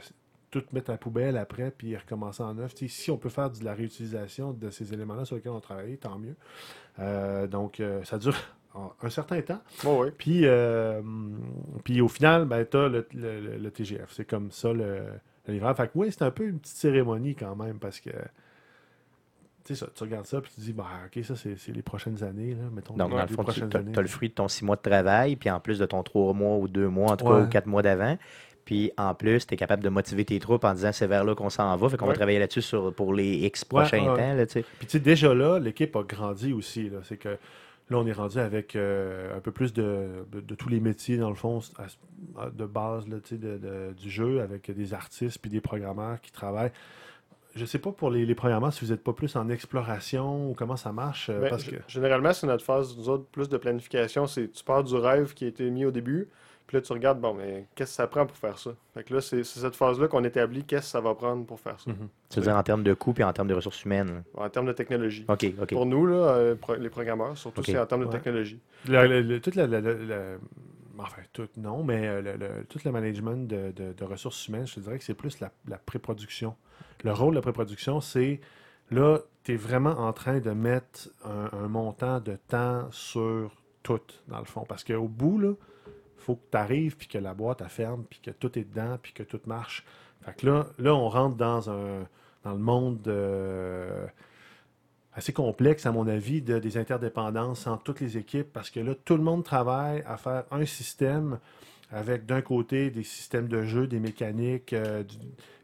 tout 0.52 0.64
mettre 0.74 0.90
à 0.90 0.94
la 0.94 0.98
poubelle 0.98 1.38
après, 1.38 1.72
puis 1.72 1.96
recommencer 1.98 2.44
en 2.44 2.54
neuf. 2.54 2.74
Si 2.88 3.10
on 3.10 3.18
peut 3.18 3.30
faire 3.30 3.50
de 3.50 3.64
la 3.64 3.74
réutilisation 3.74 4.52
de 4.54 4.70
ces 4.70 4.94
éléments-là 4.94 5.26
sur 5.26 5.36
lesquels 5.38 5.52
on 5.54 5.60
travaille, 5.62 5.98
tant 5.98 6.20
mieux. 6.20 6.36
Euh, 7.00 7.48
donc, 7.48 7.80
euh, 7.80 8.04
ça 8.04 8.18
dure 8.18 8.36
un 9.02 9.10
certain 9.10 9.42
temps. 9.42 9.62
Ouais. 9.86 10.12
Puis, 10.12 10.42
euh, 10.46 11.02
puis 11.84 12.02
au 12.02 12.08
final, 12.08 12.46
ben, 12.46 12.66
tu 12.70 12.78
as 12.78 12.88
le, 12.90 13.08
le- 13.14 13.40
le- 13.40 13.58
le 13.58 13.72
TGF. 13.72 14.12
C'est 14.12 14.26
comme 14.26 14.52
ça 14.52 14.72
le, 14.74 15.00
le 15.48 15.54
livreur. 15.54 15.76
Fait 15.76 15.88
que 15.88 15.92
oui, 15.96 16.12
c'est 16.12 16.24
un 16.24 16.32
peu 16.32 16.46
une 16.48 16.60
petite 16.60 16.78
cérémonie 16.78 17.36
quand 17.36 17.56
même 17.56 17.80
parce 17.80 18.00
que 18.00 18.12
tu 19.64 19.76
sais 19.76 19.86
ça, 19.86 19.92
tu 19.94 20.04
regardes 20.04 20.26
ça 20.26 20.42
puis 20.42 20.52
tu 20.56 20.62
dis, 20.62 20.74
bah, 20.74 20.86
ok, 21.06 21.24
ça 21.24 21.36
c'est 21.36 21.56
les 21.72 21.82
prochaines 21.84 22.24
années. 22.24 22.56
Là, 22.56 22.64
mettons, 22.74 22.96
Donc, 22.96 23.12
les 23.12 23.16
dans 23.18 23.22
le 23.22 23.28
fond, 23.28 23.36
tu 23.44 23.44
prochaines 23.44 23.70
as, 23.76 23.78
années. 23.80 23.94
le 23.96 24.08
fruit 24.08 24.30
de 24.30 24.34
ton 24.34 24.48
six 24.48 24.66
mois 24.66 24.76
de 24.76 24.82
travail, 24.82 25.36
puis 25.36 25.50
en 25.52 25.60
plus 25.60 25.78
de 25.80 25.86
ton 25.86 26.02
trois 26.04 26.34
mois 26.34 26.58
ou 26.58 26.68
deux 26.68 26.88
mois, 26.90 27.12
en 27.12 27.18
tout 27.18 27.26
cas, 27.26 27.42
ou 27.44 27.48
quatre 27.48 27.68
mois 27.68 27.82
d'avant. 27.84 28.18
Puis 28.66 28.92
en 28.98 29.14
plus, 29.16 29.46
tu 29.48 29.54
es 29.54 29.58
capable 29.58 29.84
de 29.84 29.90
motiver 29.90 30.24
tes 30.26 30.40
troupes 30.40 30.64
en 30.64 30.74
disant 30.74 30.92
c'est 30.92 31.08
vers 31.08 31.24
là 31.24 31.36
qu'on 31.36 31.50
s'en 31.50 31.76
va. 31.76 31.90
Fait 31.90 31.98
qu'on 31.98 32.06
va 32.08 32.14
travailler 32.14 32.40
là-dessus 32.40 32.62
sur, 32.62 32.94
pour 32.94 33.14
les 33.14 33.34
X 33.46 33.66
prochains 33.66 34.00
Ouais, 34.00 34.18
temps. 34.18 34.34
Là. 34.36 34.46
Puis 34.46 34.64
tu 34.82 34.88
sais, 34.88 35.00
déjà 35.00 35.34
là, 35.34 35.60
l'équipe 35.60 35.96
a 35.96 36.04
grandi 36.04 36.54
aussi. 36.54 36.90
là. 36.90 37.00
C'est 37.04 37.18
que 37.18 37.30
là, 37.30 37.98
on 37.98 38.06
est 38.08 38.14
rendu 38.14 38.38
avec 38.40 38.76
euh, 38.76 39.36
un 39.36 39.40
peu 39.42 39.52
plus 39.52 39.74
de, 39.74 40.26
de, 40.32 40.40
de 40.40 40.56
tous 40.56 40.70
les 40.70 40.80
métiers, 40.80 41.18
dans 41.18 41.30
le 41.30 41.36
fond, 41.36 41.60
à- 42.38 42.50
de 42.50 42.66
base 42.66 43.08
là, 43.10 43.18
de, 43.32 43.94
du 43.94 44.10
jeu, 44.10 44.42
avec 44.42 44.72
des 44.72 44.94
artistes 44.94 45.40
puis 45.42 45.50
des 45.52 45.60
programmeurs 45.62 46.22
qui 46.22 46.32
travaillent. 46.32 46.72
Je 47.54 47.66
sais 47.66 47.80
pas 47.80 47.92
pour 47.92 48.10
les, 48.12 48.26
les 48.26 48.36
programmeurs 48.36 48.72
si 48.72 48.86
vous 48.86 48.92
n'êtes 48.92 49.04
pas 49.04 49.12
plus 49.12 49.36
en 49.36 49.50
exploration 49.50 50.52
ou 50.52 50.54
comment 50.54 50.78
ça 50.78 50.94
marche. 50.94 51.30
euh, 51.30 51.42
Ben, 51.42 51.50
parce 51.50 51.66
g- 51.66 51.72
que... 51.72 51.78
Généralement, 51.88 52.32
c'est 52.32 52.48
notre 52.48 52.64
phase, 52.64 52.96
nous 52.98 53.10
autres, 53.10 53.26
plus 53.26 53.50
de 53.50 53.58
planification. 53.58 54.26
C'est 54.26 54.50
tu 54.52 54.64
pars 54.64 54.84
du 54.86 54.96
rêve 54.96 55.34
qui 55.34 55.44
a 55.46 55.48
été 55.50 55.70
mis 55.70 55.84
au 55.84 55.92
début, 55.92 56.30
puis 56.72 56.78
là, 56.78 56.82
tu 56.84 56.94
regardes, 56.94 57.20
bon, 57.20 57.34
mais 57.34 57.68
qu'est-ce 57.76 57.92
que 57.92 57.96
ça 57.98 58.08
prend 58.08 58.26
pour 58.26 58.38
faire 58.38 58.58
ça? 58.58 58.72
Fait 58.94 59.04
que 59.04 59.14
là, 59.14 59.20
c'est 59.20 59.44
c'est 59.44 59.60
cette 59.60 59.76
phase-là 59.76 60.08
qu'on 60.08 60.24
établit, 60.24 60.64
qu'est-ce 60.64 60.84
que 60.84 60.88
ça 60.88 61.02
va 61.02 61.14
prendre 61.16 61.46
pour 61.46 61.60
faire 61.60 61.78
ça, 61.78 61.92
Mhm. 61.92 62.08
Tu 62.30 62.40
veux 62.40 62.46
dire 62.46 62.56
en 62.56 62.64
termes 62.64 62.84
de 62.84 62.94
coût 62.94 63.12
puis 63.12 63.26
en 63.26 63.34
termes 63.34 63.50
de 63.50 63.54
ressources 63.54 63.84
humaines. 63.84 64.24
en 64.36 64.50
termes 64.50 64.68
de 64.68 64.72
technologie. 64.72 65.26
OK, 65.28 65.46
OK. 65.62 65.68
Pour 65.74 65.86
nous, 65.86 66.06
là, 66.06 66.16
euh, 66.16 66.56
pro- 66.56 66.76
les 66.76 66.90
programmeurs, 66.90 67.38
surtout, 67.38 67.60
Ok. 67.60 67.66
c'est 67.68 67.78
en 67.78 67.86
termes 67.86 68.06
de 68.06 68.10
technologie. 68.10 68.62
Le- 68.88 69.06
le- 69.06 69.22
le- 69.22 69.42
toute 69.42 69.56
la, 69.56 69.68
la- 69.68 69.82
la- 69.82 69.94
la- 69.96 70.38
enfin, 70.98 71.22
tout, 71.34 71.50
non, 71.58 71.84
mais 71.84 72.08
euh, 72.08 72.22
le, 72.22 72.38
le- 72.38 72.64
tout 72.70 72.80
le 72.86 72.92
management 72.94 73.48
de, 73.50 73.72
de- 73.72 73.92
de 73.92 74.04
ressources 74.06 74.48
humaines, 74.48 74.66
je 74.66 74.76
te 74.76 74.80
dirais 74.80 74.98
que 74.98 75.04
c'est 75.04 75.14
plus 75.14 75.42
la, 75.42 75.52
la 75.68 75.78
pré-production. 75.78 76.56
Le 77.04 77.12
rôle 77.12 77.32
de 77.32 77.36
la 77.36 77.42
pré-production, 77.42 78.00
c'est 78.00 78.40
là, 78.92 79.18
tu 79.44 79.54
es 79.54 79.56
vraiment 79.58 79.92
en 80.00 80.14
train 80.14 80.40
de 80.40 80.52
mettre 80.52 81.10
un, 81.26 81.50
un 81.58 81.68
montant 81.68 82.22
de 82.22 82.38
temps 82.48 82.88
sur 82.92 83.52
tout, 83.84 84.00
dans 84.30 84.40
le 84.40 84.46
fond. 84.46 84.64
Parce 84.70 84.84
qu'au 84.86 85.08
bout, 85.10 85.38
là, 85.40 85.52
faut 86.22 86.36
que 86.36 86.46
tu 86.52 86.58
arrives, 86.58 86.98
puis 86.98 87.08
que 87.08 87.18
la 87.18 87.34
boîte 87.34 87.62
elle 87.62 87.70
ferme, 87.70 88.04
puis 88.10 88.20
que 88.24 88.32
tout 88.32 88.58
est 88.58 88.64
dedans, 88.64 88.98
puis 89.02 89.14
que 89.14 89.24
tout 89.24 89.42
marche. 89.46 89.84
Fait 90.24 90.36
que 90.38 90.46
là, 90.48 90.68
là 90.80 90.94
on 90.96 91.10
rentre 91.10 91.36
dans, 91.36 91.70
un, 91.70 92.08
dans 92.44 92.52
le 92.54 92.60
monde 92.60 93.08
euh, 93.08 94.06
assez 95.14 95.34
complexe, 95.34 95.86
à 95.86 95.92
mon 95.92 96.08
avis, 96.08 96.42
de, 96.42 96.60
des 96.60 96.78
interdépendances 96.78 97.68
entre 97.68 97.84
toutes 97.84 98.00
les 98.00 98.18
équipes, 98.18 98.52
parce 98.54 98.70
que 98.70 98.80
là, 98.80 98.96
tout 98.96 99.18
le 99.18 99.24
monde 99.24 99.44
travaille 99.44 100.04
à 100.08 100.18
faire 100.18 100.46
un 100.52 100.66
système 100.66 101.40
avec 101.92 102.26
d'un 102.26 102.42
côté 102.42 102.90
des 102.90 103.04
systèmes 103.04 103.50
de 103.50 103.64
jeu, 103.64 103.88
des 103.88 104.00
mécaniques, 104.00 104.72
euh, 104.74 105.04
du- 105.04 105.18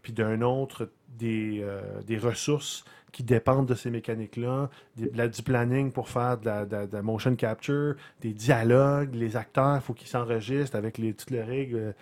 puis 0.08 0.14
d'un 0.14 0.42
autre 0.42 0.90
des, 1.20 1.60
euh, 1.62 1.82
des 2.04 2.18
ressources 2.18 2.86
qui 3.12 3.24
dépendent 3.24 3.66
de 3.68 3.76
ces 3.76 3.92
mécaniques-là, 3.92 4.70
du 4.96 5.44
planning 5.44 5.92
pour 5.92 6.08
faire 6.08 6.38
de 6.38 6.50
la, 6.50 7.02
motion 7.02 7.36
capture, 7.36 7.96
des 8.22 8.32
dialogues, 8.32 9.14
les 9.14 9.36
acteurs, 9.36 9.76
il 9.76 9.82
faut 9.82 9.94
qu'ils 9.94 10.08
s'enregistrent 10.08 10.78
avec 10.78 10.94
toutes 10.96 11.30
les 11.32 11.44
règles 11.44 11.94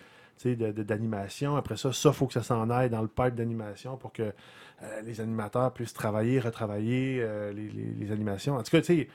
euh, 0.45 0.83
d'animation. 0.83 1.55
Après 1.55 1.77
ça, 1.77 1.91
ça, 1.91 2.09
il 2.09 2.13
faut 2.15 2.27
que 2.27 2.33
ça 2.33 2.43
s'en 2.43 2.69
aille 2.69 2.91
dans 2.91 3.01
le 3.01 3.07
pipe 3.07 3.33
d'animation 3.33 3.97
pour 3.97 4.13
que 4.13 4.21
euh, 4.21 5.01
les 5.03 5.19
animateurs 5.19 5.73
puissent 5.73 5.93
travailler, 5.95 6.39
retravailler 6.39 7.25
les, 7.55 7.69
les- 7.69 8.11
animations. 8.11 8.53
En 8.55 8.61
tout 8.61 8.69
cas, 8.69 8.81
tu 8.81 8.85
sais, 8.97 9.09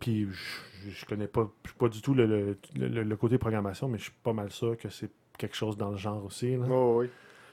puis 0.00 0.28
je, 0.30 0.90
je 0.90 1.06
connais 1.06 1.28
pas, 1.28 1.50
pas 1.78 1.88
du 1.88 2.02
tout 2.02 2.12
le, 2.12 2.26
le- 2.76 3.02
le- 3.02 3.16
côté 3.16 3.38
programmation, 3.38 3.88
mais 3.88 3.96
je 3.96 4.02
suis 4.04 4.12
pas 4.22 4.34
mal 4.34 4.50
sûr 4.50 4.76
que 4.76 4.90
c'est 4.90 5.10
quelque 5.38 5.56
chose 5.56 5.78
dans 5.78 5.90
le 5.92 5.96
genre 5.96 6.22
aussi. 6.26 6.56
là. 6.58 6.66
Oui, 6.68 7.06
oui. 7.06 7.10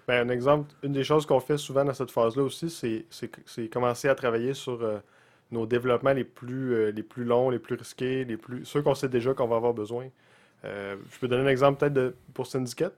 Ben, 0.08 0.28
un 0.28 0.32
exemple, 0.32 0.72
une 0.84 0.92
des 0.94 1.04
choses 1.04 1.26
qu'on 1.26 1.40
fait 1.40 1.58
souvent 1.58 1.84
dans 1.84 1.94
cette 1.94 2.12
phase-là 2.12 2.44
aussi, 2.44 2.70
c'est- 2.70 3.70
commencer 3.70 4.08
à 4.08 4.14
travailler 4.16 4.54
sur 4.54 4.84
euh, 4.84 5.00
nos 5.52 5.66
développements 5.66 6.14
les 6.14 6.24
plus, 6.24 6.74
euh, 6.76 6.92
les 6.92 7.02
plus 7.04 7.24
longs, 7.24 7.50
les 7.50 7.58
plus 7.60 7.76
risqués, 7.76 8.24
les 8.26 8.38
plus 8.38 8.66
ceux 8.66 8.82
qu'on 8.84 8.94
sait 8.96 9.10
déjà 9.10 9.34
qu'on 9.34 9.48
va 9.48 9.56
avoir 9.56 9.74
besoin. 9.74 10.08
Euh, 10.66 10.96
je 11.12 11.20
peux 11.20 11.28
donner 11.28 11.44
un 11.44 11.48
exemple 11.52 11.80
peut-être 11.80 12.16
pour 12.34 12.48
Syndicate. 12.48 12.94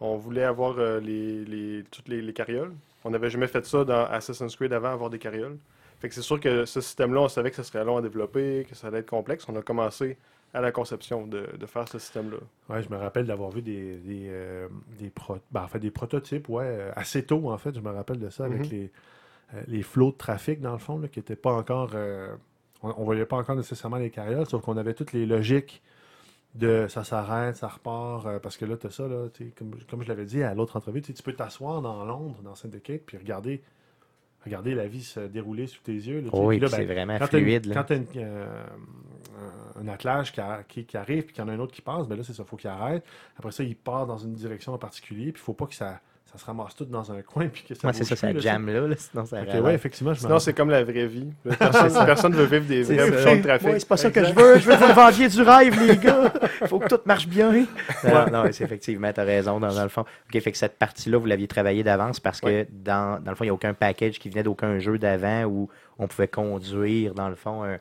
On 0.00 0.16
voulait 0.16 0.44
avoir 0.44 0.76
les, 1.00 1.44
les- 1.44 1.84
toutes 1.90 2.08
les, 2.08 2.22
les 2.22 2.32
carrioles. 2.32 2.72
On 3.04 3.10
n'avait 3.10 3.30
jamais 3.30 3.46
fait 3.48 3.64
ça 3.66 3.84
dans 3.84 4.04
Assassin's 4.06 4.56
Creed 4.56 4.72
avant, 4.72 4.88
avoir 4.92 5.10
des 5.10 5.18
carrioles. 5.18 5.58
Fait 6.00 6.08
que 6.08 6.14
c'est 6.14 6.22
sûr 6.22 6.40
que 6.40 6.64
ce 6.64 6.80
système-là, 6.80 7.20
on 7.22 7.28
savait 7.28 7.50
que 7.50 7.56
ça 7.56 7.64
serait 7.64 7.84
long 7.84 7.98
à 7.98 8.02
développer, 8.02 8.66
que 8.68 8.74
ça 8.74 8.88
allait 8.88 8.98
être 9.00 9.10
complexe. 9.10 9.46
On 9.48 9.56
a 9.56 9.62
commencé 9.62 10.16
à 10.52 10.60
la 10.60 10.72
conception 10.72 11.26
de, 11.26 11.48
de 11.58 11.66
faire 11.66 11.86
ce 11.88 11.98
système-là. 11.98 12.38
Ouais, 12.68 12.82
je 12.82 12.88
me 12.88 12.96
rappelle 12.96 13.26
d'avoir 13.26 13.50
vu 13.50 13.62
des, 13.62 13.96
des, 13.98 14.26
euh, 14.28 14.68
des, 14.98 15.10
pro- 15.10 15.38
ben, 15.52 15.62
en 15.62 15.68
fait, 15.68 15.78
des 15.78 15.90
prototypes, 15.92 16.48
ouais, 16.48 16.64
euh, 16.66 16.92
assez 16.96 17.24
tôt, 17.24 17.50
en 17.50 17.58
fait, 17.58 17.74
je 17.74 17.80
me 17.80 17.90
rappelle 17.90 18.18
de 18.18 18.30
ça, 18.30 18.44
avec 18.46 18.62
Mhm. 18.62 18.70
les, 18.70 18.92
euh, 19.54 19.62
les 19.68 19.82
flots 19.82 20.10
de 20.10 20.16
trafic, 20.16 20.60
dans 20.60 20.72
le 20.72 20.78
fond, 20.78 20.98
là, 20.98 21.08
qui 21.08 21.18
n'étaient 21.20 21.36
pas 21.36 21.52
encore... 21.52 21.92
euh, 21.94 22.34
on 22.82 22.88
ne 23.00 23.04
voyait 23.04 23.26
pas 23.26 23.36
encore 23.36 23.56
nécessairement 23.56 23.98
les 23.98 24.10
carrioles, 24.10 24.46
sauf 24.46 24.62
qu'on 24.62 24.76
avait 24.76 24.94
toutes 24.94 25.12
les 25.12 25.26
logiques 25.26 25.82
de 26.56 26.86
ça 26.88 27.04
s'arrête, 27.04 27.54
ça 27.56 27.68
repart, 27.68 28.40
parce 28.42 28.56
que 28.56 28.64
là, 28.64 28.76
tu 28.76 28.86
as 28.88 28.90
ça, 28.90 29.06
là, 29.06 29.28
tu 29.32 29.44
sais, 29.44 29.50
comme, 29.56 29.76
comme 29.88 30.02
je 30.02 30.08
l'avais 30.08 30.24
dit 30.24 30.42
à 30.42 30.54
l'autre 30.54 30.76
entrevue, 30.76 31.00
tu 31.02 31.12
peux 31.22 31.34
t'asseoir 31.34 31.80
dans 31.82 32.04
Londres, 32.04 32.40
dans 32.42 32.54
Syndicate, 32.56 33.02
puis 33.06 33.18
regarder, 33.18 33.62
regarder 34.44 34.74
la 34.74 34.86
vie 34.86 35.02
se 35.02 35.20
dérouler 35.20 35.66
sous 35.66 35.82
tes 35.82 35.92
yeux. 35.92 36.20
là, 36.20 36.30
oui, 36.32 36.58
ben, 36.58 36.76
c'est 36.76 36.84
vraiment 36.86 37.18
quand 37.18 37.26
fluide. 37.40 37.66
là. 37.66 37.74
Quand 37.74 37.84
tu 37.84 38.20
as 38.20 38.46
un 39.80 39.88
attelage 39.88 40.32
qui, 40.32 40.40
a- 40.40 40.62
qui- 40.68 40.84
qui 40.84 40.96
arrive, 40.96 41.24
puis 41.24 41.34
qu'il 41.34 41.42
y 41.42 41.46
en 41.46 41.48
a 41.48 41.52
un 41.52 41.58
autre 41.58 41.72
qui 41.72 41.82
passe, 41.82 42.06
ben 42.08 42.16
là, 42.16 42.22
c'est 42.22 42.32
ça, 42.34 42.42
il 42.42 42.48
faut 42.48 42.56
qu'il 42.56 42.68
arrête. 42.70 43.04
Après 43.38 43.52
ça, 43.52 43.62
il 43.62 43.76
part 43.76 44.06
dans 44.06 44.18
une 44.18 44.34
direction 44.34 44.74
en 44.74 44.78
particulier, 44.78 45.32
puis 45.32 45.40
il 45.40 45.44
faut 45.44 45.54
pas 45.54 45.66
que 45.66 45.74
ça, 45.74 46.00
ça 46.32 46.38
se 46.38 46.44
ramasse 46.44 46.76
tout 46.76 46.84
dans 46.84 47.10
un 47.10 47.22
coin, 47.22 47.48
puis 47.52 47.64
que 47.68 47.74
ça 47.74 47.88
Ouais, 47.88 47.92
c'est 47.92 48.04
ça, 48.04 48.14
ça 48.14 48.38
jam 48.38 48.66
là, 48.68 48.86
là, 48.86 48.94
sinon 48.96 49.26
ça 49.26 49.40
ouais, 49.42 49.74
effectivement, 49.74 50.14
je 50.14 50.20
Sinon, 50.20 50.38
c'est 50.38 50.52
comme 50.52 50.70
la 50.70 50.84
vraie 50.84 51.06
vie. 51.06 51.28
Personne 51.58 52.32
ne 52.32 52.36
veut 52.38 52.58
vivre 52.58 52.66
des 52.66 52.82
vrais 52.82 53.10
bouchons 53.10 53.36
de 53.36 53.42
trafic. 53.42 53.68
Ouais, 53.68 53.78
c'est 53.80 53.88
pas 53.88 53.96
ça 53.96 54.10
que 54.10 54.24
je 54.24 54.32
veux. 54.32 54.58
Je 54.58 54.66
veux 54.70 54.76
que 54.76 54.84
vous 54.84 54.94
vendiez 54.94 55.28
du 55.28 55.42
rêve, 55.42 55.80
les 55.82 55.96
gars. 55.96 56.32
Faut 56.66 56.78
que 56.78 56.88
tout 56.88 57.00
marche 57.04 57.26
bien. 57.26 57.66
Non, 58.04 58.26
non, 58.30 58.44
c'est 58.52 58.64
effectivement, 58.64 59.12
t'as 59.12 59.24
raison 59.24 59.58
dans, 59.58 59.74
dans 59.74 59.82
le 59.82 59.88
fond. 59.88 60.02
OK, 60.02 60.40
fait 60.40 60.52
que 60.52 60.58
cette 60.58 60.78
partie-là, 60.78 61.18
vous 61.18 61.26
l'aviez 61.26 61.48
travaillé 61.48 61.82
d'avance 61.82 62.20
parce 62.20 62.40
que 62.40 62.46
Ouais. 62.46 62.68
dans, 62.70 63.22
dans 63.22 63.30
le 63.30 63.36
fond, 63.36 63.44
il 63.44 63.48
n'y 63.48 63.50
a 63.50 63.54
aucun 63.54 63.74
package 63.74 64.18
qui 64.18 64.28
venait 64.30 64.42
d'aucun 64.42 64.78
jeu 64.78 64.98
d'avant 64.98 65.44
où 65.44 65.68
on 65.98 66.06
pouvait 66.06 66.28
conduire, 66.28 67.14
dans 67.14 67.28
le 67.28 67.34
fond, 67.34 67.64
un, 67.64 67.78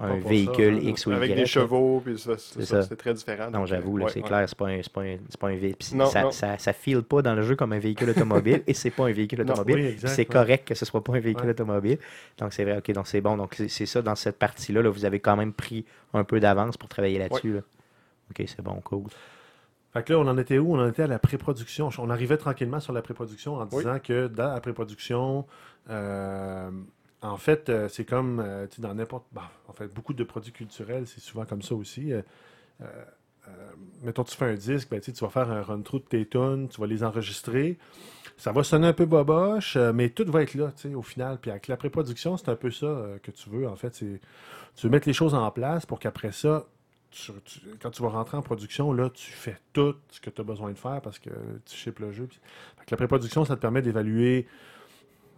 un 0.00 0.16
véhicule 0.16 0.82
ça, 0.82 0.88
X 0.88 1.06
ou 1.06 1.10
Y. 1.12 1.14
Avec 1.14 1.34
des 1.36 1.46
chevaux, 1.46 2.00
puis 2.04 2.18
ça, 2.18 2.32
c'est 2.38 2.64
ça, 2.64 2.82
c'est 2.82 2.96
très 2.96 3.12
différent. 3.14 3.46
Non, 3.46 3.60
donc, 3.60 3.66
j'avoue, 3.68 3.96
là, 3.96 4.06
ouais, 4.06 4.10
c'est 4.12 4.20
ouais. 4.22 4.26
clair, 4.28 4.48
c'est 4.48 4.56
pas 4.58 4.68
un, 4.68 4.80
c'est 4.82 4.92
pas 4.92 5.02
un, 5.02 5.16
c'est 5.28 5.40
pas 5.40 5.48
un 5.48 5.56
véhicule. 5.56 5.96
Non, 5.98 6.06
ça, 6.06 6.22
non. 6.22 6.30
Ça, 6.30 6.58
ça 6.58 6.72
file 6.72 7.02
pas 7.02 7.22
dans 7.22 7.34
le 7.34 7.42
jeu 7.42 7.54
comme 7.56 7.72
un 7.72 7.78
véhicule 7.78 8.10
automobile 8.10 8.62
et 8.66 8.74
c'est 8.74 8.90
pas 8.90 9.06
un 9.06 9.12
véhicule 9.12 9.40
Non, 9.42 9.52
automobile. 9.52 9.74
oui, 9.76 9.82
Puis 9.82 9.92
exact, 9.92 10.08
c'est 10.08 10.22
ouais. 10.22 10.24
correct 10.26 10.68
que 10.68 10.74
ce 10.74 10.84
soit 10.84 11.04
pas 11.04 11.14
un 11.14 11.20
véhicule 11.20 11.44
Ouais. 11.44 11.50
automobile. 11.50 11.98
Donc 12.38 12.52
c'est 12.52 12.64
vrai, 12.64 12.78
ok, 12.78 12.90
donc 12.92 13.06
c'est 13.06 13.20
bon. 13.20 13.36
Donc 13.36 13.54
c'est- 13.54 13.86
ça 13.86 14.02
dans 14.02 14.14
cette 14.16 14.38
partie-là. 14.38 14.82
Là, 14.82 14.90
vous 14.90 15.04
avez 15.04 15.20
quand 15.20 15.36
même 15.36 15.52
pris 15.52 15.84
un 16.12 16.24
peu 16.24 16.40
d'avance 16.40 16.76
pour 16.76 16.88
travailler 16.88 17.18
là-dessus. 17.18 17.52
là. 17.54 17.60
Ok, 18.30 18.44
c'est 18.48 18.62
bon, 18.62 18.80
cool. 18.84 19.04
Fait 19.92 20.02
que 20.02 20.12
là, 20.12 20.18
on 20.18 20.26
en 20.26 20.36
était 20.38 20.58
où? 20.58 20.74
On 20.74 20.80
en 20.80 20.88
était 20.88 21.02
à 21.04 21.06
la 21.06 21.20
pré-production. 21.20 21.88
On 21.98 22.10
arrivait 22.10 22.36
tranquillement 22.36 22.80
sur 22.80 22.92
la 22.92 23.00
pré-production 23.02 23.56
en 23.56 23.68
Oui. 23.70 23.78
disant 23.84 23.98
que 24.02 24.26
dans 24.26 24.52
la 24.52 24.60
pré-production, 24.60 25.44
euh, 25.90 26.70
en 27.24 27.36
fait, 27.38 27.68
euh, 27.68 27.88
c'est 27.88 28.04
comme 28.04 28.40
euh, 28.40 28.66
dans 28.78 28.94
n'importe. 28.94 29.24
bah, 29.32 29.50
en 29.68 29.72
fait, 29.72 29.88
beaucoup 29.88 30.14
de 30.14 30.24
produits 30.24 30.52
culturels, 30.52 31.06
c'est 31.06 31.20
souvent 31.20 31.44
comme 31.44 31.62
ça 31.62 31.74
aussi. 31.74 32.12
Euh, 32.12 32.22
mettons, 34.02 34.24
tu 34.24 34.36
fais 34.36 34.46
un 34.46 34.54
disque, 34.54 34.88
ben, 34.90 35.00
tu 35.00 35.12
vas 35.12 35.28
faire 35.28 35.50
un 35.50 35.62
run-through 35.62 36.00
de 36.00 36.08
tes 36.08 36.26
tunes, 36.26 36.68
tu 36.68 36.80
vas 36.80 36.86
les 36.86 37.04
enregistrer. 37.04 37.78
Ça 38.36 38.52
va 38.52 38.64
sonner 38.64 38.88
un 38.88 38.92
peu 38.92 39.04
boboche, 39.04 39.76
mais 39.76 40.10
tout 40.10 40.24
va 40.30 40.42
être 40.42 40.54
là, 40.54 40.72
tu 40.76 40.88
sais, 40.88 40.94
au 40.94 41.02
final. 41.02 41.38
Puis 41.40 41.50
avec 41.50 41.68
la 41.68 41.76
pré-production, 41.76 42.36
c'est 42.36 42.48
un 42.48 42.56
peu 42.56 42.70
ça 42.70 43.06
que 43.22 43.30
tu 43.30 43.48
veux, 43.48 43.68
en 43.68 43.76
fait. 43.76 43.90
Tu 43.90 44.20
veux 44.82 44.90
mettre 44.90 45.06
les 45.06 45.12
choses 45.12 45.34
en 45.34 45.50
place 45.50 45.86
pour 45.86 46.00
qu'après 46.00 46.32
ça, 46.32 46.66
quand 47.80 47.90
tu 47.90 48.02
vas 48.02 48.08
rentrer 48.08 48.36
en 48.36 48.42
production, 48.42 48.92
là, 48.92 49.08
tu 49.10 49.30
fais 49.30 49.56
tout 49.72 49.94
ce 50.10 50.20
que 50.20 50.30
tu 50.30 50.40
as 50.40 50.44
besoin 50.44 50.70
de 50.72 50.78
faire 50.78 51.00
parce 51.00 51.18
que 51.18 51.30
tu 51.64 51.76
ships 51.76 52.00
le 52.00 52.12
jeu. 52.12 52.28
La 52.90 52.96
pré-production, 52.96 53.44
ça 53.44 53.56
te 53.56 53.60
permet 53.60 53.82
d'évaluer. 53.82 54.46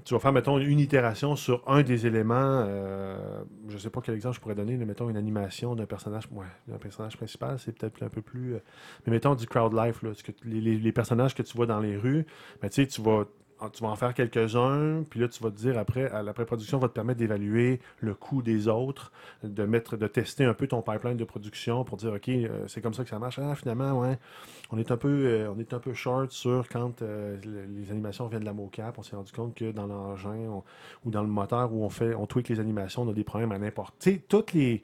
Tu 0.07 0.15
vas 0.15 0.21
faire, 0.21 0.33
mettons, 0.33 0.61
une 0.61 0.79
itération 0.79 1.35
sur 1.35 1.65
un 1.67 1.83
des 1.83 2.07
éléments. 2.07 2.37
euh, 2.69 3.43
je 3.67 3.75
ne 3.75 3.79
sais 3.79 3.91
pas 3.91 4.01
quel 4.01 4.15
exemple 4.15 4.37
je 4.37 4.41
pourrais 4.41 4.55
donner, 4.55 4.77
mais 4.77 4.85
mettons 4.85 5.11
une 5.11 5.17
animation 5.17 5.75
d'un 5.75 5.87
personnage. 5.87 6.29
Ouais, 6.31 6.47
d'un 6.69 6.79
personnage 6.79 7.17
principal, 7.17 7.59
c'est 7.59 7.77
peut-être 7.77 8.01
un 8.05 8.09
peu 8.09 8.23
plus. 8.23 8.55
euh, 8.55 8.59
mais 9.05 9.15
mettons 9.15 9.35
du 9.35 9.49
crowd 9.49 9.75
life, 9.75 10.05
là, 10.05 10.13
les, 10.45 10.93
personnages 10.93 11.35
que 11.35 11.43
tu 11.43 11.57
vois 11.57 11.67
dans 11.67 11.81
les 11.81 11.97
rues, 11.97 12.25
ben, 12.63 12.71
tu 12.71 12.87
vas. 13.03 13.25
Tu 13.73 13.83
vas 13.83 13.89
en 13.89 13.97
faire 13.97 14.13
quelques-uns, 14.13 15.03
puis 15.09 15.19
là, 15.19 15.29
tu 15.29 15.43
vas 15.43 15.51
te 15.51 15.57
dire 15.57 15.79
après, 15.79 16.11
la 16.23 16.35
pré-production 16.35 16.79
va 16.79 16.89
te 16.89 16.93
permettre 16.93 17.19
d'évaluer 17.19 17.81
le 18.01 18.13
coût 18.15 18.43
des 18.43 18.69
autres, 18.69 19.13
de 19.43 19.65
mettre, 19.65 19.97
de 19.97 20.07
tester 20.07 20.45
un 20.45 20.53
peu 20.53 20.67
ton 20.67 20.83
pipeline 20.83 21.17
de 21.17 21.25
production 21.25 21.83
pour 21.83 21.97
dire, 21.97 22.13
OK, 22.13 22.29
euh, 22.29 22.67
c'est 22.69 22.83
comme 22.83 22.93
ça 22.93 23.03
que 23.03 23.09
ça 23.09 23.19
marche. 23.19 23.39
Ah, 23.39 23.55
finalement, 23.55 23.99
ouais, 23.99 24.19
on 24.71 24.79
est 24.79 24.91
un 24.91 24.99
peu, 24.99 25.09
euh, 25.09 25.51
on 25.55 25.59
est 25.59 25.73
un 25.73 25.79
peu 25.79 25.95
short 25.95 26.31
sur 26.33 26.69
quand 26.69 27.01
euh, 27.01 27.39
le- 27.47 27.65
les 27.81 27.91
animations 27.91 28.27
viennent 28.29 28.41
de 28.43 28.47
la 28.47 28.53
mocap. 28.53 28.99
On 28.99 29.03
s'est 29.03 29.17
rendu 29.17 29.33
compte 29.33 29.55
que 29.55 29.71
dans 29.73 29.87
l'engin 29.87 30.63
ou 31.05 31.11
dans 31.11 31.23
le 31.23 31.29
moteur 31.29 31.73
où 31.73 31.85
on 31.85 31.91
fait, 31.91 32.15
on 32.15 32.27
tweak 32.27 32.49
les 32.51 32.61
animations, 32.61 33.03
on 33.03 33.11
a 33.11 33.15
des 33.15 33.25
problèmes 33.25 33.53
à 33.53 33.59
n'importe. 33.59 33.95
Tu 34.01 34.13
sais, 34.13 34.23
toutes 34.29 34.53
les 34.53 34.83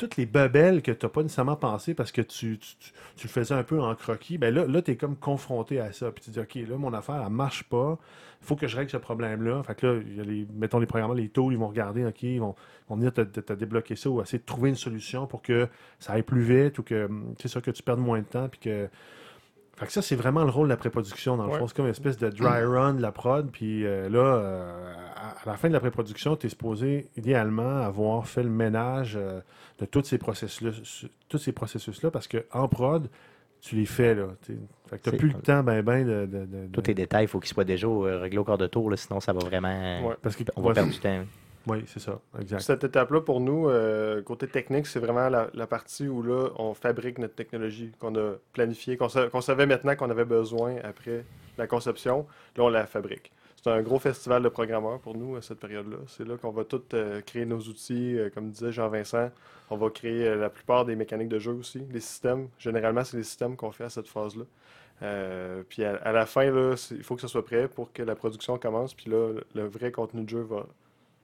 toutes 0.00 0.16
les 0.16 0.24
bebelles 0.24 0.80
que 0.80 0.92
tu 0.92 1.04
n'as 1.04 1.10
pas 1.10 1.22
nécessairement 1.22 1.56
pensé 1.56 1.92
parce 1.92 2.10
que 2.10 2.22
tu, 2.22 2.58
le 3.22 3.28
faisais 3.28 3.52
un 3.54 3.62
peu 3.62 3.78
en 3.80 3.94
croquis, 3.94 4.38
ben 4.38 4.54
là, 4.54 4.64
là 4.66 4.80
tu 4.80 4.92
es 4.92 4.96
comme 4.96 5.14
confronté 5.14 5.78
à 5.78 5.92
ça. 5.92 6.10
Puis 6.10 6.24
tu 6.24 6.30
dis, 6.30 6.40
OK, 6.40 6.54
là, 6.54 6.78
mon 6.78 6.94
affaire, 6.94 7.22
elle 7.24 7.30
marche 7.32 7.64
pas. 7.64 7.98
Il 8.40 8.46
faut 8.46 8.56
que 8.56 8.66
je 8.66 8.76
règle 8.78 8.90
ce 8.90 8.96
problème-là. 8.96 9.62
Fait 9.62 9.74
que 9.74 9.86
là, 9.86 10.02
y 10.16 10.20
a 10.20 10.24
les, 10.24 10.46
mettons 10.54 10.78
les 10.78 10.86
programmeurs, 10.86 11.14
les 11.16 11.28
tools, 11.28 11.52
ils 11.52 11.58
vont 11.58 11.68
regarder, 11.68 12.06
OK, 12.06 12.22
ils 12.22 12.40
vont, 12.40 12.54
venir 12.88 13.12
te, 13.12 13.20
te- 13.20 13.40
te 13.40 13.52
débloquer 13.52 13.94
ça 13.94 14.08
ou 14.08 14.22
essayer 14.22 14.38
de 14.38 14.44
trouver 14.46 14.70
une 14.70 14.76
solution 14.76 15.26
pour 15.26 15.42
que 15.42 15.68
ça 15.98 16.14
aille 16.14 16.22
plus 16.22 16.42
vite 16.42 16.78
ou 16.78 16.82
que, 16.82 17.06
c'est 17.38 17.48
ça, 17.48 17.60
que 17.60 17.70
tu 17.70 17.82
perdes 17.82 18.00
moins 18.00 18.20
de 18.20 18.24
temps. 18.24 18.48
Puis 18.48 18.60
que. 18.60 18.88
Fait 19.80 19.86
que 19.86 19.92
ça, 19.92 20.02
c'est 20.02 20.14
vraiment 20.14 20.44
le 20.44 20.50
rôle 20.50 20.68
de 20.68 20.72
la 20.72 20.76
pré-production, 20.76 21.36
dans 21.36 21.46
le 21.46 21.52
Ouais. 21.52 21.58
fond. 21.58 21.66
C'est 21.66 21.74
comme 21.74 21.86
une 21.86 21.90
espèce 21.90 22.18
de 22.18 22.28
dry 22.28 22.62
run 22.64 22.94
de 22.94 23.02
la 23.02 23.10
prod. 23.12 23.50
Puis 23.50 23.84
euh, 23.86 24.08
là, 24.08 24.18
euh, 24.20 24.94
à, 25.16 25.34
la 25.48 25.56
fin 25.56 25.68
de 25.68 25.72
la 25.72 25.80
pré-production, 25.80 26.36
tu 26.36 26.46
es 26.46 26.50
supposé, 26.50 27.08
idéalement, 27.16 27.78
avoir 27.78 28.26
fait 28.28 28.42
le 28.42 28.50
ménage 28.50 29.14
euh, 29.18 29.40
de 29.78 29.86
tous 29.86 30.04
ces 30.04 30.18
processus-là, 30.18 30.70
tous 31.28 31.38
ces 31.38 31.52
processus-là, 31.52 32.10
parce 32.10 32.28
qu'en 32.28 32.68
prod, 32.68 33.08
tu 33.62 33.74
les 33.76 33.86
fais, 33.86 34.14
là. 34.14 34.26
t'sais. 34.42 34.58
Fait 34.88 34.98
que 34.98 35.02
tu 35.02 35.10
C'est- 35.10 35.16
plus 35.16 35.28
le 35.28 35.40
temps, 35.40 35.62
ben, 35.62 35.82
ben, 35.82 36.06
de. 36.06 36.26
de- 36.26 36.44
de- 36.46 36.66
Tous 36.72 36.80
de- 36.82 36.86
les 36.88 36.94
détails, 36.94 37.24
il 37.24 37.28
faut 37.28 37.40
qu'ils 37.40 37.52
soient 37.52 37.64
déjà 37.64 37.86
réglés 37.88 38.38
au 38.38 38.44
quart 38.44 38.58
de 38.58 38.66
tour, 38.66 38.90
là, 38.90 38.96
sinon 38.96 39.18
ça 39.20 39.32
va 39.32 39.40
vraiment. 39.40 40.06
Ouais. 40.08 40.16
Parce 40.22 40.36
que, 40.36 40.44
On 40.56 40.62
va 40.62 40.68
ouais, 40.68 40.74
perdre 40.74 40.92
du 40.92 40.98
temps. 40.98 41.24
Oui, 41.70 41.84
c'est 41.86 42.00
ça, 42.00 42.20
exact. 42.40 42.60
Cette 42.60 42.82
étape-là, 42.84 43.20
pour 43.20 43.40
nous, 43.40 43.68
euh, 43.68 44.22
côté 44.22 44.48
technique, 44.48 44.86
c'est 44.86 44.98
vraiment 44.98 45.28
la, 45.28 45.66
partie 45.68 46.08
où 46.08 46.20
là, 46.22 46.48
on 46.56 46.74
fabrique 46.74 47.18
notre 47.18 47.34
technologie 47.36 47.92
qu'on 48.00 48.14
a 48.16 48.32
planifiée, 48.52 48.96
qu'on 48.96 49.08
sa- 49.08 49.28
qu'on 49.28 49.40
savait 49.40 49.66
maintenant 49.66 49.94
qu'on 49.94 50.10
avait 50.10 50.24
besoin 50.24 50.76
après 50.82 51.24
la 51.58 51.66
conception. 51.68 52.26
Là, 52.56 52.64
on 52.64 52.68
la 52.68 52.86
fabrique. 52.86 53.30
C'est 53.62 53.70
un 53.70 53.82
gros 53.82 53.98
festival 53.98 54.42
de 54.42 54.48
programmeurs 54.48 54.98
pour 55.00 55.16
nous 55.16 55.36
à 55.36 55.42
cette 55.42 55.60
période-là. 55.60 55.98
C'est 56.08 56.26
là 56.26 56.36
qu'on 56.38 56.50
va 56.50 56.64
tout 56.64 56.82
euh, 56.94 57.20
créer 57.20 57.44
nos 57.44 57.58
outils. 57.60 58.16
euh, 58.18 58.30
comme 58.30 58.50
disait 58.50 58.72
Jean-Vincent, 58.72 59.30
on 59.68 59.76
va 59.76 59.90
créer 59.90 60.34
la 60.34 60.50
plupart 60.50 60.84
des 60.84 60.96
mécaniques 60.96 61.28
de 61.28 61.38
jeu 61.38 61.52
aussi, 61.52 61.82
les 61.92 62.00
systèmes. 62.00 62.48
Généralement, 62.58 63.04
c'est 63.04 63.16
les 63.18 63.22
systèmes 63.22 63.56
qu'on 63.56 63.70
fait 63.70 63.84
à 63.84 63.90
cette 63.90 64.08
phase-là. 64.08 64.44
Puis 65.68 65.84
à, 65.84 66.12
la 66.12 66.26
fin, 66.26 66.50
là, 66.50 66.74
il 66.90 67.02
faut 67.02 67.14
que 67.14 67.20
ça 67.22 67.28
soit 67.28 67.44
prêt 67.44 67.68
pour 67.68 67.92
que 67.92 68.02
la 68.02 68.14
production 68.14 68.58
commence. 68.58 68.92
Puis 68.94 69.10
là, 69.10 69.34
le 69.54 69.66
vrai 69.66 69.92
contenu 69.92 70.24
de 70.24 70.28
jeu 70.28 70.40
va 70.40 70.66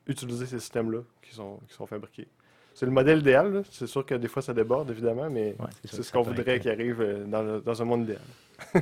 utiliser 0.06 0.46
ces 0.46 0.58
systèmes-là 0.58 1.00
qui 1.22 1.34
sont, 1.34 1.58
qui 1.68 1.74
sont 1.74 1.86
fabriqués. 1.86 2.28
C'est 2.74 2.86
le 2.86 2.92
modèle 2.92 3.20
idéal. 3.20 3.52
là. 3.54 3.62
C'est 3.70 3.86
sûr 3.86 4.04
que 4.04 4.14
des 4.14 4.28
fois, 4.28 4.42
ça 4.42 4.52
déborde, 4.52 4.90
évidemment, 4.90 5.30
mais 5.30 5.56
Ouais, 5.58 5.66
c'est 5.84 6.02
ce 6.02 6.12
qu'on 6.12 6.22
voudrait 6.22 6.56
être- 6.56 6.62
qu'il 6.62 6.70
arrive 6.70 7.00
euh, 7.00 7.24
dans, 7.24 7.42
le- 7.42 7.60
dans 7.62 7.80
un 7.80 7.84
monde 7.86 8.02
idéal. 8.02 8.20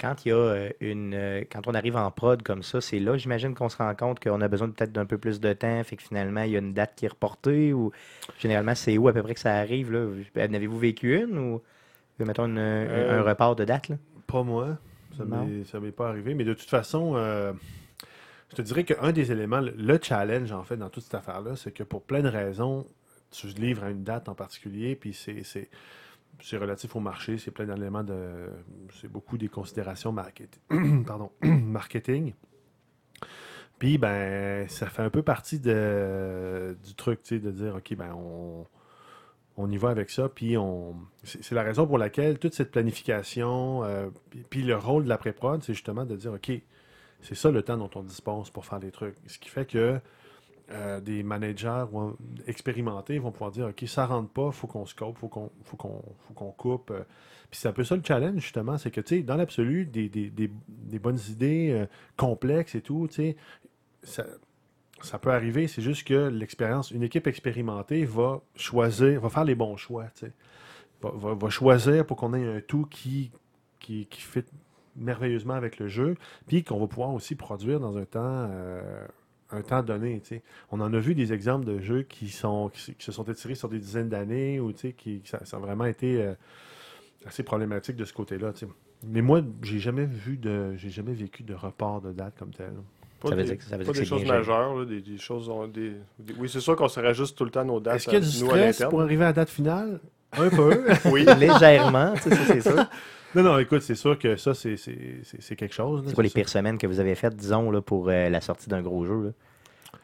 Quand 0.00 0.24
il 0.24 0.28
y 0.28 0.32
a 0.32 0.36
euh, 0.36 0.70
une, 0.80 1.12
euh, 1.14 1.44
quand 1.50 1.66
on 1.66 1.74
arrive 1.74 1.96
en 1.96 2.10
prod 2.10 2.42
comme 2.42 2.62
ça, 2.62 2.80
c'est 2.80 2.98
là, 2.98 3.16
j'imagine 3.18 3.54
qu'on 3.54 3.68
se 3.68 3.76
rend 3.76 3.94
compte 3.94 4.20
qu'on 4.20 4.40
a 4.40 4.48
besoin 4.48 4.70
peut-être 4.70 4.92
d'un 4.92 5.04
peu 5.06 5.18
plus 5.18 5.40
de 5.40 5.52
temps, 5.52 5.82
fait 5.84 5.96
que 5.96 6.02
finalement 6.02 6.42
il 6.42 6.52
y 6.52 6.56
a 6.56 6.60
une 6.60 6.72
date 6.72 6.94
qui 6.96 7.04
est 7.04 7.08
reportée 7.08 7.72
ou 7.74 7.92
généralement 8.38 8.74
c'est 8.74 8.96
où 8.96 9.08
à 9.08 9.12
peu 9.12 9.22
près 9.22 9.34
que 9.34 9.40
ça 9.40 9.54
arrive 9.56 9.92
là? 9.92 10.06
En 10.36 10.54
Avez-vous 10.54 10.78
vécu 10.78 11.14
une 11.20 11.36
ou 11.38 11.60
mettons 12.18 12.46
une- 12.46 12.56
Euh, 12.58 13.18
un 13.20 13.22
report 13.22 13.56
de 13.56 13.64
date 13.64 13.88
là? 13.90 13.96
Pas 14.26 14.42
moi. 14.42 14.78
Ça 15.16 15.24
m'est- 15.24 15.64
ça 15.64 15.80
m'est 15.80 15.92
pas 15.92 16.08
arrivé. 16.08 16.34
Mais 16.34 16.44
de 16.44 16.54
toute 16.54 16.68
façon, 16.70 17.12
euh, 17.16 17.52
je 18.50 18.56
te 18.56 18.62
dirais 18.62 18.84
qu'un 18.84 19.12
des 19.12 19.32
éléments, 19.32 19.60
le- 19.60 19.72
le 19.76 19.98
challenge 20.02 20.52
en 20.52 20.64
fait 20.64 20.76
dans 20.76 20.90
toute 20.90 21.04
cette 21.04 21.14
affaire-là, 21.14 21.56
c'est 21.56 21.72
que 21.72 21.82
pour 21.82 22.02
plein 22.02 22.22
de 22.22 22.28
raisons, 22.28 22.86
tu 23.30 23.46
livres 23.48 23.84
à 23.84 23.90
une 23.90 24.02
date 24.04 24.28
en 24.28 24.34
particulier, 24.34 24.96
puis 24.96 25.14
c'est. 25.14 25.42
c'est- 25.44 25.68
relatif 26.56 26.96
au 26.96 27.00
marché, 27.00 27.38
c'est 27.38 27.50
plein 27.50 27.66
d'éléments 27.66 28.02
de. 28.04 28.48
C'est 29.00 29.08
beaucoup 29.10 29.36
des 29.38 29.48
considérations 29.48 30.12
market- 30.12 30.58
pardon, 31.06 31.30
marketing. 31.42 32.32
Puis, 33.78 33.96
ben, 33.98 34.68
ça 34.68 34.86
fait 34.86 35.02
un 35.02 35.10
peu 35.10 35.22
partie 35.22 35.58
de, 35.58 36.76
du 36.84 36.94
truc, 36.94 37.22
tu 37.22 37.36
sais, 37.36 37.40
de 37.40 37.50
dire, 37.50 37.76
OK, 37.76 37.94
ben, 37.96 38.12
on, 38.14 38.66
on 39.56 39.70
y 39.70 39.76
va 39.78 39.88
avec 39.90 40.10
ça. 40.10 40.28
Puis, 40.28 40.56
on, 40.58 40.94
c'est 41.22 41.42
c'est 41.42 41.54
la 41.54 41.62
raison 41.62 41.86
pour 41.86 41.96
laquelle 41.98 42.38
toute 42.38 42.54
cette 42.54 42.70
planification, 42.72 43.82
euh, 43.84 44.10
puis, 44.30 44.44
puis 44.50 44.62
le 44.62 44.76
rôle 44.76 45.04
de 45.04 45.08
la 45.08 45.16
pré-prod, 45.18 45.62
c'est 45.62 45.72
justement 45.74 46.04
de 46.04 46.14
dire, 46.16 46.32
OK, 46.34 46.52
c'est 47.22 47.34
ça 47.34 47.50
le 47.50 47.62
temps 47.62 47.76
dont 47.76 47.90
on 47.94 48.02
dispose 48.02 48.50
pour 48.50 48.64
faire 48.66 48.80
des 48.80 48.90
trucs. 48.90 49.16
Ce 49.26 49.38
qui 49.38 49.48
fait 49.48 49.66
que 49.66 50.00
euh, 50.70 51.00
des 51.00 51.22
managers 51.22 51.84
expérimentés 52.46 53.18
vont 53.18 53.32
pouvoir 53.32 53.50
dire, 53.50 53.66
OK, 53.66 53.84
ça 53.86 54.06
rentre 54.06 54.30
pas, 54.30 54.50
faut 54.52 54.66
qu'on 54.68 54.86
scope, 54.86 55.18
faut 55.18 55.28
qu'on 55.28 55.50
faut 55.64 55.76
qu'on 55.76 56.52
coupe. 56.52 56.90
euh. 56.92 57.02
Puis 57.50 57.58
c'est 57.60 57.68
un 57.68 57.72
peu 57.72 57.82
ça 57.82 57.96
le 57.96 58.02
challenge, 58.04 58.40
justement, 58.40 58.78
c'est 58.78 58.92
que, 58.92 59.00
tu 59.00 59.16
sais, 59.16 59.22
dans 59.22 59.34
l'absolu, 59.34 59.84
des, 59.84 60.08
des, 60.08 60.30
des, 60.30 60.48
des 60.68 60.98
bonnes 61.00 61.18
idées 61.30 61.70
euh, 61.72 61.86
complexes 62.16 62.76
et 62.76 62.80
tout, 62.80 63.08
tu 63.08 63.14
sais, 63.16 63.36
ça, 64.04 64.24
ça 65.02 65.18
peut 65.18 65.32
arriver, 65.32 65.66
c'est 65.66 65.82
juste 65.82 66.06
que 66.06 66.28
l'expérience, 66.28 66.90
une 66.92 67.02
équipe 67.02 67.26
expérimentée 67.26 68.04
va 68.04 68.40
choisir, 68.54 69.20
va 69.20 69.30
faire 69.30 69.44
les 69.44 69.56
bons 69.56 69.76
choix, 69.76 70.04
tu 70.14 70.26
sais. 70.26 70.32
Va, 71.02 71.10
va- 71.14 71.34
va 71.34 71.50
choisir 71.50 72.06
pour 72.06 72.16
qu'on 72.18 72.34
ait 72.34 72.46
un 72.58 72.60
tout 72.60 72.86
qui, 72.86 73.32
qui, 73.80 74.06
qui 74.06 74.20
fit 74.20 74.44
merveilleusement 75.00 75.54
avec 75.54 75.78
le 75.78 75.88
jeu, 75.88 76.14
puis 76.46 76.62
qu'on 76.62 76.78
va 76.78 76.86
pouvoir 76.86 77.12
aussi 77.14 77.34
produire 77.34 77.80
dans 77.80 77.96
un 77.96 78.04
temps, 78.04 78.20
euh, 78.50 79.04
un 79.50 79.62
temps 79.62 79.82
donné, 79.82 80.20
tu 80.20 80.28
sais. 80.36 80.42
On 80.70 80.80
en 80.80 80.92
a 80.94 80.98
vu 80.98 81.14
des 81.14 81.32
exemples 81.32 81.64
de 81.66 81.80
jeux 81.80 82.02
qui, 82.02 82.28
sont, 82.28 82.68
qui, 82.72 82.94
qui 82.94 83.04
se 83.04 83.10
sont 83.12 83.24
étirés 83.24 83.54
sur 83.56 83.68
des 83.68 83.78
dizaines 83.78 84.08
d'années, 84.08 84.60
ou 84.60 84.72
tu 84.72 84.78
sais, 84.80 84.92
qui, 84.92 85.22
ça, 85.24 85.44
ça 85.44 85.56
a 85.56 85.60
vraiment 85.60 85.86
été 85.86 86.22
euh, 86.22 86.34
assez 87.26 87.42
problématique 87.42 87.96
de 87.96 88.04
ce 88.04 88.12
côté-là, 88.12 88.52
tu 88.52 88.60
sais. 88.66 88.72
Mais 89.06 89.22
moi, 89.22 89.40
j'ai 89.62 89.78
jamais 89.78 90.04
vu 90.04 90.36
de, 90.36 90.74
j'ai 90.76 90.90
jamais 90.90 91.14
vécu 91.14 91.42
de 91.42 91.54
report 91.54 92.02
de 92.02 92.12
date 92.12 92.34
comme 92.38 92.50
tel. 92.52 92.72
Pas 93.18 93.30
Ça 93.30 93.34
veut 93.34 93.42
des, 93.42 93.48
dire 93.48 93.58
que- 93.58 93.64
ça 93.64 93.76
veut 93.78 93.84
pas 93.84 93.92
dire 93.92 94.02
des 94.02 94.06
choses 94.08 94.24
majeures, 94.26 94.74
là, 94.78 94.84
des, 94.84 95.00
des 95.00 95.18
choses. 95.18 95.50
des- 95.72 95.94
des- 96.18 96.34
oui, 96.38 96.48
c'est 96.50 96.60
sûr 96.60 96.76
qu'on 96.76 96.88
se 96.88 97.00
rajuste 97.00 97.36
tout 97.36 97.44
le 97.44 97.50
temps 97.50 97.64
nos 97.64 97.80
dates. 97.80 97.96
Est-ce 97.96 98.04
qu'il 98.04 98.12
y 98.14 98.16
a 98.16 98.20
du 98.20 98.26
à- 98.26 98.40
nous, 98.40 98.46
à 98.46 98.72
stress 98.72 98.88
pour 98.90 99.00
arriver 99.02 99.24
à 99.24 99.28
la 99.28 99.32
date 99.32 99.48
finale? 99.50 100.00
Un 100.32 100.48
peu. 100.50 100.84
Oui. 101.10 101.24
Légèrement, 101.38 102.12
tu 102.14 102.20
sais, 102.28 102.30
ça, 102.30 102.44
c'est 102.46 102.60
ça. 102.60 102.90
non, 103.34 103.42
non, 103.42 103.58
écoute, 103.58 103.82
c'est 103.82 103.94
sûr 103.94 104.18
que 104.18 104.36
ça, 104.36 104.54
c'est, 104.54 104.76
c'est, 104.76 105.20
c'est- 105.24 105.40
c'est 105.40 105.56
quelque 105.56 105.74
chose. 105.74 106.02
C'est 106.06 106.14
quoi 106.14 106.22
les 106.22 106.28
ça. 106.30 106.34
pires 106.40 106.48
semaines 106.48 106.78
que 106.78 106.86
vous 106.86 107.00
avez 107.00 107.14
faites, 107.14 107.36
disons, 107.36 107.70
là, 107.70 107.80
pour 107.80 108.08
euh, 108.08 108.28
la 108.28 108.40
sortie 108.40 108.68
d'un 108.68 108.82
gros 108.82 109.04
jeu 109.04 109.22
là? 109.24 109.30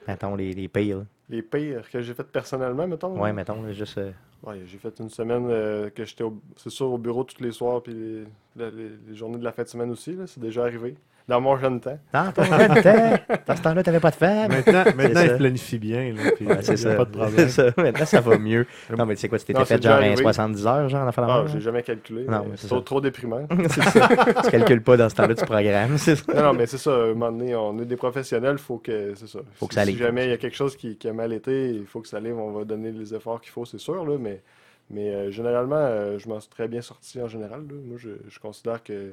Mettons 0.08 0.36
les, 0.36 0.52
les 0.52 0.68
pires. 0.68 0.98
là. 0.98 1.04
Les 1.28 1.42
pires 1.42 1.88
que 1.90 2.00
j'ai 2.00 2.14
faites 2.14 2.28
personnellement, 2.30 2.86
mettons. 2.86 3.14
Ouais, 3.20 3.28
là. 3.28 3.32
mettons, 3.32 3.62
là, 3.62 3.72
juste. 3.72 3.98
euh, 3.98 4.12
Ouais, 4.44 4.60
j'ai 4.66 4.78
fait 4.78 4.94
une 5.00 5.08
semaine 5.08 5.46
euh, 5.50 5.90
que 5.90 6.04
j'étais, 6.04 6.22
c'est 6.56 6.70
sûr, 6.70 6.92
au 6.92 6.98
bureau 6.98 7.24
tous 7.24 7.42
les 7.42 7.50
soirs, 7.50 7.82
puis 7.82 7.92
les, 7.94 8.70
les- 8.70 8.90
les 9.08 9.14
journées 9.16 9.38
de 9.38 9.44
la 9.44 9.50
fin 9.50 9.62
de 9.64 9.68
semaine 9.68 9.90
aussi, 9.90 10.12
là, 10.14 10.26
c'est 10.26 10.38
déjà 10.40 10.62
arrivé. 10.62 10.94
Dans 11.28 11.40
mon 11.40 11.56
jeune 11.56 11.80
temps. 11.80 11.98
Dans 12.12 12.30
ton 12.32 12.44
jeune 12.44 12.82
temps, 12.82 13.38
dans 13.46 13.56
ce 13.56 13.62
temps-là, 13.62 13.82
tu 13.82 13.88
n'avais 13.90 14.00
pas 14.00 14.10
de 14.10 14.16
femme. 14.16 14.48
Maintenant, 14.52 14.84
maintenant 14.96 15.20
il 15.22 15.36
planifie 15.36 15.78
bien. 15.78 16.12
Là, 16.14 16.30
puis 16.36 16.46
Ouais, 16.46 16.56
il 16.58 16.64
c'est 16.64 16.76
ça. 16.76 16.94
pas 16.94 17.04
de 17.04 17.10
problème. 17.10 17.48
ça. 17.48 17.64
Maintenant, 17.76 18.06
ça 18.06 18.20
va 18.20 18.38
mieux. 18.38 18.66
Non, 18.96 19.06
mais 19.06 19.14
tu 19.16 19.22
sais 19.22 19.28
quoi, 19.28 19.38
tu 19.38 19.44
t'étais 19.46 19.64
fait 19.64 19.82
genre 19.82 19.94
un 19.94 19.98
arrivé. 19.98 20.16
70 20.22 20.66
heures, 20.66 20.88
genre, 20.88 21.08
en 21.08 21.12
fait 21.12 21.22
Ah, 21.24 21.44
j'ai 21.52 21.60
jamais 21.60 21.82
calculé. 21.82 22.24
Non, 22.28 22.44
c'est 22.54 22.68
c'est 22.68 22.84
trop, 22.84 23.00
déprimant. 23.00 23.46
c'est 23.70 23.82
ça. 23.82 24.08
Tu 24.44 24.50
calcules 24.50 24.82
pas 24.82 24.96
dans 24.96 25.08
ce 25.08 25.14
temps-là, 25.16 25.34
tu 25.34 25.44
programmes. 25.44 25.98
c'est 25.98 26.16
ça. 26.16 26.32
non, 26.34 26.42
non, 26.42 26.52
mais 26.54 26.66
c'est 26.66 26.78
ça. 26.78 26.90
À 26.92 26.98
un 27.04 27.06
moment 27.14 27.32
donné, 27.32 27.54
on 27.56 27.78
est 27.80 27.84
des 27.86 27.96
professionnels, 27.96 28.58
faut 28.58 28.78
que 28.78 29.14
c'est 29.16 29.28
ça. 29.28 29.40
Faut 29.56 29.66
que 29.66 29.74
si, 29.74 29.80
ça 29.80 29.84
si 29.86 29.96
jamais 29.96 30.26
il 30.26 30.30
y 30.30 30.34
a 30.34 30.36
quelque 30.38 30.56
chose 30.56 30.76
qui, 30.76 30.96
qui 30.96 31.08
a 31.08 31.12
mal 31.12 31.32
été, 31.32 31.70
il 31.70 31.86
faut 31.86 32.00
que 32.00 32.08
ça 32.08 32.20
livre. 32.20 32.38
On 32.38 32.52
va 32.52 32.64
donner 32.64 32.92
les 32.92 33.14
efforts 33.14 33.40
qu'il 33.40 33.50
faut, 33.50 33.64
c'est 33.64 33.78
sûr, 33.78 34.04
là, 34.06 34.16
mais, 34.20 34.40
mais 34.90 35.12
euh, 35.12 35.30
généralement, 35.32 35.74
euh, 35.76 36.18
je 36.18 36.28
m'en 36.28 36.38
suis 36.40 36.50
très 36.50 36.68
bien 36.68 36.80
sorti 36.82 37.20
en 37.20 37.26
général. 37.28 37.60
là. 37.68 37.74
Moi, 37.84 37.96
je, 37.98 38.10
je 38.28 38.38
considère 38.38 38.82
que, 38.84 39.12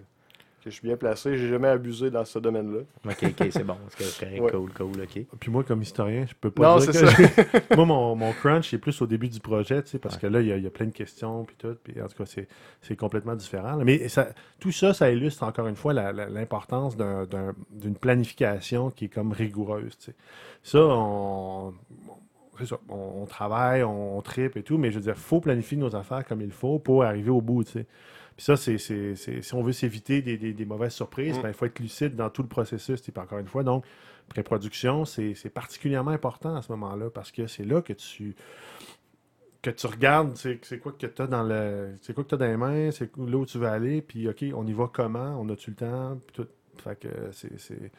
que 0.64 0.70
je 0.70 0.76
suis 0.76 0.88
bien 0.88 0.98
placé. 0.98 1.38
J'ai 1.38 1.48
jamais 1.50 1.68
abusé 1.68 2.10
dans 2.10 2.24
ce 2.26 2.40
domaine-là. 2.40 2.80
Ok, 3.06 3.24
ok, 3.24 3.48
c'est 3.52 3.64
bon. 3.64 3.76
C'est 3.98 4.20
correct, 4.26 4.42
Ouais. 4.42 4.52
cool, 4.52 4.72
cool, 4.74 5.02
ok. 5.02 5.26
Puis 5.40 5.52
moi, 5.52 5.64
comme 5.64 5.82
historien, 5.82 6.26
je 6.28 6.34
peux 6.40 6.52
pas 6.52 6.64
Non, 6.64 6.78
dire 6.80 6.94
c'est 6.94 7.02
que 7.02 7.08
ça. 7.50 7.60
moi, 7.76 7.86
mon, 7.86 8.16
mon 8.16 8.32
crunch, 8.34 8.70
c'est 8.70 8.78
plus 8.78 9.02
au 9.02 9.08
début 9.08 9.30
du 9.30 9.40
projet, 9.40 9.82
tu 9.84 9.90
sais, 9.92 10.00
parce 10.00 10.16
Ouais. 10.16 10.22
que 10.22 10.28
là, 10.28 10.42
il 10.42 10.48
y, 10.48 10.52
a- 10.52 10.58
il 10.58 10.64
y 10.64 10.68
a 10.68 10.72
plein 10.72 10.86
de 10.88 10.92
questions, 10.92 11.44
puis 11.44 11.56
tout. 11.58 11.76
Puis 11.84 12.02
en 12.02 12.08
tout 12.08 12.16
cas, 12.24 12.26
c'est, 12.82 12.96
complètement 12.96 13.36
différent. 13.36 13.76
là. 13.76 13.84
Mais 13.84 14.08
ça, 14.08 14.30
tout 14.60 14.72
ça, 14.72 14.94
ça 14.94 15.10
illustre 15.12 15.44
encore 15.44 15.68
une 15.68 15.76
fois 15.76 15.94
l'importance 15.94 16.96
d'un- 16.96 17.26
d'un- 17.26 17.54
d'une 17.72 17.96
planification 17.96 18.90
qui 18.92 19.06
est 19.06 19.10
comme 19.10 19.32
rigoureuse, 19.32 19.98
tu 19.98 20.06
sais. 20.06 20.16
Ça, 20.64 20.80
on... 20.80 21.74
c'est 22.58 22.68
ça, 22.68 22.78
on, 22.90 23.22
on 23.24 23.26
travaille, 23.26 23.84
on, 23.84 24.18
on 24.18 24.22
tripe 24.22 24.56
et 24.58 24.64
tout, 24.64 24.78
mais 24.78 24.92
je 24.92 24.96
veux 24.96 25.02
dire, 25.02 25.16
il 25.18 25.22
faut 25.22 25.40
planifier 25.42 25.78
nos 25.78 25.96
affaires 25.96 26.24
comme 26.26 26.42
il 26.42 26.52
faut 26.52 26.80
pour 26.80 27.04
arriver 27.04 27.30
au 27.32 27.42
bout, 27.42 27.64
tu 27.64 27.72
sais. 27.72 27.86
Puis 28.36 28.44
ça, 28.46 28.58
c'est, 28.58 28.78
c'est- 28.78 29.16
c'est- 29.16 29.42
si 29.42 29.54
on 29.54 29.62
veut 29.64 29.72
s'éviter 29.74 30.22
des, 30.22 30.38
des- 30.38 30.54
des 30.54 30.66
mauvaises 30.66 30.94
surprises, 30.94 31.38
Mm. 31.38 31.42
ben, 31.44 31.48
il 31.50 31.54
faut 31.54 31.66
être 31.66 31.80
lucide 31.80 32.16
dans 32.16 32.30
tout 32.30 32.42
le 32.42 32.48
processus. 32.48 33.00
Puis 33.02 33.14
encore 33.22 33.40
une 33.40 33.48
fois, 33.48 33.64
donc, 33.64 33.86
pré-production, 34.30 35.06
c'est, 35.06 35.34
c'est 35.36 35.50
particulièrement 35.50 36.12
important 36.12 36.56
à 36.56 36.62
ce 36.62 36.72
moment-là 36.72 37.10
parce 37.10 37.32
que 37.32 37.46
c'est 37.48 37.66
là 37.66 37.82
que 37.82 37.94
tu 37.94 38.36
que 39.62 39.70
tu 39.70 39.88
regardes, 39.88 40.36
c'est, 40.36 40.60
c'est 40.66 40.78
quoi 40.78 40.92
que 40.92 41.06
tu 41.08 41.22
as 41.22 41.28
dans 41.28 41.44
le. 41.44 41.96
C'est 42.02 42.14
quoi 42.14 42.26
que 42.26 42.30
tu 42.30 42.36
dans 42.38 42.46
les 42.46 42.58
mains, 42.58 42.92
c'est 42.92 43.10
là 43.16 43.38
où 43.38 43.46
tu 43.46 43.58
veux 43.58 43.68
aller, 43.68 44.02
puis 44.02 44.28
OK, 44.28 44.44
on 44.54 44.68
y 44.68 44.74
va 44.74 44.90
comment, 44.92 45.40
on 45.40 45.48
a-tu 45.50 45.70
le 45.70 45.76
temps, 45.78 46.20
puis 46.28 46.44
tout. 46.44 46.48
Fait 46.84 47.00
que 47.00 47.08
c'est, 47.32 47.58
c'est- 47.60 47.92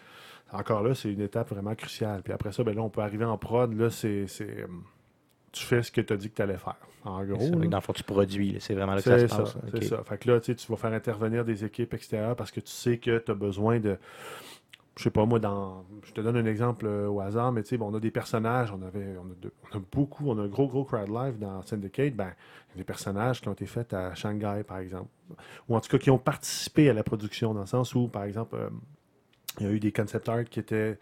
Encore 0.52 0.82
là, 0.82 0.94
c'est 0.94 1.10
une 1.10 1.22
étape 1.22 1.48
vraiment 1.48 1.74
cruciale. 1.74 2.22
Puis 2.22 2.32
après 2.34 2.52
ça, 2.52 2.62
ben 2.64 2.74
là, 2.76 2.82
on 2.82 2.90
peut 2.90 3.00
arriver 3.00 3.24
en 3.24 3.38
prod, 3.38 3.72
là, 3.72 3.88
c'est. 3.88 4.26
c'est, 4.26 4.64
hum, 4.64 4.84
tu 5.54 5.64
fais 5.64 5.82
ce 5.82 5.90
que 5.92 6.00
tu 6.00 6.12
as 6.12 6.16
dit 6.16 6.30
que 6.30 6.34
tu 6.36 6.42
allais 6.42 6.58
faire. 6.58 6.76
En 7.04 7.22
gros. 7.24 7.38
Là. 7.38 7.66
Dans 7.66 7.76
le 7.78 7.82
fond, 7.82 7.92
tu 7.92 8.02
produis. 8.02 8.56
C'est 8.60 8.74
vraiment 8.74 8.94
là 8.94 9.02
que 9.02 9.04
ça 9.04 9.18
C'est 9.18 9.28
se 9.28 9.34
ça, 9.34 9.42
passe. 9.42 9.56
c'est 9.72 9.84
ça. 9.84 10.02
Fait 10.04 10.18
que 10.18 10.30
là, 10.30 10.40
tu 10.40 10.46
sais, 10.46 10.54
tu 10.54 10.66
vas 10.70 10.76
faire 10.76 10.92
intervenir 10.92 11.44
des 11.44 11.64
équipes 11.64 11.92
extérieures 11.94 12.36
parce 12.36 12.50
que 12.50 12.60
tu 12.60 12.70
sais 12.70 12.98
que 12.98 13.18
tu 13.18 13.30
as 13.30 13.34
besoin 13.34 13.78
de. 13.80 13.98
Je 14.96 15.02
sais 15.02 15.10
pas, 15.10 15.24
moi, 15.26 15.38
dans. 15.40 15.84
Je 16.04 16.12
te 16.12 16.20
donne 16.20 16.36
un 16.36 16.46
exemple 16.46 16.86
euh, 16.86 17.08
au 17.08 17.20
hasard, 17.20 17.50
mais 17.52 17.62
tu 17.62 17.70
sais, 17.70 17.76
bon, 17.76 17.90
on 17.92 17.94
a 17.94 18.00
des 18.00 18.10
personnages, 18.12 18.70
on 18.72 18.80
avait. 18.82 19.16
On 19.18 19.26
a, 19.30 19.34
de- 19.42 19.52
on 19.72 19.78
a 19.78 19.82
beaucoup, 19.92 20.30
on 20.30 20.38
a 20.38 20.42
un 20.42 20.46
gros, 20.48 20.68
gros 20.68 20.84
crowd 20.84 21.08
live 21.08 21.38
dans 21.38 21.60
Syndicate. 21.62 22.14
Ben, 22.14 22.32
il 22.68 22.72
y 22.72 22.74
a 22.74 22.76
des 22.78 22.84
personnages 22.84 23.40
qui 23.40 23.48
ont 23.48 23.52
été 23.52 23.66
faits 23.66 23.92
à 23.92 24.14
Shanghai, 24.14 24.62
par 24.66 24.78
exemple. 24.78 25.08
Ou 25.68 25.76
en 25.76 25.80
tout 25.80 25.88
cas, 25.90 25.98
qui 25.98 26.10
ont 26.10 26.18
participé 26.18 26.88
à 26.88 26.94
la 26.94 27.02
production, 27.02 27.52
dans 27.54 27.60
le 27.62 27.66
sens 27.66 27.94
où, 27.94 28.08
par 28.08 28.24
exemple, 28.24 28.54
euh, 28.56 28.70
il 29.60 29.66
y 29.66 29.68
a 29.68 29.72
eu 29.72 29.80
des 29.80 29.92
concept 29.92 30.28
art 30.28 30.44
qui 30.44 30.60
étaient 30.60 30.96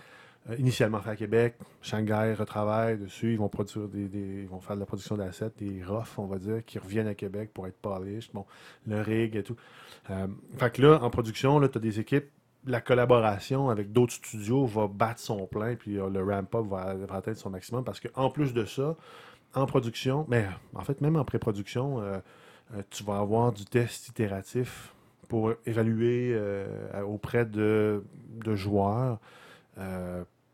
euh, 0.50 0.57
initialement 0.59 1.00
faits 1.00 1.12
à 1.12 1.16
Québec. 1.16 1.55
Shanghai 1.83 2.35
retravaille 2.35 2.98
dessus. 2.98 3.33
Ils 3.33 3.38
vont 3.38 3.48
produire 3.48 3.87
des, 3.87 4.42
ils 4.42 4.48
vont 4.48 4.61
faire 4.61 4.74
de 4.74 4.81
la 4.81 4.87
production 4.87 5.16
d'assets, 5.16 5.52
des 5.57 5.85
roughs, 5.85 6.18
on 6.18 6.26
va 6.26 6.38
dire, 6.38 6.64
qui 6.64 6.81
reviennent 6.81 7.07
à 7.07 7.14
Québec 7.14 7.50
pour 7.55 7.66
être 7.68 7.76
polished. 7.76 8.31
Bon, 8.35 8.44
le 8.87 9.00
rig 9.00 9.37
et 9.37 9.44
tout. 9.44 9.55
Euh, 10.11 10.26
fait 10.59 10.72
que 10.72 10.83
là, 10.83 11.00
en 11.00 11.11
production, 11.11 11.61
tu 11.68 11.78
as 11.78 11.81
des 11.81 12.00
équipes. 12.00 12.28
La 12.66 12.81
collaboration 12.81 13.70
avec 13.70 13.92
d'autres 13.92 14.14
studios 14.14 14.66
va 14.66 14.88
battre 14.88 15.20
son 15.20 15.46
plein, 15.46 15.76
puis 15.76 15.98
euh, 15.98 16.09
le 16.09 16.24
ramp-up 16.24 16.66
va, 16.66 16.96
atteindre 17.11 17.37
son 17.37 17.50
maximum 17.50 17.85
parce 17.85 18.00
qu'en 18.00 18.31
plus 18.31 18.52
de 18.52 18.64
ça, 18.64 18.96
en 19.55 19.66
production, 19.66 20.26
mais 20.28 20.46
en 20.74 20.83
fait, 20.83 21.00
même 21.00 21.16
en 21.16 21.24
pré-production, 21.24 22.02
tu 22.88 23.05
vas 23.05 23.18
avoir 23.18 23.52
du 23.52 23.66
test 23.66 24.09
itératif 24.09 24.94
pour 25.28 25.52
évaluer 25.66 26.35
auprès 27.05 27.44
de, 27.44 28.02
de 28.42 28.55
joueurs 28.55 29.18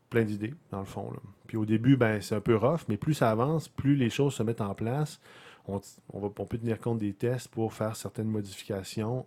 plein 0.09 0.23
d'idées, 0.23 0.53
dans 0.71 0.79
le 0.79 0.85
fond. 0.85 1.11
là. 1.11 1.19
Puis 1.47 1.57
au 1.57 1.65
début, 1.65 1.97
ben, 1.97 2.21
c'est 2.21 2.35
un 2.35 2.41
peu 2.41 2.55
rough, 2.55 2.81
mais 2.87 2.97
plus 2.97 3.13
ça 3.13 3.29
avance, 3.31 3.67
plus 3.69 3.95
les 3.95 4.09
choses 4.09 4.33
se 4.35 4.43
mettent 4.43 4.61
en 4.61 4.73
place. 4.73 5.19
On, 5.67 5.79
on, 6.13 6.19
va, 6.19 6.29
on 6.39 6.45
peut 6.45 6.57
tenir 6.57 6.79
compte 6.79 6.97
des 6.99 7.13
tests 7.13 7.47
pour 7.49 7.73
faire 7.73 7.95
certaines 7.95 8.27
modifications. 8.29 9.25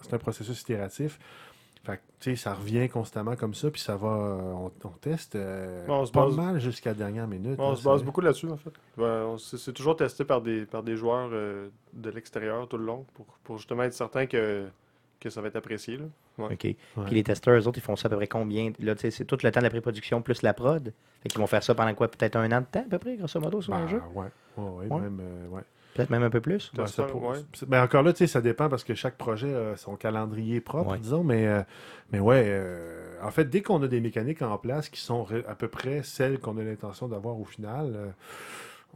C'est 0.00 0.14
un 0.14 0.18
processus 0.18 0.60
itératif. 0.62 1.18
Fait 1.84 1.96
que, 1.96 2.02
tu 2.20 2.30
sais, 2.30 2.36
ça 2.36 2.54
revient 2.54 2.88
constamment 2.88 3.34
comme 3.34 3.54
ça, 3.54 3.68
puis 3.70 3.80
ça 3.80 3.96
va, 3.96 4.08
on, 4.08 4.66
on 4.84 4.88
teste 5.00 5.34
euh, 5.34 5.84
On 5.88 6.06
se 6.06 6.12
pas 6.12 6.26
base- 6.26 6.36
mal 6.36 6.60
jusqu'à 6.60 6.90
la 6.90 6.94
dernière 6.94 7.26
minute. 7.26 7.56
On 7.58 7.70
là, 7.70 7.76
se 7.76 7.82
base 7.84 8.04
beaucoup 8.04 8.20
là-dessus, 8.20 8.48
en 8.48 8.56
fait. 8.56 8.70
On- 8.98 9.36
c'est 9.36 9.58
c'est 9.58 9.72
toujours 9.72 9.96
testé 9.96 10.24
par 10.24 10.40
des, 10.40 10.64
par 10.64 10.84
des 10.84 10.96
joueurs 10.96 11.28
euh, 11.32 11.68
de 11.92 12.10
l'extérieur 12.10 12.68
tout 12.68 12.78
le 12.78 12.84
long 12.84 13.04
pour, 13.14 13.26
pour 13.42 13.58
justement 13.58 13.82
être 13.82 13.94
certain 13.94 14.26
que, 14.26 14.68
que 15.18 15.28
ça 15.28 15.40
va 15.40 15.48
être 15.48 15.56
apprécié. 15.56 15.96
Là. 15.96 16.04
OK. 16.38 16.64
Ouais. 16.64 16.76
Puis 17.06 17.14
les 17.14 17.22
testeurs, 17.22 17.54
eux 17.58 17.66
autres, 17.68 17.78
ils 17.78 17.82
font 17.82 17.96
ça 17.96 18.06
à 18.06 18.10
peu 18.10 18.16
près 18.16 18.26
combien? 18.26 18.72
Là, 18.80 18.94
tu 18.94 19.02
sais, 19.02 19.10
c'est 19.10 19.24
tout 19.24 19.36
le 19.42 19.50
temps 19.50 19.60
de 19.60 19.64
la 19.64 19.70
pré-production 19.70 20.22
plus 20.22 20.42
la 20.42 20.54
prod. 20.54 20.92
Fait 21.22 21.28
qu'ils 21.28 21.40
vont 21.40 21.46
faire 21.46 21.62
ça 21.62 21.74
pendant 21.74 21.94
quoi? 21.94 22.08
Peut-être 22.08 22.36
un 22.36 22.50
an 22.52 22.60
de 22.60 22.66
temps, 22.66 22.80
à 22.86 22.88
peu 22.90 22.98
près, 22.98 23.16
grosso 23.16 23.38
modo, 23.40 23.60
sur 23.60 23.74
un 23.74 23.80
Ben, 23.84 23.88
jeu? 23.88 24.02
ouais, 24.14 24.26
ouais, 24.56 24.64
ouais, 24.64 24.86
Ouais. 24.88 25.00
même, 25.00 25.20
euh, 25.20 25.48
ouais. 25.48 25.62
Peut-être 25.94 26.08
même 26.08 26.22
un 26.22 26.30
peu 26.30 26.40
plus. 26.40 26.72
Ouais, 26.78 26.86
ça 26.86 27.02
pour- 27.04 27.34
ben, 27.68 27.82
encore 27.82 28.02
là, 28.02 28.14
tu 28.14 28.20
sais, 28.20 28.26
ça 28.26 28.40
dépend 28.40 28.70
parce 28.70 28.82
que 28.82 28.94
chaque 28.94 29.18
projet 29.18 29.54
a 29.54 29.76
son 29.76 29.94
calendrier 29.94 30.62
propre, 30.62 30.92
Ouais. 30.92 30.98
disons, 30.98 31.22
mais, 31.22 31.46
euh, 31.46 31.60
mais 32.12 32.18
ouais, 32.18 32.44
euh, 32.46 33.12
en 33.22 33.30
fait, 33.30 33.44
dès 33.44 33.60
qu'on 33.60 33.82
a 33.82 33.88
des 33.88 34.00
mécaniques 34.00 34.40
en 34.40 34.56
place 34.56 34.88
qui 34.88 35.02
sont 35.02 35.26
à 35.46 35.54
peu 35.54 35.68
près 35.68 36.02
celles 36.02 36.38
qu'on 36.38 36.56
a 36.56 36.62
l'intention 36.62 37.08
d'avoir 37.08 37.38
au 37.38 37.44
final, 37.44 37.92
euh, 37.94 38.06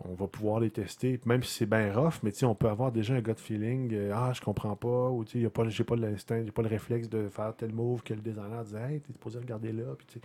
on 0.04 0.14
va 0.14 0.26
pouvoir 0.26 0.60
les 0.60 0.70
tester, 0.70 1.18
même 1.24 1.42
si 1.42 1.52
c'est 1.52 1.66
bien 1.66 1.92
rough, 1.92 2.20
mais 2.22 2.44
on 2.44 2.54
peut 2.54 2.68
avoir 2.68 2.92
déjà 2.92 3.14
un 3.14 3.20
gut 3.20 3.34
feeling, 3.36 3.92
euh, 3.94 4.12
ah, 4.14 4.32
je 4.34 4.40
comprends 4.40 4.76
pas, 4.76 5.08
ou 5.10 5.24
tu 5.24 5.42
sais, 5.42 5.50
j'ai 5.68 5.84
pas 5.84 5.96
l'instinct, 5.96 6.42
j'ai 6.44 6.50
pas 6.50 6.62
le 6.62 6.68
réflexe 6.68 7.08
de 7.08 7.28
faire 7.28 7.54
tel 7.56 7.72
move 7.72 8.02
que 8.02 8.12
le 8.12 8.20
designer 8.20 8.62
disait, 8.64 8.92
hey, 8.92 9.00
t'es 9.00 9.12
supposé 9.12 9.38
regarder 9.38 9.72
là, 9.72 9.84
puis 9.96 10.20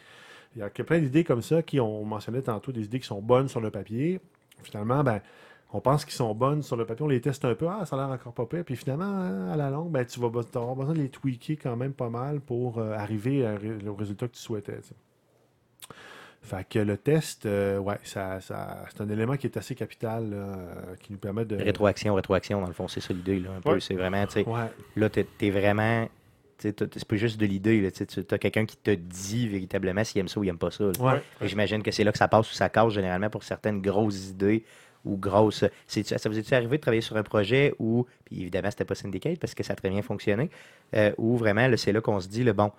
il 0.56 0.60
y 0.60 0.64
a 0.64 0.70
plein 0.70 1.00
d'idées 1.00 1.24
comme 1.24 1.42
ça 1.42 1.62
qui, 1.62 1.80
on 1.80 2.04
mentionnait 2.04 2.42
tantôt, 2.42 2.74
des 2.74 2.84
idées 2.84 3.00
qui 3.00 3.08
sont 3.08 3.22
bonnes 3.22 3.48
sur 3.48 3.62
le 3.62 3.72
papier, 3.72 4.20
finalement, 4.62 5.04
ben, 5.04 5.22
on 5.74 5.80
pense 5.80 6.04
qu'ils 6.04 6.16
sont 6.16 6.36
bonnes 6.36 6.62
sur 6.62 6.76
le 6.76 6.86
papier, 6.86 7.06
on 7.06 7.08
les 7.08 7.22
teste 7.22 7.46
un 7.46 7.56
peu, 7.56 7.68
ah, 7.70 7.86
ça 7.86 7.96
a 7.96 8.06
l'air 8.06 8.14
encore 8.14 8.34
pas 8.34 8.46
pire, 8.46 8.66
puis 8.66 8.76
finalement, 8.76 9.06
hein, 9.06 9.52
à 9.52 9.56
la 9.56 9.70
longue, 9.70 9.90
ben, 9.90 10.06
tu 10.06 10.20
vas 10.20 10.28
avoir 10.28 10.76
besoin 10.76 10.94
de 10.94 11.00
les 11.00 11.10
tweaker 11.10 11.56
quand 11.56 11.78
même 11.78 11.94
pas 11.94 12.10
mal 12.10 12.42
pour 12.42 12.78
euh, 12.78 12.92
arriver 12.92 13.48
au 13.88 13.96
résultat 13.96 14.28
que 14.28 14.34
tu 14.34 14.42
souhaitais. 14.42 14.80
Fait 16.44 16.68
que 16.68 16.80
le 16.80 16.98
test, 16.98 17.46
euh, 17.46 17.78
ouais, 17.78 18.00
ça, 18.04 18.42
ça- 18.42 18.84
c'est 18.90 19.02
un 19.02 19.10
élément 19.10 19.38
qui 19.38 19.46
est 19.48 19.58
assez 19.58 19.76
capital, 19.76 20.30
là, 20.32 20.36
euh, 20.38 20.96
qui 21.00 21.12
nous 21.12 21.20
permet 21.20 21.46
de. 21.46 21.56
Rétroaction, 21.56 22.16
rétroaction, 22.16 22.60
dans 22.62 22.68
le 22.68 22.74
fond, 22.74 22.88
c'est 22.88 23.00
ça 23.00 23.14
l'idée, 23.14 23.40
là, 23.40 23.50
un 23.58 23.62
peu. 23.62 23.80
C'est 23.80 23.94
vraiment, 23.94 24.26
tu 24.26 24.34
sais, 24.34 24.48
Ouais, 24.48 24.66
là, 24.96 25.10
t'es 25.10 25.28
es 25.42 25.50
vraiment. 25.52 26.08
C'est 26.58 27.06
pas 27.08 27.16
juste 27.16 27.40
de 27.40 27.46
l'idée, 27.48 27.82
là, 27.82 27.90
tu 27.92 28.06
as 28.30 28.38
quelqu'un 28.38 28.66
qui 28.68 28.78
te 28.78 28.92
dit 28.92 29.48
véritablement 29.48 30.04
s'il 30.04 30.22
aime 30.22 30.28
ça 30.28 30.40
ou 30.40 30.44
il 30.44 30.50
aime 30.50 30.60
pas 30.60 30.70
ça. 30.70 30.86
ouais. 31.00 31.22
Et 31.42 31.48
J'imagine 31.48 31.82
que 31.82 31.90
c'est 31.90 32.04
là 32.04 32.12
que 32.12 32.20
ça 32.20 32.28
passe 32.28 32.52
ou 32.52 32.54
ça 32.54 32.70
casse 32.70 32.94
généralement 32.94 33.32
pour 33.32 33.44
certaines 33.44 33.82
grosses 33.82 34.30
idées 34.30 34.64
ou 35.04 35.18
grosses. 35.18 35.66
Ça 35.88 36.30
vous 36.30 36.38
est 36.38 36.54
arrivé 36.54 36.78
de 36.78 36.82
travailler 36.82 37.02
sur 37.02 37.18
un 37.18 37.24
projet 37.24 37.74
où, 37.80 38.06
puis 38.26 38.42
évidemment, 38.42 38.70
c'était 38.70 38.86
pas 38.86 38.94
Syndicate 38.94 39.40
parce 39.40 39.56
que 39.56 39.64
ça 39.64 39.74
a 39.74 39.76
très 39.76 39.90
bien 39.90 40.04
fonctionné, 40.04 40.52
euh, 40.96 41.12
où 41.18 41.36
vraiment, 41.36 41.68
là, 41.68 41.78
c'est 41.78 41.92
là 41.92 42.00
qu'on 42.02 42.20
se 42.20 42.28
dit, 42.28 42.44
le 42.44 42.54
bon, 42.54 42.72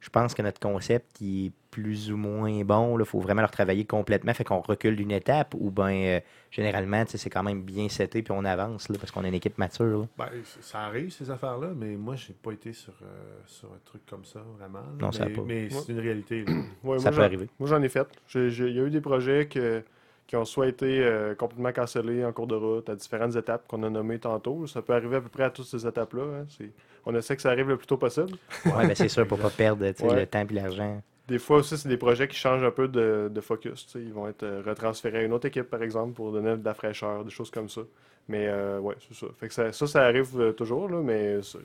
je 0.00 0.10
pense 0.10 0.34
que 0.34 0.42
notre 0.42 0.60
concept 0.60 1.20
est 1.22 1.52
plus 1.70 2.10
ou 2.10 2.16
moins 2.16 2.64
bon, 2.64 2.98
il 2.98 3.04
faut 3.04 3.20
vraiment 3.20 3.42
le 3.42 3.46
retravailler 3.46 3.84
complètement, 3.84 4.32
fait 4.32 4.44
qu'on 4.44 4.60
recule 4.60 4.96
d'une 4.96 5.10
étape 5.10 5.54
ou 5.58 5.70
ben 5.70 5.90
euh, 5.90 6.20
généralement, 6.50 7.04
c'est 7.06 7.28
quand 7.28 7.42
même 7.42 7.62
bien 7.62 7.88
seté 7.88 8.22
puis 8.22 8.32
on 8.32 8.44
avance 8.44 8.88
là, 8.88 8.96
parce 8.98 9.10
qu'on 9.10 9.24
a 9.24 9.28
une 9.28 9.34
équipe 9.34 9.58
mature. 9.58 10.06
Ben, 10.16 10.28
ça 10.60 10.80
arrive, 10.80 11.10
ces 11.10 11.30
affaires-là, 11.30 11.72
mais 11.76 11.96
moi, 11.96 12.14
j'ai 12.16 12.32
pas 12.32 12.52
été 12.52 12.72
sur, 12.72 12.94
euh, 13.02 13.38
sur 13.46 13.68
un 13.68 13.78
truc 13.84 14.06
comme 14.06 14.24
ça, 14.24 14.42
vraiment. 14.58 14.78
là. 14.78 14.86
Non, 14.98 15.08
mais, 15.08 15.16
ça 15.18 15.24
a 15.24 15.28
pas. 15.28 15.42
Mais 15.46 15.68
c'est 15.70 15.92
une 15.92 16.00
réalité. 16.00 16.44
Ouais, 16.84 16.98
ça 16.98 17.10
moi, 17.10 17.18
peut 17.18 17.24
arriver. 17.24 17.48
Moi, 17.58 17.68
j'en 17.68 17.82
ai 17.82 17.88
fait. 17.88 18.06
Il 18.34 18.74
y 18.74 18.80
a 18.80 18.84
eu 18.84 18.90
des 18.90 19.00
projets 19.00 19.46
que- 19.46 19.82
qui 20.26 20.36
ont 20.36 20.44
soit 20.44 20.66
été 20.68 21.04
euh, 21.04 21.34
complètement 21.34 21.72
cancellés 21.72 22.24
en 22.24 22.32
cours 22.32 22.46
de 22.48 22.54
route 22.56 22.88
à 22.88 22.96
différentes 22.96 23.36
étapes 23.36 23.66
qu'on 23.68 23.82
a 23.84 23.90
nommées 23.90 24.18
tantôt. 24.18 24.66
Ça 24.66 24.82
peut 24.82 24.92
arriver 24.94 25.16
à 25.16 25.20
peu 25.20 25.28
près 25.28 25.44
à 25.44 25.50
toutes 25.50 25.66
ces 25.66 25.86
étapes-là. 25.86 26.22
hein. 26.22 26.44
C'est- 26.48 26.72
On 27.04 27.14
essaie 27.14 27.36
que 27.36 27.42
ça 27.42 27.50
arrive 27.50 27.68
le 27.68 27.76
plus 27.76 27.86
tôt 27.86 27.96
possible. 27.96 28.36
Ouais, 28.64 28.88
ben, 28.88 28.94
c'est 28.96 29.08
sûr 29.08 29.26
pour 29.28 29.38
pas 29.38 29.50
perdre 29.50 29.82
Ouais. 29.84 29.94
le 30.20 30.26
temps 30.26 30.44
et 30.48 30.52
l'argent. 30.52 31.00
Des 31.28 31.38
fois 31.38 31.58
aussi, 31.58 31.76
c'est 31.78 31.88
des 31.88 31.96
projets 31.96 32.26
qui 32.28 32.36
changent 32.36 32.64
un 32.64 32.70
peu 32.72 32.88
de, 32.88 33.30
de 33.32 33.40
focus. 33.40 33.86
Ils 33.96 34.12
vont 34.12 34.26
être 34.28 34.42
euh, 34.42 34.62
retransférés 34.66 35.18
à 35.18 35.22
une 35.22 35.32
autre 35.32 35.46
équipe, 35.46 35.70
par 35.70 35.82
exemple, 35.82 36.14
pour 36.14 36.32
donner 36.32 36.56
de 36.56 36.64
la 36.64 36.74
fraîcheur, 36.74 37.24
des 37.24 37.30
choses 37.30 37.50
comme 37.50 37.68
ça. 37.68 37.82
Mais 38.28 38.46
euh, 38.48 38.80
ouais, 38.80 38.94
c'est 39.06 39.14
ça. 39.16 39.26
Fait 39.38 39.46
que 39.48 39.54
ça, 39.54 39.72
ça, 39.72 39.86
ça 39.86 40.02
arrive 40.04 40.40
euh, 40.40 40.52
toujours, 40.52 40.88
là, 40.88 41.00
mais 41.00 41.40
ça 41.42 41.58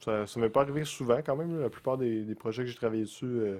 ça 0.00 0.26
ça 0.26 0.40
m'est 0.40 0.48
pas 0.50 0.62
arrivé 0.62 0.84
souvent 0.84 1.20
quand 1.24 1.36
même. 1.36 1.56
là. 1.56 1.62
La 1.62 1.70
plupart 1.70 1.96
des, 1.96 2.22
des 2.22 2.34
projets 2.34 2.62
que 2.64 2.68
j'ai 2.68 2.76
travaillé 2.76 3.02
dessus, 3.04 3.24
euh, 3.26 3.58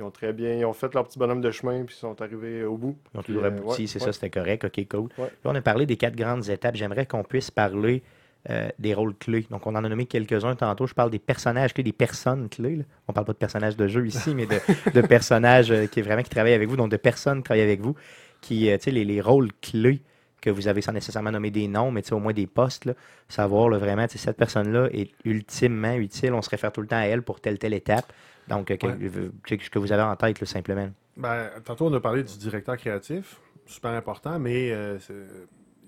ils 0.00 0.02
ont 0.02 0.10
très 0.10 0.32
bien, 0.32 0.54
ils 0.54 0.64
ont 0.64 0.72
fait 0.72 0.92
leur 0.94 1.04
petit 1.06 1.18
bonhomme 1.18 1.40
de 1.40 1.50
chemin 1.50 1.84
puis 1.84 1.94
ils 1.96 2.00
sont 2.00 2.20
arrivés 2.20 2.64
au 2.64 2.76
bout. 2.76 2.96
Ils 3.14 3.20
ont 3.20 3.22
toujours 3.22 3.44
euh, 3.44 3.48
abouti, 3.48 3.86
c'est 3.86 4.00
ouais. 4.00 4.06
ça, 4.06 4.12
c'était 4.12 4.30
correct, 4.30 4.64
ok, 4.64 4.88
cool. 4.88 5.08
Ouais. 5.18 5.30
Là, 5.44 5.50
on 5.50 5.54
a 5.54 5.60
parlé 5.60 5.86
des 5.86 5.96
quatre 5.96 6.16
grandes 6.16 6.48
étapes. 6.48 6.74
J'aimerais 6.76 7.06
qu'on 7.06 7.22
puisse 7.22 7.50
parler 7.50 8.02
euh, 8.48 8.70
des 8.78 8.94
rôles 8.94 9.14
clés. 9.14 9.46
Donc, 9.50 9.66
on 9.66 9.74
en 9.74 9.84
a 9.84 9.88
nommé 9.88 10.06
quelques-uns 10.06 10.56
tantôt. 10.56 10.86
Je 10.86 10.94
parle 10.94 11.10
des 11.10 11.18
personnages 11.18 11.74
clés, 11.74 11.84
des 11.84 11.92
personnes 11.92 12.48
clés. 12.48 12.76
là. 12.76 12.84
On 13.06 13.12
parle 13.12 13.26
pas 13.26 13.34
de 13.34 13.38
personnages 13.38 13.76
de 13.76 13.86
jeu 13.86 14.06
ici, 14.06 14.34
mais 14.34 14.46
de, 14.46 14.58
de 14.94 15.06
personnages 15.06 15.70
euh, 15.70 15.86
qui 15.86 16.00
vraiment 16.00 16.22
qui 16.22 16.30
travaillent 16.30 16.54
avec 16.54 16.66
vous, 16.66 16.76
donc 16.76 16.90
de 16.90 16.96
personnes 16.96 17.40
qui 17.40 17.44
travaillent 17.44 17.64
avec 17.64 17.82
vous, 17.82 17.94
qui, 18.40 18.70
euh, 18.70 18.78
tu 18.78 18.84
sais, 18.84 18.90
les, 18.92 19.04
les 19.04 19.20
rôles 19.20 19.50
clés 19.60 20.00
que 20.40 20.48
vous 20.48 20.68
avez 20.68 20.80
sans 20.80 20.92
nécessairement 20.92 21.30
nommer 21.30 21.50
des 21.50 21.68
noms, 21.68 21.90
mais 21.90 22.10
au 22.14 22.18
moins 22.18 22.32
des 22.32 22.46
postes, 22.46 22.86
là, 22.86 22.94
savoir 23.28 23.68
là, 23.68 23.76
vraiment, 23.76 24.06
cette 24.08 24.38
personne-là 24.38 24.88
est 24.90 25.10
ultimement 25.26 25.92
utile. 25.96 26.32
On 26.32 26.40
se 26.40 26.48
réfère 26.48 26.72
tout 26.72 26.80
le 26.80 26.86
temps 26.86 26.96
à 26.96 27.04
elle 27.04 27.20
pour 27.20 27.40
telle, 27.40 27.58
telle 27.58 27.74
étape. 27.74 28.10
Donc, 28.50 28.70
euh, 28.70 28.76
que, 28.76 28.86
Ouais. 28.86 29.58
que 29.58 29.78
vous 29.78 29.92
avez 29.92 30.02
en 30.02 30.16
tête, 30.16 30.40
là, 30.40 30.46
simplement. 30.46 30.90
Ben, 31.16 31.48
tantôt, 31.64 31.86
on 31.86 31.94
a 31.94 32.00
parlé 32.00 32.22
du 32.22 32.36
directeur 32.38 32.76
créatif, 32.76 33.40
super 33.66 33.92
important, 33.92 34.38
mais 34.38 34.70
euh, 34.72 34.98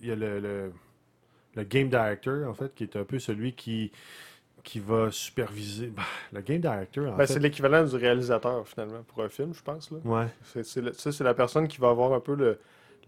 il 0.00 0.08
y 0.08 0.12
a 0.12 0.16
le, 0.16 0.40
le, 0.40 0.72
le 1.56 1.62
game 1.64 1.88
director, 1.88 2.48
en 2.48 2.54
fait, 2.54 2.74
qui 2.74 2.84
est 2.84 2.96
un 2.96 3.04
peu 3.04 3.18
celui 3.18 3.52
qui, 3.54 3.90
qui 4.62 4.78
va 4.80 5.10
superviser. 5.10 5.88
Ben, 5.88 6.02
le 6.32 6.40
game 6.40 6.60
director, 6.60 7.06
en 7.12 7.16
Ben, 7.16 7.26
fait. 7.26 7.34
c'est 7.34 7.38
l'équivalent 7.40 7.84
du 7.84 7.96
réalisateur, 7.96 8.66
finalement, 8.68 9.02
pour 9.08 9.22
un 9.22 9.28
film, 9.28 9.52
je 9.54 9.62
pense. 9.62 9.90
Là. 9.90 9.98
Ouais. 10.04 10.26
C'est, 10.44 10.64
c'est 10.64 10.80
le- 10.80 10.92
ça, 10.92 11.10
c'est 11.12 11.24
la 11.24 11.34
personne 11.34 11.66
qui 11.68 11.78
va 11.80 11.88
avoir 11.90 12.12
un 12.12 12.20
peu 12.20 12.34
le, 12.34 12.58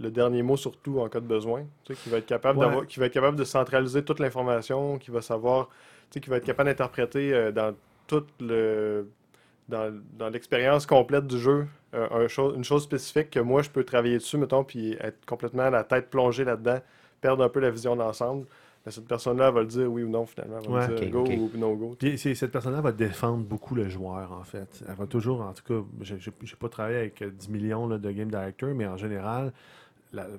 le 0.00 0.10
dernier 0.10 0.42
mot 0.42 0.56
sur 0.56 0.76
tout 0.78 0.98
en 0.98 1.08
cas 1.08 1.20
de 1.20 1.26
besoin. 1.26 1.64
Tu 1.84 1.94
sais, 1.94 2.00
qui 2.02 2.08
va 2.10 2.18
être 2.18 2.26
capable 2.26 2.58
Ouais. 2.58 2.66
d'avoir, 2.66 2.86
qui 2.86 2.98
va 2.98 3.06
être 3.06 3.12
capable 3.12 3.36
de 3.36 3.44
centraliser 3.44 4.02
toute 4.04 4.18
l'information, 4.18 4.98
qui 4.98 5.10
va 5.12 5.20
savoir, 5.22 5.68
tu 6.10 6.14
sais, 6.14 6.20
qui 6.20 6.30
va 6.30 6.38
être 6.38 6.44
capable 6.44 6.68
d'interpréter 6.70 7.32
euh, 7.32 7.52
dans 7.52 7.74
toute 8.08 8.28
le 8.40 9.08
dans, 9.68 9.92
dans 10.18 10.28
l'expérience 10.28 10.86
complète 10.86 11.26
du 11.26 11.38
jeu 11.38 11.66
euh, 11.94 12.24
un 12.24 12.28
cho- 12.28 12.54
une 12.54 12.64
chose 12.64 12.82
spécifique 12.84 13.30
que 13.30 13.40
moi 13.40 13.62
je 13.62 13.70
peux 13.70 13.84
travailler 13.84 14.16
dessus, 14.18 14.36
mettons, 14.36 14.64
puis 14.64 14.96
être 15.00 15.24
complètement 15.26 15.70
la 15.70 15.84
tête 15.84 16.10
plongée 16.10 16.44
là-dedans, 16.44 16.78
perdre 17.20 17.44
un 17.44 17.48
peu 17.48 17.60
la 17.60 17.70
vision 17.70 17.94
d'ensemble. 17.96 18.46
Ben, 18.84 18.90
cette 18.90 19.06
personne-là 19.08 19.50
va 19.50 19.60
le 19.60 19.66
dire 19.66 19.90
oui 19.90 20.02
ou 20.02 20.08
non 20.10 20.26
finalement. 20.26 20.58
Elle 20.62 20.70
va 20.70 20.88
Ouais. 20.88 21.00
dire 21.00 21.10
go 21.10 21.24
ou 21.24 21.50
no 21.56 21.74
go. 21.74 21.96
Puis 21.98 22.18
cette 22.18 22.50
personne-là 22.52 22.82
va 22.82 22.92
défendre 22.92 23.42
beaucoup 23.44 23.74
le 23.74 23.88
joueur, 23.88 24.32
en 24.32 24.44
fait. 24.44 24.84
Elle 24.86 24.94
va 24.96 25.06
toujours, 25.06 25.40
en 25.40 25.54
tout 25.54 25.62
cas, 25.66 25.86
j'ai 26.02 26.18
j'ai- 26.18 26.32
j'ai 26.42 26.56
pas 26.56 26.68
travaillé 26.68 26.98
avec 26.98 27.22
euh, 27.22 27.30
10 27.30 27.48
millions 27.48 27.86
là, 27.86 27.96
de 27.96 28.10
game 28.10 28.28
directors, 28.30 28.74
mais 28.74 28.86
en 28.86 28.98
général, 28.98 29.52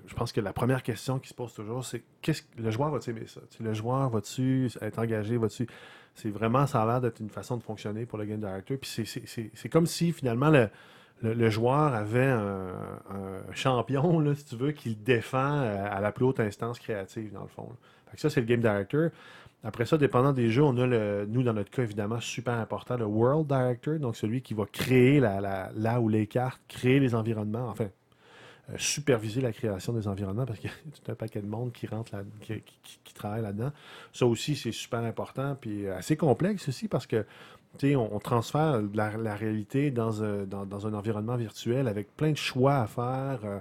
je 0.07 0.13
pense 0.13 0.31
que 0.31 0.41
la 0.41 0.53
première 0.53 0.83
question 0.83 1.19
qui 1.19 1.29
se 1.29 1.33
pose 1.33 1.53
toujours, 1.53 1.83
c'est 1.83 2.03
qu'est-ce 2.21 2.41
que 2.43 2.61
le 2.61 2.71
joueur 2.71 2.89
va-tu 2.91 3.09
aimer 3.11 3.27
ça? 3.27 3.41
Le 3.59 3.73
joueur 3.73 4.09
va-tu 4.09 4.69
être 4.81 4.99
engagé, 4.99 5.37
va-tu. 5.37 5.67
C'est 6.13 6.29
vraiment, 6.29 6.65
ça 6.65 6.81
a 6.81 6.85
l'air 6.85 7.01
d'être 7.01 7.19
une 7.19 7.29
façon 7.29 7.57
de 7.57 7.63
fonctionner 7.63 8.05
pour 8.05 8.17
le 8.17 8.25
game 8.25 8.39
director. 8.39 8.77
Puis 8.77 9.05
c'est- 9.05 9.69
comme 9.69 9.85
si 9.85 10.11
finalement 10.13 10.49
le, 11.21 11.49
joueur 11.49 11.93
avait 11.93 12.25
un, 12.25 12.71
champion, 13.53 14.19
là, 14.19 14.35
si 14.35 14.45
tu 14.45 14.55
veux, 14.55 14.71
qui 14.71 14.89
le 14.89 14.95
défend 14.95 15.59
euh, 15.61 15.85
à 15.89 15.99
la 16.01 16.11
plus 16.11 16.25
haute 16.25 16.39
instance 16.39 16.79
créative, 16.79 17.33
dans 17.33 17.41
le 17.43 17.47
fond. 17.47 17.69
ça, 18.15 18.29
c'est 18.29 18.39
le 18.39 18.45
game 18.45 18.61
director. 18.61 19.09
Après 19.63 19.85
ça, 19.85 19.97
dépendant 19.97 20.31
des 20.31 20.49
jeux, 20.51 20.63
on 20.63 20.77
a 20.77 20.85
le, 20.85 21.25
nous, 21.27 21.41
dans 21.41 21.53
notre 21.53 21.71
cas, 21.71 21.81
évidemment, 21.83 22.19
super 22.19 22.53
important, 22.53 22.97
le 22.97 23.05
World 23.05 23.47
Director, 23.47 23.97
donc 23.97 24.15
celui 24.15 24.41
qui 24.41 24.53
va 24.53 24.65
créer 24.71 25.19
la, 25.19 25.41
la- 25.41 25.71
là 25.75 25.99
où 25.99 26.07
les 26.07 26.27
cartes, 26.27 26.61
créer 26.67 26.99
les 26.99 27.15
environnements, 27.15 27.69
enfin, 27.69 27.87
superviser 28.77 29.41
la 29.41 29.51
création 29.51 29.93
des 29.93 30.07
environnements, 30.07 30.45
parce 30.45 30.59
qu'il 30.59 30.69
y 30.69 30.73
a 30.73 30.75
tout 30.91 31.11
un 31.11 31.15
paquet 31.15 31.41
de 31.41 31.47
monde 31.47 31.71
qui 31.71 31.87
rentre 31.87 32.15
là, 32.15 32.23
qui, 32.41 32.61
qui- 32.83 33.13
travaille 33.13 33.41
là-dedans. 33.41 33.71
Ça 34.11 34.25
aussi, 34.25 34.55
c'est 34.57 34.73
super 34.73 34.99
important, 34.99 35.55
puis 35.59 35.85
euh, 35.85 35.95
assez 35.95 36.17
complexe 36.17 36.67
aussi, 36.67 36.87
parce 36.89 37.07
que, 37.07 37.25
on, 37.83 38.09
on 38.11 38.19
transfère 38.19 38.81
la, 38.93 39.35
réalité 39.35 39.91
dans 39.91 40.23
un, 40.23 40.43
dans, 40.43 40.65
dans 40.65 40.87
un 40.87 40.93
environnement 40.93 41.35
virtuel 41.35 41.87
avec 41.87 42.15
plein 42.15 42.31
de 42.31 42.37
choix 42.37 42.77
à 42.77 42.87
faire, 42.87 43.39
euh, 43.43 43.59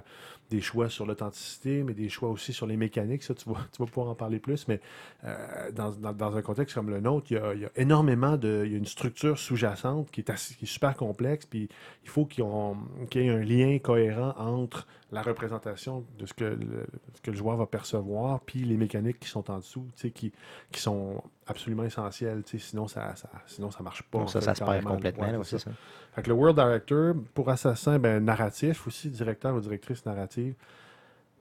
des 0.49 0.61
choix 0.61 0.89
sur 0.89 1.05
l'authenticité, 1.05 1.83
mais 1.83 1.93
des 1.93 2.09
choix 2.09 2.29
aussi 2.29 2.53
sur 2.53 2.67
les 2.67 2.77
mécaniques. 2.77 3.23
Ça, 3.23 3.33
tu 3.33 3.49
vas, 3.49 3.57
tu 3.71 3.79
vas 3.81 3.85
pouvoir 3.87 4.09
en 4.09 4.15
parler 4.15 4.39
plus, 4.39 4.67
mais 4.67 4.79
euh, 5.23 5.71
dans, 5.71 5.91
dans- 5.91 6.13
dans 6.13 6.35
un 6.37 6.41
contexte 6.41 6.75
comme 6.75 6.89
le 6.89 6.99
nôtre, 6.99 7.27
il 7.31 7.35
y 7.35 7.37
a, 7.37 7.53
il 7.53 7.61
y 7.61 7.65
a 7.65 7.71
énormément 7.75 8.37
de. 8.37 8.63
Il 8.65 8.71
y 8.71 8.75
a 8.75 8.77
une 8.77 8.85
structure 8.85 9.37
sous-jacente 9.39 10.11
qui 10.11 10.23
qui 10.23 10.31
est 10.31 10.65
super 10.65 10.95
complexe, 10.95 11.45
puis 11.45 11.67
il 12.03 12.09
faut 12.09 12.25
qu'il 12.25 12.43
y 12.43 13.19
ait 13.19 13.29
un 13.29 13.43
lien 13.43 13.79
cohérent 13.79 14.33
entre 14.37 14.87
la 15.15 15.21
représentation 15.23 16.05
de 16.19 16.25
ce 16.25 16.33
que 16.33 16.43
le, 16.43 16.85
ce 17.13 17.21
que 17.21 17.31
le 17.31 17.37
joueur 17.37 17.57
va 17.57 17.65
percevoir, 17.65 18.41
puis 18.41 18.59
les 18.63 18.77
mécaniques 18.77 19.19
qui 19.19 19.29
sont 19.29 19.49
en 19.49 19.57
dessous, 19.57 19.87
qui, 20.13 20.31
qui 20.71 20.79
sont 20.81 21.23
absolument 21.47 21.83
essentielles. 21.83 22.43
Sinon, 22.45 22.87
ça, 22.87 23.15
ça, 23.15 23.29
sinon, 23.47 23.71
ça 23.71 23.81
marche 23.83 24.03
pas. 24.03 24.19
Donc, 24.19 24.29
ça, 24.29 24.39
fait, 24.39 24.45
ça 24.45 24.55
se 24.55 24.63
perd 24.63 24.83
complètement. 24.95 25.23
Ouais, 25.23 25.43
ça. 25.43 25.71
fait 26.13 26.21
que 26.21 26.27
le 26.29 26.33
World 26.35 26.55
Director, 26.57 27.15
pour 27.33 27.49
Assassin, 27.49 27.97
ben, 27.99 28.23
narratif 28.23 28.85
aussi, 28.87 29.09
directeur 29.09 29.55
ou 29.55 29.59
directrice 29.59 30.05
narrative, 30.05 30.53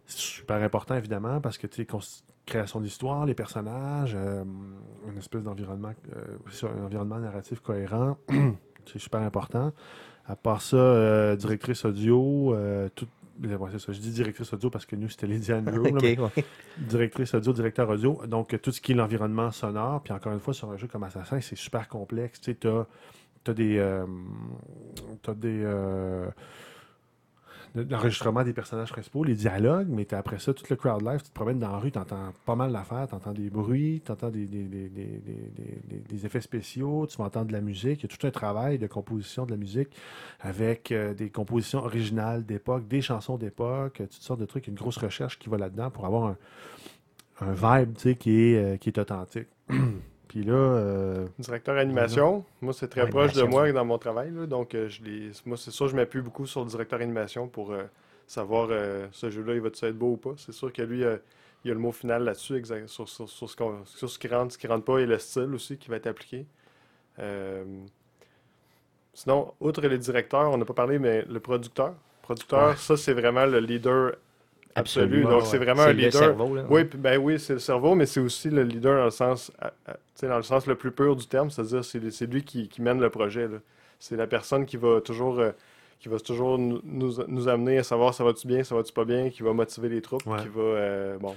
c'est 0.07 0.19
super 0.19 0.63
important 0.63 0.95
évidemment 0.97 1.41
parce 1.41 1.57
que 1.59 1.67
tu 1.67 1.77
sais, 1.77 1.87
cons- 1.87 2.01
création 2.47 2.81
d'histoire, 2.81 3.25
les 3.25 3.35
personnages, 3.35 4.13
euh, 4.15 4.45
une 5.09 5.17
espèce 5.19 5.43
d'environnement, 5.45 5.93
euh, 6.15 6.37
un 6.79 6.85
environnement 6.85 7.19
narratif 7.19 7.61
cohérent, 7.61 8.19
c'est 8.87 8.99
super 8.99 9.21
important. 9.23 9.73
À 10.27 10.37
part 10.37 10.61
ça, 10.63 10.77
euh, 10.77 11.37
directrice 11.37 11.85
audio, 11.87 12.55
tout. 12.95 13.07
Ouais, 13.43 13.71
c'est 13.73 13.79
ça, 13.81 13.93
je 13.93 14.01
dis 14.01 14.11
directrice 14.11 14.53
audio 14.53 14.71
parce 14.71 14.87
que 14.87 14.97
nous, 14.97 15.09
c'était 15.09 15.27
Lady 15.27 15.53
Andrew. 15.55 15.83
là, 15.83 15.91
OK, 15.91 16.03
mais 16.03 16.19
ouais. 16.19 16.45
directrice 16.79 17.35
audio, 17.35 17.53
directeur 17.53 17.89
audio. 17.89 18.21
Donc, 18.27 18.61
tout 18.63 18.73
ce 18.73 18.81
qui 18.81 18.93
est 18.93 18.95
l'environnement 18.95 19.51
sonore. 19.51 20.03
Puis 20.03 20.13
encore 20.13 20.33
une 20.33 20.41
fois, 20.41 20.55
sur 20.55 20.71
un 20.71 20.77
jeu 20.77 20.87
comme 20.87 21.03
Assassin, 21.05 21.41
c'est 21.41 21.57
super 21.57 21.89
complexe. 21.89 22.41
Tu 22.41 22.53
sais, 22.53 22.59
t'as, 22.59 22.87
t'as 23.43 23.55
des... 23.55 23.79
euh, 23.79 24.07
t'as 25.23 25.35
des... 25.35 25.63
euh, 25.65 26.29
l'enregistrement 27.75 28.45
des 28.45 28.53
personnages 28.53 28.91
principaux, 28.91 29.25
les 29.25 29.35
dialogues, 29.35 29.89
mais 29.89 30.13
après 30.15 30.39
ça, 30.39 30.55
tout 30.55 30.65
le 30.71 30.77
crowd 30.77 31.03
life, 31.03 31.23
tu 31.23 31.31
te 31.31 31.35
promènes 31.35 31.59
dans 31.59 31.73
la 31.73 31.79
rue, 31.79 31.91
t'entends 31.91 32.33
pas 32.47 32.55
mal 32.55 32.73
d'affaires, 32.73 33.09
t'entends 33.09 33.33
des 33.33 33.51
bruits, 33.51 34.01
t'entends 34.05 34.31
des, 34.31 34.47
des, 34.47 34.63
des, 34.65 34.89
des, 34.89 35.21
des, 36.09 36.27
effets 36.27 36.41
spéciaux, 36.41 37.07
tu 37.09 37.17
vas 37.19 37.25
entendre 37.25 37.47
de 37.47 37.53
la 37.53 37.61
musique, 37.61 38.03
il 38.03 38.11
y 38.11 38.13
a 38.13 38.17
tout 38.17 38.27
un 38.27 38.31
travail 38.31 38.79
de 38.79 38.87
composition 38.87 39.45
de 39.45 39.51
la 39.51 39.57
musique 39.57 39.89
avec 40.41 40.93
euh, 40.93 41.15
des 41.15 41.31
compositions 41.31 41.81
originales 41.81 42.47
d'époque, 42.47 42.87
des 42.87 43.03
chansons 43.03 43.39
d'époque, 43.39 43.95
toutes 43.99 44.13
sortes 44.13 44.41
de 44.41 44.47
trucs, 44.47 44.69
une 44.69 44.75
grosse 44.75 44.99
recherche 44.99 45.39
qui 45.39 45.49
va 45.49 45.59
là-dedans 45.59 45.91
pour 45.91 46.07
avoir 46.07 46.27
un, 46.27 46.37
un 47.41 47.53
vibe, 47.53 47.97
tu 47.97 48.15
qui 48.15 48.41
est, 48.41 48.57
euh, 48.57 48.77
qui 48.77 48.91
est 48.91 48.99
authentique. 48.99 49.49
Puis 50.35 50.43
là, 50.43 50.53
euh, 50.53 51.27
Directeur 51.39 51.77
animation, 51.79 52.45
moi 52.61 52.73
c'est 52.73 52.89
très 52.89 53.09
proche 53.09 53.35
de 53.35 53.45
moi 53.45 53.71
dans 53.71 53.85
mon 53.85 53.99
travail. 53.99 54.33
là. 54.33 54.47
donc 54.47 54.75
euh, 54.75 54.89
je 54.89 55.01
les, 55.05 55.31
moi 55.47 55.57
c'est 55.57 55.71
sûr 55.71 55.87
je 55.87 55.95
m'appuie 55.95 56.23
beaucoup 56.23 56.45
sur 56.45 56.63
le 56.65 56.67
directeur 56.67 57.01
animation 57.01 57.47
pour 57.47 57.71
euh, 57.71 57.85
savoir 58.27 58.67
euh, 58.73 59.07
ce 59.13 59.31
jeu-là 59.31 59.55
il 59.55 59.61
va 59.61 59.69
être 59.69 59.91
beau 59.93 60.15
ou 60.15 60.17
pas. 60.17 60.33
C'est 60.37 60.51
sûr 60.51 60.73
que 60.73 60.83
lui 60.83 61.03
il 61.65 61.71
a 61.71 61.75
le 61.75 61.79
mot 61.79 61.93
final 61.93 62.25
là-dessus 62.25 62.57
exact, 62.57 62.89
sur, 62.89 63.09
sur- 63.09 63.29
sur 63.29 63.49
ce 63.49 63.55
qu'on- 63.55 63.85
sur 63.85 64.11
ce 64.11 64.19
qui 64.19 64.27
rentre, 64.27 64.55
ce 64.55 64.59
qui 64.59 64.67
rentre 64.67 64.85
pas 64.85 64.99
et 64.99 65.07
le 65.07 65.19
style 65.21 65.55
aussi 65.55 65.77
qui 65.79 65.89
va 65.89 65.97
être 65.99 66.09
appliqué. 66.09 66.47
Sinon, 69.13 69.55
outre 69.61 69.83
le 69.87 69.97
directeur, 69.99 70.51
on 70.51 70.59
n'a 70.59 70.65
pas 70.65 70.75
parlé, 70.75 70.99
mais 70.99 71.23
le 71.23 71.39
producteur. 71.39 71.95
Producteur, 72.23 72.71
Ouais. 72.71 72.77
ça 72.77 72.97
c'est 72.97 73.13
vraiment 73.13 73.47
le 73.47 73.61
leader 73.61 74.17
absolu. 74.75 75.05
Absolument, 75.07 75.31
donc 75.31 75.41
ouais. 75.43 75.47
c'est 75.49 75.59
vraiment 75.59 75.83
C'est 75.85 75.89
un 75.91 75.93
le 75.93 75.99
leader. 75.99 76.13
cerveau, 76.21 76.55
là. 76.55 76.65
Oui, 76.69 76.85
ben 76.97 77.19
oui, 77.19 77.39
c'est 77.39 77.55
le 77.55 77.59
cerveau, 77.59 77.95
mais 77.95 78.07
c'est 78.07 78.21
aussi 78.21 78.51
le 78.51 78.63
leader 78.63 78.99
dans 78.99 79.05
le 79.05 79.11
sens, 79.11 79.53
à- 79.61 79.69
à- 79.87 79.95
tu 79.95 79.99
sais, 80.17 80.29
dans 80.29 80.37
le 80.37 80.43
sens 80.43 80.67
le 80.67 80.75
plus 80.75 80.91
pur 80.91 81.15
du 81.17 81.27
terme, 81.27 81.51
c'est-à-dire 81.51 81.85
c'est 81.85 82.11
c'est 82.11 82.27
lui 82.27 82.43
qui, 82.45 82.69
qui 82.69 82.83
mène 82.83 83.01
le 83.01 83.11
projet. 83.11 83.49
là. 83.49 83.59
C'est 83.99 84.17
la 84.17 84.27
personne 84.27 84.67
qui 84.67 84.77
va 84.77 85.01
toujours, 85.01 85.39
euh, 85.39 85.53
qui 86.01 86.09
va 86.11 86.19
toujours 86.21 86.59
nous, 86.59 86.81
nous- 86.85 87.15
nous 87.29 87.49
amener 87.49 87.79
à 87.79 87.83
savoir 87.83 88.13
ça 88.13 88.23
va-tu 88.25 88.47
bien, 88.47 88.63
ça 88.63 88.75
va-tu 88.75 88.93
pas 88.93 89.05
bien, 89.07 89.31
qui 89.31 89.43
va 89.43 89.53
motiver 89.55 89.89
les 89.89 90.03
troupes, 90.03 90.27
Ouais. 90.27 90.43
qui 90.43 90.49
va, 90.49 90.61
euh, 90.61 91.17
bon, 91.19 91.35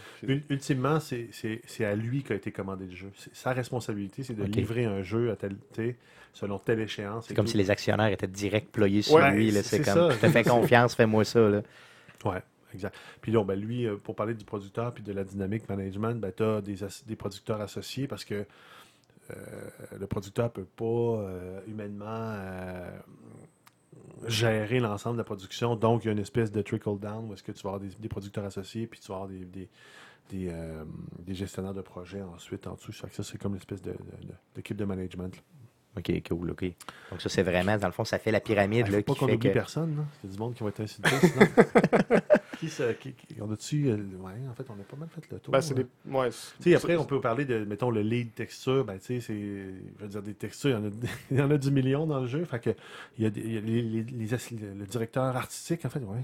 ultimement, 0.49 0.99
c'est- 0.99 1.27
c'est 1.31 1.61
c'est 1.65 1.85
à 1.85 1.95
lui 1.95 2.23
qu'a 2.23 2.35
été 2.35 2.51
commandé 2.51 2.85
le 2.85 2.95
jeu. 2.95 3.09
C'est- 3.15 3.33
Sa 3.33 3.53
responsabilité, 3.53 4.23
c'est 4.23 4.33
de 4.33 4.43
livrer 4.43 4.85
un 4.85 5.03
jeu 5.03 5.31
à 5.31 5.35
tel, 5.37 5.55
tu 5.73 5.81
sais, 5.81 5.95
selon 6.33 6.59
telle 6.59 6.81
échéance. 6.81 7.25
C'est 7.27 7.33
comme 7.35 7.45
tout. 7.45 7.51
si 7.51 7.57
les 7.57 7.71
actionnaires 7.71 8.11
étaient 8.11 8.27
direct 8.27 8.69
ployés 8.71 9.01
sur 9.03 9.15
Ouais, 9.15 9.31
lui. 9.31 9.51
là. 9.51 9.63
c'est 9.63 9.77
C'est 9.77 9.83
comme, 9.83 10.09
ça. 10.11 10.15
je 10.15 10.17
te 10.19 10.27
fais 10.31 10.43
confiance, 10.43 10.93
fais-moi 10.95 11.23
ça. 11.23 11.39
Là. 11.39 11.61
Ouais, 12.25 12.41
exact. 12.73 12.95
Puis 13.21 13.31
là, 13.31 13.43
ben, 13.43 13.59
lui, 13.59 13.85
euh, 13.85 13.95
pour 13.97 14.15
parler 14.15 14.33
du 14.33 14.45
producteur 14.45 14.93
puis 14.93 15.03
de 15.03 15.13
la 15.13 15.23
dynamique 15.23 15.67
management, 15.69 16.19
ben, 16.19 16.31
tu 16.35 16.43
as 16.43 16.61
des, 16.61 16.77
des 17.05 17.15
producteurs 17.15 17.61
associés 17.61 18.07
parce 18.07 18.25
que 18.25 18.45
euh, 19.29 19.35
le 19.99 20.07
producteur 20.07 20.51
peut 20.51 20.63
pas 20.75 20.85
euh, 20.85 21.59
humainement 21.67 22.35
gérer 24.27 24.79
l'ensemble 24.79 25.15
de 25.15 25.21
la 25.21 25.23
production. 25.25 25.75
Donc, 25.75 26.03
il 26.03 26.07
y 26.07 26.09
a 26.09 26.13
une 26.13 26.19
espèce 26.19 26.51
de 26.51 26.61
trickle-down 26.61 27.29
où 27.29 27.33
est-ce 27.33 27.43
que 27.43 27.51
tu 27.51 27.61
vas 27.63 27.71
avoir 27.71 27.79
des, 27.81 27.89
des 27.99 28.07
producteurs 28.09 28.45
associés 28.45 28.87
puis 28.87 28.99
tu 28.99 29.07
vas 29.09 29.15
avoir 29.15 29.29
des, 29.29 29.45
des, 29.45 29.69
des, 30.29 30.49
euh, 30.51 30.83
des 31.19 31.35
gestionnaires 31.35 31.73
de 31.73 31.81
projet 31.81 32.21
ensuite 32.21 32.67
en 32.67 32.73
dessous. 32.75 32.91
Que 32.91 32.97
ça, 33.13 33.23
c'est 33.23 33.37
comme 33.37 33.51
une 33.53 33.57
espèce 33.59 33.81
de- 33.81 33.91
de- 33.91 33.97
de- 34.27 34.33
d'équipe 34.55 34.75
de, 34.77 34.85
management. 34.85 35.35
là. 35.35 35.41
OK, 35.97 36.11
cool, 36.29 36.51
OK. 36.51 36.63
Donc 37.11 37.21
ça, 37.21 37.29
c'est 37.29 37.41
vraiment, 37.43 37.75
dans 37.77 37.87
le 37.87 37.93
fond, 37.93 38.05
ça 38.05 38.19
fait 38.19 38.31
la 38.31 38.39
pyramide 38.39 38.85
Il 38.87 38.91
là, 38.93 38.97
faut 38.99 39.13
pas 39.13 39.19
qu'on 39.19 39.25
oublie 39.33 39.49
que... 39.49 39.53
personne. 39.53 39.95
là. 39.97 40.03
Il 40.23 40.29
y 40.29 40.31
a 40.31 40.35
du 40.35 40.39
monde 40.39 40.53
qui 40.53 40.63
va 40.63 40.69
être 40.69 40.85
sinon. 40.87 41.07
Qui, 42.59 42.69
se- 42.69 42.93
qui- 42.93 43.13
qui- 43.13 43.41
on 43.41 43.51
a-tu... 43.51 43.87
euh, 43.89 43.95
ouais, 44.19 44.33
en 44.49 44.53
fait, 44.53 44.65
on 44.69 44.73
a 44.73 44.83
pas 44.83 44.97
mal 44.97 45.09
fait 45.09 45.29
le 45.31 45.39
tour. 45.39 45.51
ben, 45.51 45.59
hein. 45.59 45.61
des, 45.75 46.11
ouais, 46.11 46.31
c'est- 46.31 46.57
Tu 46.57 46.63
sais, 46.71 46.75
après, 46.75 46.95
on 46.97 47.05
peut 47.05 47.21
parler 47.21 47.45
de, 47.45 47.63
mettons, 47.65 47.89
le 47.91 48.01
lead 48.01 48.33
texture. 48.33 48.83
Ben, 48.85 48.97
tu 48.99 49.05
sais, 49.05 49.19
c'est. 49.21 49.33
Je 49.35 50.01
veux 50.03 50.07
dire, 50.07 50.21
des 50.21 50.33
textures, 50.33 50.69
il 50.71 50.73
y 50.73 50.75
en 50.75 50.85
a, 50.85 50.91
il 51.31 51.37
y 51.37 51.41
en 51.41 51.51
a 51.51 51.57
du 51.57 51.71
million 51.71 52.05
dans 52.07 52.19
le 52.21 52.27
jeu. 52.27 52.43
Fait 52.45 52.59
que, 52.59 52.69
il 53.17 53.23
y 53.23 53.27
a, 53.27 53.29
des- 53.29 53.41
il 53.41 53.53
y 53.53 53.57
a 53.57 53.61
les, 53.61 53.81
les- 53.81 54.03
les 54.03 54.33
le 54.77 54.85
directeur 54.85 55.23
artistique, 55.35 55.85
en 55.85 55.89
fait, 55.89 55.99
ouais. 55.99 56.21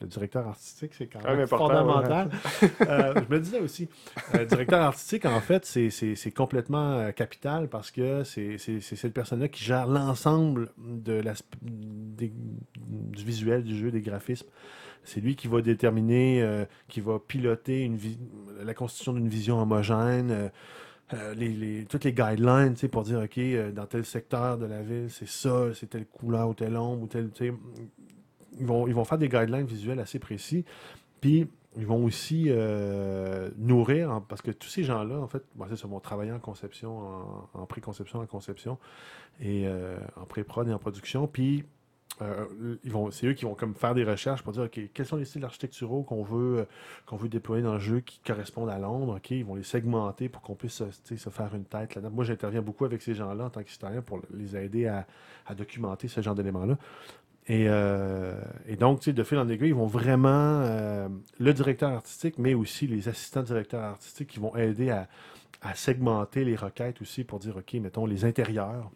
Le 0.00 0.06
directeur 0.08 0.46
artistique, 0.48 0.92
c'est 0.96 1.06
quand 1.06 1.20
Quand 1.20 1.28
même 1.36 1.46
fondamental. 1.46 2.30
Euh, 2.88 3.14
je 3.28 3.34
me 3.34 3.40
disais 3.40 3.60
aussi, 3.60 3.88
euh, 4.34 4.44
directeur 4.44 4.80
artistique, 4.82 5.24
en 5.24 5.40
fait, 5.40 5.64
c'est- 5.64 5.90
complètement 6.34 6.92
euh, 6.92 7.12
capital 7.12 7.68
parce 7.68 7.90
que 7.90 8.24
c'est 8.24 8.58
cette 8.58 9.12
personne-là 9.14 9.48
qui 9.48 9.62
gère 9.64 9.86
l'ensemble 9.86 10.70
de 10.82 11.20
des- 11.62 12.32
du 12.32 13.24
visuel 13.24 13.62
du 13.62 13.76
jeu, 13.76 13.90
des 13.90 14.00
graphismes. 14.00 14.48
C'est 15.04 15.20
lui 15.20 15.36
qui 15.36 15.48
va 15.48 15.60
déterminer, 15.60 16.42
euh, 16.42 16.64
qui 16.88 17.00
va 17.00 17.18
piloter 17.18 17.82
une 17.82 17.98
la 18.64 18.74
constitution 18.74 19.12
d'une 19.12 19.28
vision 19.28 19.60
homogène, 19.60 20.50
euh, 21.12 21.34
les, 21.34 21.48
les- 21.50 21.84
toutes 21.84 22.04
les 22.04 22.12
guidelines 22.14 22.74
pour 22.90 23.02
dire, 23.02 23.20
OK, 23.22 23.36
euh, 23.38 23.70
dans 23.70 23.86
tel 23.86 24.04
secteur 24.04 24.56
de 24.58 24.64
la 24.66 24.82
ville, 24.82 25.08
c'est 25.10 25.28
ça, 25.28 25.68
c'est 25.74 25.88
telle 25.90 26.06
couleur 26.06 26.48
ou 26.48 26.54
telle 26.54 26.76
ombre 26.76 27.02
ou 27.02 27.06
tel. 27.06 27.30
Ils 28.58 28.66
vont, 28.66 28.86
ils 28.86 28.94
vont 28.94 29.04
faire 29.04 29.18
des 29.18 29.28
guidelines 29.28 29.66
visuels 29.66 30.00
assez 30.00 30.18
précis. 30.18 30.64
Puis, 31.20 31.48
ils 31.76 31.86
vont 31.86 32.04
aussi 32.04 32.44
euh, 32.48 33.50
nourrir, 33.56 34.10
en- 34.12 34.20
parce 34.20 34.42
que 34.42 34.50
tous 34.52 34.68
ces 34.68 34.84
gens-là, 34.84 35.18
en 35.18 35.26
fait, 35.26 35.42
bon, 35.56 35.66
ça, 35.74 35.86
vont 35.88 35.98
travailler 36.00 36.32
en 36.32 36.38
conception, 36.38 36.98
en, 36.98 37.48
en 37.54 37.66
pré-conception, 37.66 38.20
en 38.20 38.26
conception, 38.26 38.78
et 39.40 39.66
euh, 39.66 39.96
en 40.16 40.24
pré-prod 40.24 40.68
et 40.68 40.72
en 40.72 40.78
production. 40.78 41.26
Puis, 41.26 41.64
euh, 42.22 42.44
c'est 43.10 43.26
eux 43.26 43.32
qui 43.32 43.44
vont 43.44 43.56
comme 43.56 43.74
faire 43.74 43.92
des 43.92 44.04
recherches 44.04 44.42
pour 44.44 44.52
dire, 44.52 44.62
OK, 44.64 44.78
quels 44.92 45.06
sont 45.06 45.16
les 45.16 45.24
styles 45.24 45.44
architecturaux 45.44 46.04
qu'on 46.04 46.22
veut, 46.22 46.68
veut 47.10 47.28
déployer 47.28 47.64
dans 47.64 47.72
le 47.74 47.80
jeu 47.80 47.98
qui 48.00 48.20
correspondent 48.20 48.70
à 48.70 48.78
Londres. 48.78 49.16
OK, 49.16 49.32
ils 49.32 49.44
vont 49.44 49.56
les 49.56 49.64
segmenter 49.64 50.28
pour 50.28 50.42
qu'on 50.42 50.54
puisse 50.54 50.80
se 50.92 51.30
faire 51.30 51.52
une 51.56 51.64
tête 51.64 51.96
là-dedans. 51.96 52.14
Moi, 52.14 52.22
j'interviens 52.24 52.62
beaucoup 52.62 52.84
avec 52.84 53.02
ces 53.02 53.14
gens-là 53.16 53.46
en 53.46 53.50
tant 53.50 53.64
qu'historien 53.64 54.00
pour 54.00 54.20
les 54.32 54.56
aider 54.56 54.86
à 54.86 55.54
documenter 55.56 56.06
ce 56.06 56.20
genre 56.20 56.36
d'éléments-là. 56.36 56.78
Et, 57.46 57.66
euh, 57.68 58.40
et 58.66 58.76
donc, 58.76 59.06
de 59.06 59.22
fil 59.22 59.38
en 59.38 59.48
aiguille, 59.48 59.68
ils 59.68 59.74
vont 59.74 59.86
vraiment, 59.86 60.62
euh, 60.62 61.08
le 61.38 61.52
directeur 61.52 61.90
artistique, 61.90 62.36
mais 62.38 62.54
aussi 62.54 62.86
les 62.86 63.08
assistants 63.08 63.42
directeurs 63.42 63.82
artistiques 63.82 64.28
qui 64.28 64.40
vont 64.40 64.56
aider 64.56 64.90
à, 64.90 65.08
segmenter 65.74 66.44
les 66.44 66.56
requêtes 66.56 67.00
aussi 67.00 67.24
pour 67.24 67.38
dire, 67.38 67.56
OK, 67.56 67.72
mettons 67.74 68.04
les 68.04 68.26
intérieurs. 68.26 68.90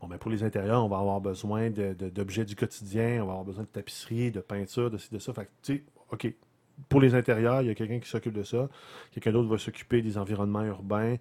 Bon, 0.00 0.06
ben 0.06 0.16
pour 0.16 0.30
les 0.30 0.44
intérieurs, 0.44 0.84
on 0.84 0.88
va 0.88 0.98
avoir 0.98 1.20
besoin 1.20 1.68
d'objets 1.68 2.44
du 2.44 2.54
quotidien, 2.54 3.22
on 3.22 3.26
va 3.26 3.32
avoir 3.32 3.44
besoin 3.44 3.64
de 3.64 3.68
tapisserie, 3.68 4.30
de 4.30 4.38
peinture, 4.38 4.88
de 4.88 4.98
ci, 4.98 5.10
de 5.10 5.18
ça. 5.18 5.32
Fait 5.32 5.50
tu 5.62 5.74
sais, 5.74 5.82
OK, 6.12 6.32
pour 6.88 7.00
les 7.00 7.16
intérieurs, 7.16 7.62
il 7.62 7.66
y 7.66 7.70
a 7.70 7.74
quelqu'un 7.74 7.98
qui 7.98 8.08
s'occupe 8.08 8.34
de 8.34 8.44
ça. 8.44 8.68
Quelqu'un 9.10 9.32
d'autre 9.32 9.48
va 9.48 9.58
s'occuper 9.58 10.00
des 10.00 10.16
environnements 10.16 10.62
urbains. 10.62 11.16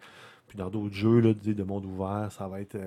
Puis 0.48 0.56
dans 0.56 0.70
d'autres 0.70 0.94
jeux 0.94 1.20
là, 1.20 1.34
de 1.34 1.64
monde 1.64 1.86
ouvert, 1.86 2.32
ça 2.32 2.48
va 2.48 2.62
être 2.62 2.78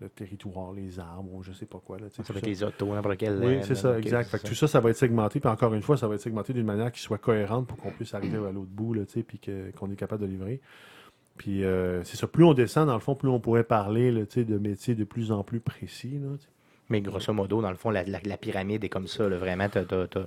le- 0.00 0.08
territoire, 0.08 0.72
les 0.72 0.98
arbres, 0.98 1.32
ou 1.34 1.42
je 1.42 1.52
sais 1.52 1.66
pas 1.66 1.80
quoi. 1.84 1.98
Là, 1.98 2.06
Ça 2.10 2.22
va 2.32 2.38
être 2.38 2.46
les 2.46 2.62
autos, 2.62 2.94
n'importe 2.94 3.16
quel. 3.18 3.38
Oui, 3.38 3.54
euh, 3.56 3.62
c'est 3.62 3.74
ça, 3.74 3.98
exact. 3.98 4.28
Fait 4.30 4.38
que 4.38 4.46
tout 4.48 4.54
ça, 4.54 4.66
ça 4.66 4.80
va 4.80 4.90
être 4.90 4.96
segmenté. 4.96 5.40
Puis 5.40 5.48
encore 5.48 5.74
une 5.74 5.82
fois, 5.82 5.96
ça 5.96 6.08
va 6.08 6.14
être 6.14 6.20
segmenté 6.20 6.52
d'une 6.52 6.66
manière 6.66 6.90
qui 6.92 7.00
soit 7.00 7.18
cohérente 7.18 7.66
pour 7.66 7.76
qu'on 7.78 7.90
puisse 7.90 8.14
arriver 8.14 8.36
à 8.38 8.50
l'autre 8.52 8.70
bout, 8.70 8.94
là, 8.94 9.02
puis 9.26 9.38
que- 9.38 9.70
qu'on 9.72 9.90
est 9.90 9.96
capable 9.96 10.22
de 10.22 10.26
livrer. 10.28 10.60
Puis 11.36 11.64
euh, 11.64 12.02
c'est 12.04 12.16
ça, 12.16 12.26
plus 12.26 12.44
on 12.44 12.52
descend, 12.54 12.86
dans 12.86 12.94
le 12.94 13.00
fond, 13.00 13.14
plus 13.14 13.28
on 13.28 13.40
pourrait 13.40 13.64
parler 13.64 14.10
là, 14.12 14.22
de 14.24 14.58
métiers 14.58 14.94
de 14.94 15.04
plus 15.04 15.32
en 15.32 15.42
plus 15.42 15.60
précis. 15.60 16.18
Là. 16.22 16.28
Mais 16.90 17.00
grosso 17.00 17.32
modo, 17.32 17.62
dans 17.62 17.70
le 17.70 17.76
fond, 17.76 17.90
la, 17.90 18.02
la- 18.04 18.20
la 18.24 18.36
pyramide 18.36 18.84
est 18.84 18.88
comme 18.88 19.06
ça. 19.06 19.28
là. 19.28 19.38
Vraiment, 19.38 19.68
t'as- 19.68 19.84
t'as- 19.84 20.06
t'as- 20.08 20.26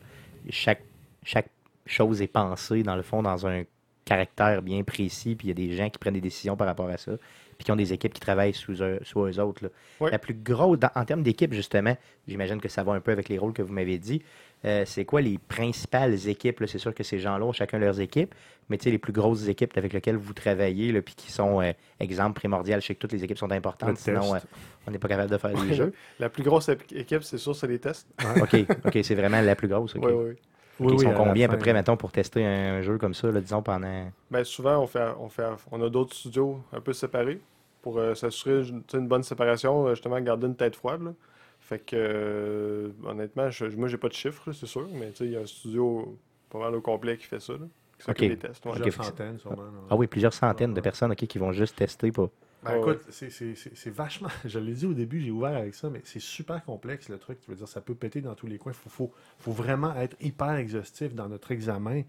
chaque, 0.50 0.82
chaque 1.24 1.50
chose 1.86 2.22
est 2.22 2.28
pensée, 2.28 2.82
dans 2.84 2.96
le 2.96 3.02
fond, 3.04 3.22
dans 3.22 3.46
un 3.46 3.64
caractère 4.06 4.62
bien 4.62 4.84
précis. 4.84 5.36
Puis 5.36 5.48
il 5.48 5.50
y 5.50 5.52
a 5.52 5.54
des 5.68 5.76
gens 5.76 5.90
qui 5.90 5.98
prennent 6.00 6.14
des 6.14 6.22
décisions 6.22 6.56
par 6.58 6.68
rapport 6.68 6.90
à 6.90 6.98
ça. 6.98 7.12
Puis 7.58 7.66
qui 7.66 7.72
ont 7.72 7.76
des 7.76 7.94
équipes 7.94 8.14
qui 8.14 8.20
travaillent 8.22 8.54
sous 8.54 8.82
eux, 8.84 9.00
sous 9.04 9.26
eux 9.26 9.40
autres. 9.40 9.64
là. 9.64 9.70
Oui. 10.00 10.12
La 10.12 10.20
plus 10.20 10.34
grosse, 10.34 10.80
dans- 10.80 10.90
en 10.96 11.06
termes 11.06 11.24
d'équipe, 11.24 11.54
justement, 11.54 11.96
j'imagine 12.28 12.60
que 12.60 12.70
ça 12.70 12.84
va 12.84 12.94
un 12.94 13.00
peu 13.00 13.12
avec 13.12 13.30
les 13.30 13.38
rôles 13.38 13.54
que 13.54 13.62
vous 13.62 13.74
m'avez 13.74 13.98
dit. 13.98 14.22
euh, 14.66 14.84
c'est 14.86 15.04
quoi 15.04 15.20
les 15.20 15.38
principales 15.38 16.30
équipes? 16.30 16.64
C'est 16.68 16.78
sûr 16.80 16.94
que 16.94 17.04
ces 17.04 17.20
gens-là 17.20 17.46
ont 17.46 17.52
chacun 17.52 17.80
leurs 17.80 18.00
équipes, 18.00 18.34
mais 18.70 18.78
tu 18.78 18.86
sais, 18.86 18.92
les 18.92 18.98
plus 18.98 19.12
grosses 19.12 19.48
équipes 19.50 19.78
avec 19.78 19.92
lesquelles 19.92 20.16
vous 20.16 20.34
travaillez, 20.34 20.94
là, 20.94 21.02
puis 21.02 21.16
qui 21.16 21.32
sont, 21.34 21.60
euh, 21.62 21.74
exemple 22.00 22.40
primordial, 22.40 22.82
je 22.82 22.88
sais 22.88 22.96
que 22.96 23.00
toutes 23.00 23.12
les 23.12 23.24
équipes 23.26 23.38
sont 23.38 23.52
importantes, 23.52 23.98
sinon 23.98 24.34
euh, 24.36 24.40
on 24.88 24.92
n'est 24.92 25.00
pas 25.00 25.10
capable 25.10 25.30
de 25.30 25.38
faire 25.38 25.52
des 25.54 25.74
jeux. 25.74 25.94
La 26.20 26.30
plus 26.30 26.44
grosse 26.44 26.70
équipe, 26.70 27.24
c'est 27.24 27.38
sûr, 27.38 27.54
c'est 27.56 27.68
les 27.68 27.80
tests. 27.80 28.08
OK, 28.42 28.56
OK, 28.86 29.00
c'est 29.04 29.16
vraiment 29.16 29.42
la 29.42 29.56
plus 29.58 29.68
grosse. 29.68 29.96
Oui, 29.96 30.12
oui. 30.14 30.36
Oui, 30.80 30.94
ils 30.94 30.98
oui, 31.00 31.06
sont 31.06 31.14
combien 31.14 31.48
à 31.48 31.52
peu 31.52 31.58
près, 31.58 31.74
mettons, 31.74 31.98
pour 31.98 32.12
tester 32.12 32.46
un 32.46 32.82
jeu 32.82 32.98
comme 32.98 33.14
ça, 33.14 33.32
là, 33.32 33.40
disons, 33.42 33.62
pendant. 33.62 34.12
Ben, 34.32 34.44
souvent, 34.44 34.80
on, 34.80 34.88
fait, 34.88 35.08
on, 35.20 35.30
fait, 35.30 35.46
on 35.72 35.82
a 35.82 35.90
d'autres 35.90 36.16
studios 36.16 36.60
un 36.72 36.82
peu 36.82 36.94
séparés 36.94 37.40
pour 37.82 37.98
euh, 38.00 38.16
s'assurer 38.16 38.64
une 38.94 39.08
bonne 39.08 39.24
séparation, 39.24 39.88
euh, 39.88 39.90
justement, 39.92 40.20
garder 40.22 40.48
une 40.48 40.56
tête 40.56 40.76
froide. 40.76 41.04
là. 41.04 41.14
Fait 41.60 41.80
que, 41.80 41.96
euh, 41.96 42.90
honnêtement, 43.06 43.50
je, 43.50 43.66
moi, 43.68 43.88
j'ai 43.88 43.98
pas 43.98 44.10
de 44.10 44.14
chiffres, 44.14 44.52
c'est 44.52 44.66
sûr, 44.66 44.88
mais 44.94 45.12
tu 45.12 45.18
sais, 45.18 45.26
il 45.26 45.32
y 45.32 45.38
a 45.38 45.42
un 45.42 45.46
studio 45.46 46.18
pas 46.50 46.60
mal 46.60 46.76
au 46.76 46.82
complet 46.82 47.18
qui 47.18 47.26
fait 47.26 47.40
ça, 47.40 47.54
là, 47.54 47.60
qui 47.98 48.06
s'occupe 48.06 48.26
Ok. 48.26 48.30
des 48.32 48.38
tests. 48.38 48.66
ouais. 48.66 48.72
Plusieurs 48.74 49.06
centaines, 49.06 49.38
sûrement. 49.40 49.64
Ah 49.90 49.96
oui, 49.96 50.08
plusieurs 50.08 50.34
centaines 50.34 50.74
de 50.74 50.80
Ouais. 50.80 50.82
personnes 50.82 51.16
qui 51.16 51.38
vont 51.38 51.52
juste 51.52 51.78
tester. 51.78 52.12
Pas... 52.12 52.28
Ben, 52.66 52.78
écoute, 52.80 53.02
c'est- 53.10 53.90
vachement. 53.90 54.30
Je 54.46 54.60
l'ai 54.60 54.74
dit 54.74 54.86
au 54.86 54.94
début, 54.94 55.20
j'ai 55.22 55.32
ouvert 55.32 55.56
avec 55.56 55.76
ça, 55.76 55.90
mais 55.90 56.02
c'est 56.06 56.22
super 56.22 56.64
complexe 56.64 57.10
le 57.10 57.18
truc. 57.18 57.40
Tu 57.42 57.50
veux 57.52 57.58
dire, 57.58 57.68
ça 57.68 57.82
peut 57.82 57.96
péter 57.96 58.22
dans 58.22 58.36
tous 58.36 58.48
les 58.48 58.58
coins. 58.58 58.72
Il 58.72 58.76
faut, 58.76 58.90
faut, 58.90 59.12
faut 59.40 59.52
vraiment 59.52 59.96
être 59.96 60.16
hyper 60.22 60.56
exhaustif 60.56 61.14
dans 61.14 61.28
notre 61.30 61.52
examen 61.52 62.04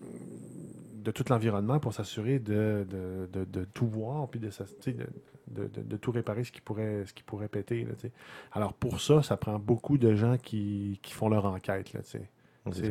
de 0.00 1.10
tout 1.10 1.24
l'environnement 1.28 1.78
pour 1.80 1.92
s'assurer 1.92 2.38
de, 2.38 2.86
de, 2.88 3.28
de- 3.32 3.44
de 3.44 3.64
tout 3.64 3.86
voir 3.86 4.28
puis 4.28 4.40
de, 4.40 4.50
de, 5.48 5.96
tout 5.96 6.10
réparer 6.10 6.44
ce 6.44 6.52
qui 6.52 6.60
pourrait, 6.60 7.04
ce 7.06 7.12
qui 7.12 7.22
pourrait 7.22 7.48
péter. 7.48 7.84
Là. 7.84 7.92
Alors 8.52 8.72
pour 8.72 9.00
ça, 9.00 9.22
ça 9.22 9.36
prend 9.36 9.58
beaucoup 9.58 9.98
de 9.98 10.14
gens 10.14 10.36
qui, 10.38 10.98
qui 11.02 11.12
font 11.12 11.28
leur 11.28 11.44
enquête. 11.44 11.92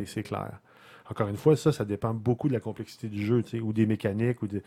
C'est 0.05 0.23
clair. 0.23 0.59
Encore 1.09 1.27
une 1.27 1.37
fois, 1.37 1.55
ça, 1.57 1.71
ça 1.71 1.83
dépend 1.85 2.13
beaucoup 2.13 2.47
de 2.47 2.53
la 2.53 2.59
complexité 2.59 3.09
du 3.09 3.25
jeu, 3.25 3.43
ou 3.61 3.73
des 3.73 3.85
mécaniques, 3.85 4.41
ou 4.41 4.47
des. 4.47 4.61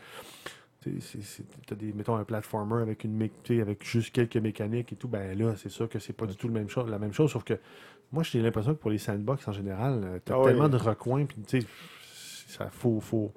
T'as 1.65 1.75
des, 1.75 1.91
mettons, 1.91 2.15
un 2.15 2.23
platformer 2.23 2.81
avec 2.81 3.03
une 3.03 3.29
avec 3.61 3.83
juste 3.83 4.11
quelques 4.13 4.37
mécaniques 4.37 4.93
et 4.93 4.95
tout, 4.95 5.07
ben 5.07 5.37
là, 5.37 5.53
c'est 5.57 5.69
sûr 5.69 5.89
que 5.89 5.99
c'est 5.99 6.13
pas 6.13 6.25
du 6.27 6.35
tout 6.35 6.47
le 6.47 6.53
même 6.53 6.69
chose, 6.69 6.89
la 6.89 6.99
même 6.99 7.13
chose, 7.13 7.31
sauf 7.31 7.43
que 7.43 7.55
moi, 8.11 8.23
j'ai 8.23 8.41
l'impression 8.41 8.73
que 8.73 8.79
pour 8.79 8.91
les 8.91 8.99
sandbox 8.99 9.47
en 9.47 9.51
général, 9.51 10.01
euh, 10.03 10.19
t'as 10.23 10.35
Ah 10.35 10.39
oui. 10.39 10.45
tellement 10.45 10.69
de 10.69 10.77
recoins, 10.77 11.25
puis 11.25 11.37
tu 11.45 11.61
sais, 11.61 11.67
ça 12.47 12.69
faut, 12.69 12.99
faut. 13.01 13.33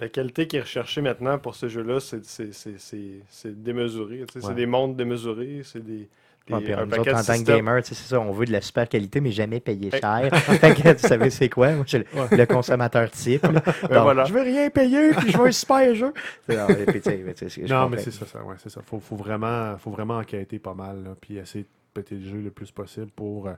La 0.00 0.08
qualité 0.08 0.46
qui 0.46 0.56
est 0.56 0.62
recherchée 0.62 1.02
maintenant 1.02 1.38
pour 1.38 1.54
ces 1.54 1.68
jeux-là, 1.68 2.00
c'est- 2.00 2.24
c'est 2.24 2.52
c'est- 2.52 2.78
c'est- 2.78 3.20
c'est 3.28 3.62
démesuré. 3.62 4.20
Ouais. 4.22 4.26
C'est 4.40 4.54
des 4.54 4.66
mondes 4.66 4.96
démesurés, 4.96 5.60
c'est 5.64 5.84
des, 5.84 6.08
des- 6.48 6.54
Ouais, 6.54 6.60
puis 6.60 6.72
un 6.72 6.86
nous 6.86 6.92
autres, 6.98 7.14
en 7.14 7.22
tant 7.22 7.38
que 7.38 7.42
gamer, 7.44 7.80
c'est 7.84 7.94
ça, 7.94 8.20
on 8.20 8.32
veut 8.32 8.46
de 8.46 8.52
la 8.52 8.60
super 8.60 8.88
qualité, 8.88 9.20
mais 9.20 9.30
jamais 9.30 9.60
payer 9.60 9.90
cher. 9.90 10.28
fait 10.34 10.74
que, 10.74 10.92
tu 10.92 10.98
savez, 11.06 11.30
c'est 11.30 11.48
quoi? 11.48 11.70
Moi, 11.72 11.84
je 11.86 11.98
suis 11.98 12.06
le, 12.36 12.44
consommateur 12.46 13.10
type. 13.10 13.42
là. 13.44 13.50
Ben 13.82 13.88
Donc, 13.94 14.02
voilà. 14.02 14.24
Je 14.24 14.32
veux 14.32 14.42
rien 14.42 14.68
payer, 14.70 15.10
puis 15.12 15.30
je 15.30 15.38
veux 15.38 15.46
un 15.46 15.52
super 15.52 15.94
jeu. 15.94 16.12
Non, 16.48 16.66
mais, 16.68 17.66
non, 17.68 17.90
c'est 17.98 18.10
ça, 18.10 18.26
ça, 18.26 18.42
ouais, 18.42 18.56
c'est 18.58 18.70
ça. 18.70 18.80
Faut, 18.84 18.98
faut 19.00 19.16
vraiment, 19.16 19.76
faut 19.78 19.90
vraiment 19.90 20.18
enquêter 20.18 20.58
pas 20.58 20.74
mal, 20.74 21.02
là, 21.04 21.10
puis 21.20 21.36
essayer 21.38 21.64
de 21.64 21.68
péter 21.94 22.16
le 22.16 22.28
jeu 22.28 22.38
le 22.40 22.50
plus 22.50 22.70
possible 22.70 23.10
pour. 23.14 23.46
euh, 23.48 23.52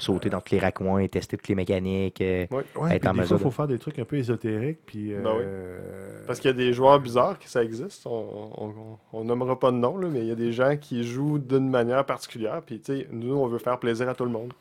Sauter 0.00 0.30
dans 0.30 0.40
tous 0.40 0.52
les 0.54 0.58
raccoins, 0.58 1.06
tester 1.08 1.36
toutes 1.36 1.48
les 1.48 1.54
mécaniques. 1.54 2.20
euh, 2.20 2.46
Ouais. 2.50 2.62
Ouais, 2.76 2.96
Être 2.96 3.06
en 3.08 3.12
des 3.12 3.22
fois, 3.22 3.36
il 3.36 3.42
faut 3.42 3.48
de- 3.50 3.54
faire 3.54 3.66
des 3.68 3.78
trucs 3.78 3.98
un 3.98 4.04
peu 4.04 4.16
ésotériques, 4.16 4.78
puis. 4.86 5.12
Ben 5.14 5.30
oui. 5.36 5.42
euh, 5.44 6.24
Parce 6.26 6.40
qu'il 6.40 6.48
y 6.50 6.54
a 6.54 6.56
des 6.56 6.72
joueurs 6.72 6.98
bizarres 7.00 7.38
qui 7.38 7.48
ça 7.48 7.62
existe. 7.62 8.06
On, 8.06 8.10
on, 8.56 8.66
on- 8.68 8.98
on 9.20 9.24
nommera 9.24 9.58
pas 9.58 9.70
de 9.70 9.76
nom, 9.76 9.96
là, 9.96 10.08
mais 10.10 10.20
il 10.20 10.26
y 10.26 10.32
a 10.32 10.34
des 10.36 10.52
gens 10.52 10.76
qui 10.76 11.04
jouent 11.04 11.38
d'une 11.38 11.68
manière 11.70 12.04
particulière. 12.04 12.62
Puis, 12.64 12.80
tu 12.80 12.96
sais, 13.00 13.06
nous, 13.12 13.34
on 13.34 13.46
veut 13.46 13.58
faire 13.58 13.78
plaisir 13.78 14.08
à 14.08 14.14
tout 14.14 14.24
le 14.24 14.30
monde. 14.30 14.52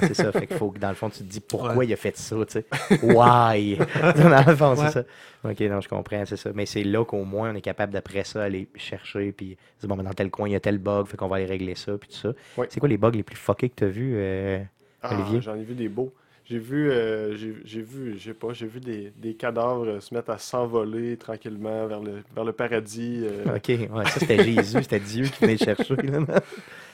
c'est 0.00 0.14
ça. 0.14 0.32
Fait 0.32 0.46
qu'il 0.48 0.56
faut 0.56 0.70
que, 0.72 0.78
dans 0.80 0.88
le 0.88 0.96
fond, 0.96 1.08
tu 1.08 1.18
te 1.20 1.22
dis 1.24 1.38
pourquoi 1.40 1.74
Ouais. 1.76 1.86
il 1.86 1.92
a 1.92 1.96
fait 1.96 2.16
ça, 2.16 2.34
tu 2.44 2.52
sais. 2.52 2.66
Why? 3.02 3.76
dans 4.02 4.44
le 4.46 4.56
fond, 4.56 4.74
c'est 4.76 4.90
ça. 4.90 5.04
Ok, 5.44 5.60
non, 5.60 5.80
je 5.80 5.88
comprends, 5.88 6.24
c'est 6.26 6.36
ça. 6.36 6.50
Mais 6.52 6.66
c'est 6.66 6.82
là 6.82 7.04
qu'au 7.04 7.22
moins, 7.24 7.52
on 7.52 7.54
est 7.54 7.60
capable 7.60 7.92
d'après 7.92 8.24
ça 8.24 8.42
aller 8.42 8.68
chercher, 8.74 9.30
puis 9.30 9.56
dire, 9.80 9.88
bon, 9.88 9.94
mais 9.94 10.02
dans 10.02 10.12
tel 10.12 10.30
coin, 10.30 10.48
il 10.48 10.52
y 10.52 10.56
a 10.56 10.60
tel 10.60 10.78
bug, 10.78 11.06
fait 11.06 11.16
qu'on 11.16 11.28
va 11.28 11.36
aller 11.36 11.46
régler 11.46 11.76
ça, 11.76 11.96
puis 11.96 12.08
tout 12.10 12.16
ça. 12.16 12.32
Ouais. 12.56 12.66
C'est 12.70 12.80
quoi 12.80 12.88
les 12.88 12.98
bugs 12.98 13.12
les 13.12 13.22
plus 13.22 13.36
fuckés 13.36 13.68
que 13.68 13.76
tu 13.76 13.84
as 13.84 13.88
vus? 13.88 14.14
euh, 14.16 14.58
Ah, 15.02 15.36
j'en 15.40 15.54
ai 15.56 15.62
vu 15.64 15.74
des 15.74 15.88
beaux. 15.88 16.12
J'ai 16.44 16.58
vu, 16.58 16.90
euh, 16.90 17.36
j'ai 17.36 17.54
j'ai 17.64 17.82
vu, 17.82 18.18
je 18.18 18.24
sais 18.30 18.34
pas, 18.34 18.52
j'ai 18.54 18.66
vu 18.66 18.80
des, 18.80 19.10
des 19.16 19.34
cadavres 19.34 20.00
se 20.00 20.14
mettre 20.14 20.30
à 20.30 20.38
s'envoler 20.38 21.16
tranquillement 21.18 21.86
vers 21.86 22.00
le, 22.00 22.22
vers 22.34 22.44
le 22.44 22.52
paradis. 22.52 23.20
euh, 23.24 23.52
Ok, 23.56 23.68
ouais, 23.68 24.06
ça 24.06 24.20
c'était 24.20 24.38
Jésus, 24.40 24.82
c'était 24.82 25.00
Dieu 25.00 25.28
qui 25.28 25.40
venait 25.40 25.56
chercher. 25.56 25.96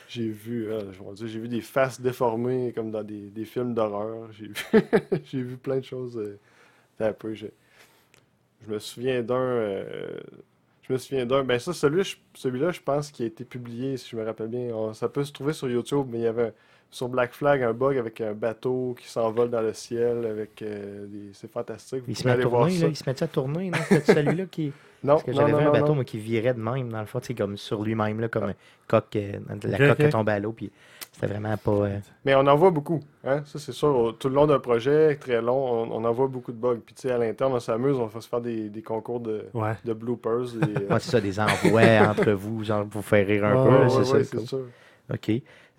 J'ai 0.07 0.29
vu, 0.29 0.71
ah, 0.73 0.81
j'ai 1.17 1.39
vu 1.41 1.49
des 1.49 1.63
faces 1.63 2.01
déformées 2.01 2.73
comme 2.75 2.91
dans 2.91 3.03
des, 3.03 3.31
des 3.31 3.45
films 3.45 3.75
d'horreur. 3.75 4.31
J'ai 4.33 4.49
vu, 4.49 4.55
j'ai 5.25 5.43
vu 5.43 5.57
plein 5.57 5.79
de 5.79 5.85
choses. 5.85 6.19
euh, 6.19 6.39
un 7.01 7.13
peu, 7.15 7.35
je, 7.35 7.47
je 8.67 8.73
me 8.73 8.79
souviens 8.79 9.23
d'un. 9.23 9.37
je 10.83 10.93
me 10.93 10.99
souviens 10.99 11.27
d'un. 11.27 11.45
Ben, 11.45 11.59
ça, 11.59 11.73
celui, 11.73 12.05
je- 12.05 12.17
celui-là, 12.35 12.71
je 12.73 12.81
pense 12.81 13.11
qu'il 13.11 13.25
a 13.25 13.29
été 13.29 13.45
publié, 13.45 13.97
si 13.97 14.11
je 14.11 14.17
me 14.17 14.25
rappelle 14.25 14.49
bien. 14.49 14.75
On- 14.75 14.93
ça 14.95 15.09
peut 15.09 15.25
se 15.25 15.33
trouver 15.33 15.53
sur 15.53 15.69
YouTube, 15.71 16.07
mais 16.11 16.19
il 16.19 16.23
y 16.25 16.27
avait. 16.27 16.53
Sur 16.95 17.09
Black 17.09 17.33
Flag 17.33 17.61
un 17.63 17.73
bug 17.73 17.99
avec 17.99 18.21
un 18.21 18.33
bateau 18.35 18.95
qui 19.01 19.09
s'envole 19.09 19.51
dans 19.51 19.61
le 19.63 19.73
ciel. 19.73 20.25
avec 20.27 20.63
euh, 20.63 21.07
des... 21.07 21.31
C'est 21.33 21.51
fantastique. 21.51 22.01
Vous 22.05 22.11
Il 22.13 22.17
se 22.17 22.25
met 22.27 22.33
à 22.35 22.37
voir 22.47 22.63
tourner, 22.69 22.77
ça. 22.77 22.85
là. 22.85 22.89
Il 22.91 22.97
se 22.97 23.03
met 23.11 23.23
à 23.23 23.27
tourner, 23.27 23.71
non? 23.71 23.79
C'était 23.89 24.13
celui-là 24.15 24.45
qui. 24.51 24.73
Non, 25.05 25.17
Parce 25.17 25.25
que 25.25 25.33
j'avais 25.35 25.53
non, 25.53 25.59
vu 25.59 25.65
un 25.67 25.71
bateau, 25.71 25.89
non. 25.89 25.95
moi, 25.97 26.05
qui 26.05 26.17
virait 26.17 26.55
de 26.55 26.61
même, 26.61 26.89
dans 26.89 27.01
le 27.01 27.05
fond, 27.05 27.21
sais, 27.23 27.35
comme 27.35 27.59
sur 27.59 27.83
lui-même, 27.83 28.21
là, 28.21 28.29
comme 28.29 28.45
Ah. 28.45 28.47
euh, 28.49 29.33
la 29.65 29.77
coque 29.77 29.91
ok. 30.01 30.07
qui 30.07 30.09
tombe 30.09 30.29
à 30.31 30.39
l'eau, 30.39 30.53
puis 30.53 30.73
c'était 31.13 31.27
vraiment 31.27 31.55
pas. 31.59 31.71
euh, 31.73 31.99
Mais 32.25 32.35
on 32.35 32.47
en 32.47 32.57
voit 32.57 32.71
beaucoup. 32.71 33.01
Hein? 33.23 33.43
Ça, 33.45 33.59
c'est 33.59 33.73
sûr. 33.73 33.89
Au- 33.95 34.13
Tout 34.13 34.31
le 34.31 34.35
long 34.37 34.47
d'un 34.47 34.61
projet 34.61 35.17
très 35.17 35.43
long, 35.43 35.59
on, 35.93 35.93
on 35.93 36.05
en 36.07 36.13
voit 36.13 36.29
beaucoup 36.29 36.53
de 36.53 36.57
bugs. 36.57 36.79
Puis, 36.87 36.95
tu 36.95 37.03
sais, 37.03 37.11
à 37.11 37.19
l'interne, 37.19 37.53
on 37.53 37.61
s'amuse. 37.61 37.99
On 37.99 38.07
va 38.07 38.19
se 38.23 38.27
faire 38.29 38.41
des, 38.41 38.71
des 38.71 38.81
concours 38.81 39.21
de, 39.21 39.45
Ouais. 39.53 39.75
de 39.85 39.93
bloopers. 39.93 40.47
des- 40.55 40.87
Ouais, 40.91 41.01
c'est 41.01 41.11
ça, 41.11 41.21
des 41.21 41.39
envois 41.39 41.83
entre 42.09 42.31
vous, 42.33 42.65
genre 42.65 42.87
pour 42.87 43.03
vous 43.03 43.07
faire 43.07 43.27
rire 43.27 43.45
un 43.45 43.57
Ouais, 43.57 43.69
peu, 43.69 43.75
Ouais, 43.75 43.79
là, 43.81 44.11
ouais, 44.11 44.25
c'est 44.25 44.47
ça. 44.47 44.57
OK? 45.13 45.31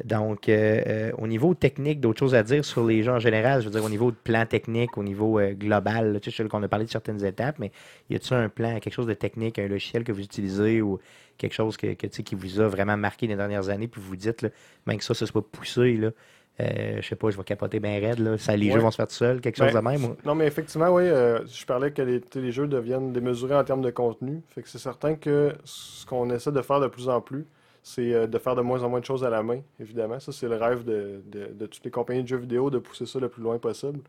Donc, 0.03 0.49
euh, 0.49 0.81
euh, 0.87 1.11
au 1.17 1.25
niveau 1.25 1.53
technique, 1.53 1.99
d'autres 1.99 2.19
choses 2.19 2.35
à 2.35 2.43
dire 2.43 2.63
sur 2.65 2.85
les 2.85 3.01
jeux 3.01 3.11
en 3.13 3.19
général, 3.19 3.61
je 3.61 3.65
veux 3.65 3.71
dire, 3.71 3.83
au 3.83 3.89
niveau 3.89 4.11
de 4.11 4.15
plan 4.15 4.45
technique, 4.45 4.97
au 4.97 5.03
niveau 5.03 5.39
euh, 5.39 5.53
global, 5.53 6.13
là, 6.13 6.19
tu 6.19 6.29
sais, 6.29 6.35
je 6.37 6.43
sais 6.43 6.49
qu'on 6.49 6.61
a 6.61 6.67
parlé 6.67 6.85
de 6.85 6.91
certaines 6.91 7.23
étapes, 7.25 7.57
mais 7.59 7.71
y 8.09 8.15
a-t-il 8.15 8.33
un 8.35 8.49
plan, 8.49 8.79
quelque 8.79 8.93
chose 8.93 9.07
de 9.07 9.13
technique, 9.13 9.57
un 9.57 9.67
logiciel 9.67 10.03
que 10.03 10.11
vous 10.11 10.21
utilisez 10.21 10.81
ou 10.81 10.99
quelque 11.37 11.53
chose 11.53 11.75
que, 11.77 11.93
que, 11.93 12.07
tu 12.07 12.17
sais, 12.17 12.23
qui 12.23 12.35
vous 12.35 12.59
a 12.59 12.67
vraiment 12.67 12.97
marqué 12.97 13.25
les 13.25 13.35
dernières 13.35 13.69
années, 13.69 13.87
puis 13.87 14.01
vous 14.01 14.09
vous 14.09 14.15
dites, 14.15 14.41
là, 14.41 14.49
même 14.85 14.97
que 14.97 15.03
ça, 15.03 15.13
ce 15.13 15.25
soit 15.25 15.49
poussé, 15.49 15.93
là, 15.97 16.09
euh, 16.61 16.97
je 17.01 17.07
sais 17.07 17.15
pas, 17.15 17.29
je 17.31 17.37
vais 17.37 17.43
capoter 17.43 17.79
bien 17.79 17.99
raide, 17.99 18.19
là, 18.19 18.37
ça, 18.37 18.55
les 18.55 18.67
Ouais. 18.67 18.73
jeux 18.73 18.79
vont 18.79 18.91
se 18.91 18.97
faire 18.97 19.07
tout 19.07 19.13
seuls, 19.13 19.41
quelque 19.41 19.59
Ben, 19.59 19.65
chose 19.67 19.75
de 19.75 19.79
même? 19.79 20.03
ou- 20.05 20.15
Non, 20.25 20.35
mais 20.35 20.45
effectivement, 20.45 20.89
oui, 20.93 21.03
euh, 21.03 21.39
je 21.47 21.65
parlais 21.65 21.91
que 21.91 22.01
les 22.01 22.51
jeux 22.51 22.67
deviennent 22.67 23.11
démesurés 23.11 23.55
en 23.55 23.63
termes 23.63 23.81
de 23.81 23.89
contenu. 23.91 24.41
Fait 24.49 24.61
que 24.61 24.69
c'est 24.69 24.77
certain 24.77 25.15
que 25.15 25.53
ce 25.63 26.05
qu'on 26.05 26.29
essaie 26.29 26.51
de 26.51 26.61
faire 26.61 26.79
de 26.79 26.87
plus 26.87 27.09
en 27.09 27.19
plus, 27.21 27.45
c'est 27.87 28.13
euh, 28.13 28.25
de 28.27 28.37
faire 28.39 28.55
de 28.55 28.61
moins 28.63 28.81
en 28.83 28.89
moins 28.89 28.99
de 28.99 29.05
choses 29.05 29.23
à 29.23 29.29
la 29.29 29.43
main, 29.43 29.61
évidemment. 29.79 30.19
Ça, 30.19 30.31
c'est 30.31 30.47
le 30.49 30.55
rêve 30.57 30.83
de, 30.83 31.21
de- 31.27 31.53
de 31.53 31.65
toutes 31.67 31.83
les 31.85 31.91
compagnies 31.91 32.23
de 32.23 32.27
jeux 32.27 32.37
vidéo, 32.37 32.69
de 32.71 32.79
pousser 32.79 33.05
ça 33.05 33.19
le 33.19 33.29
plus 33.29 33.43
loin 33.43 33.59
possible. 33.59 33.99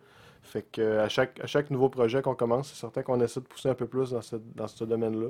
Fait 0.42 0.62
que 0.72 0.80
euh, 0.80 1.04
à 1.04 1.08
chaque, 1.10 1.38
à 1.40 1.46
chaque 1.46 1.70
nouveau 1.70 1.88
projet 1.90 2.22
qu'on 2.22 2.34
commence, 2.34 2.68
c'est 2.70 2.80
certain 2.80 3.02
qu'on 3.02 3.20
essaie 3.20 3.40
de 3.40 3.46
pousser 3.46 3.68
un 3.68 3.74
peu 3.74 3.86
plus 3.86 4.10
dans 4.12 4.22
ce, 4.22 4.36
dans 4.54 4.66
ce 4.68 4.84
domaine-là. 4.84 5.28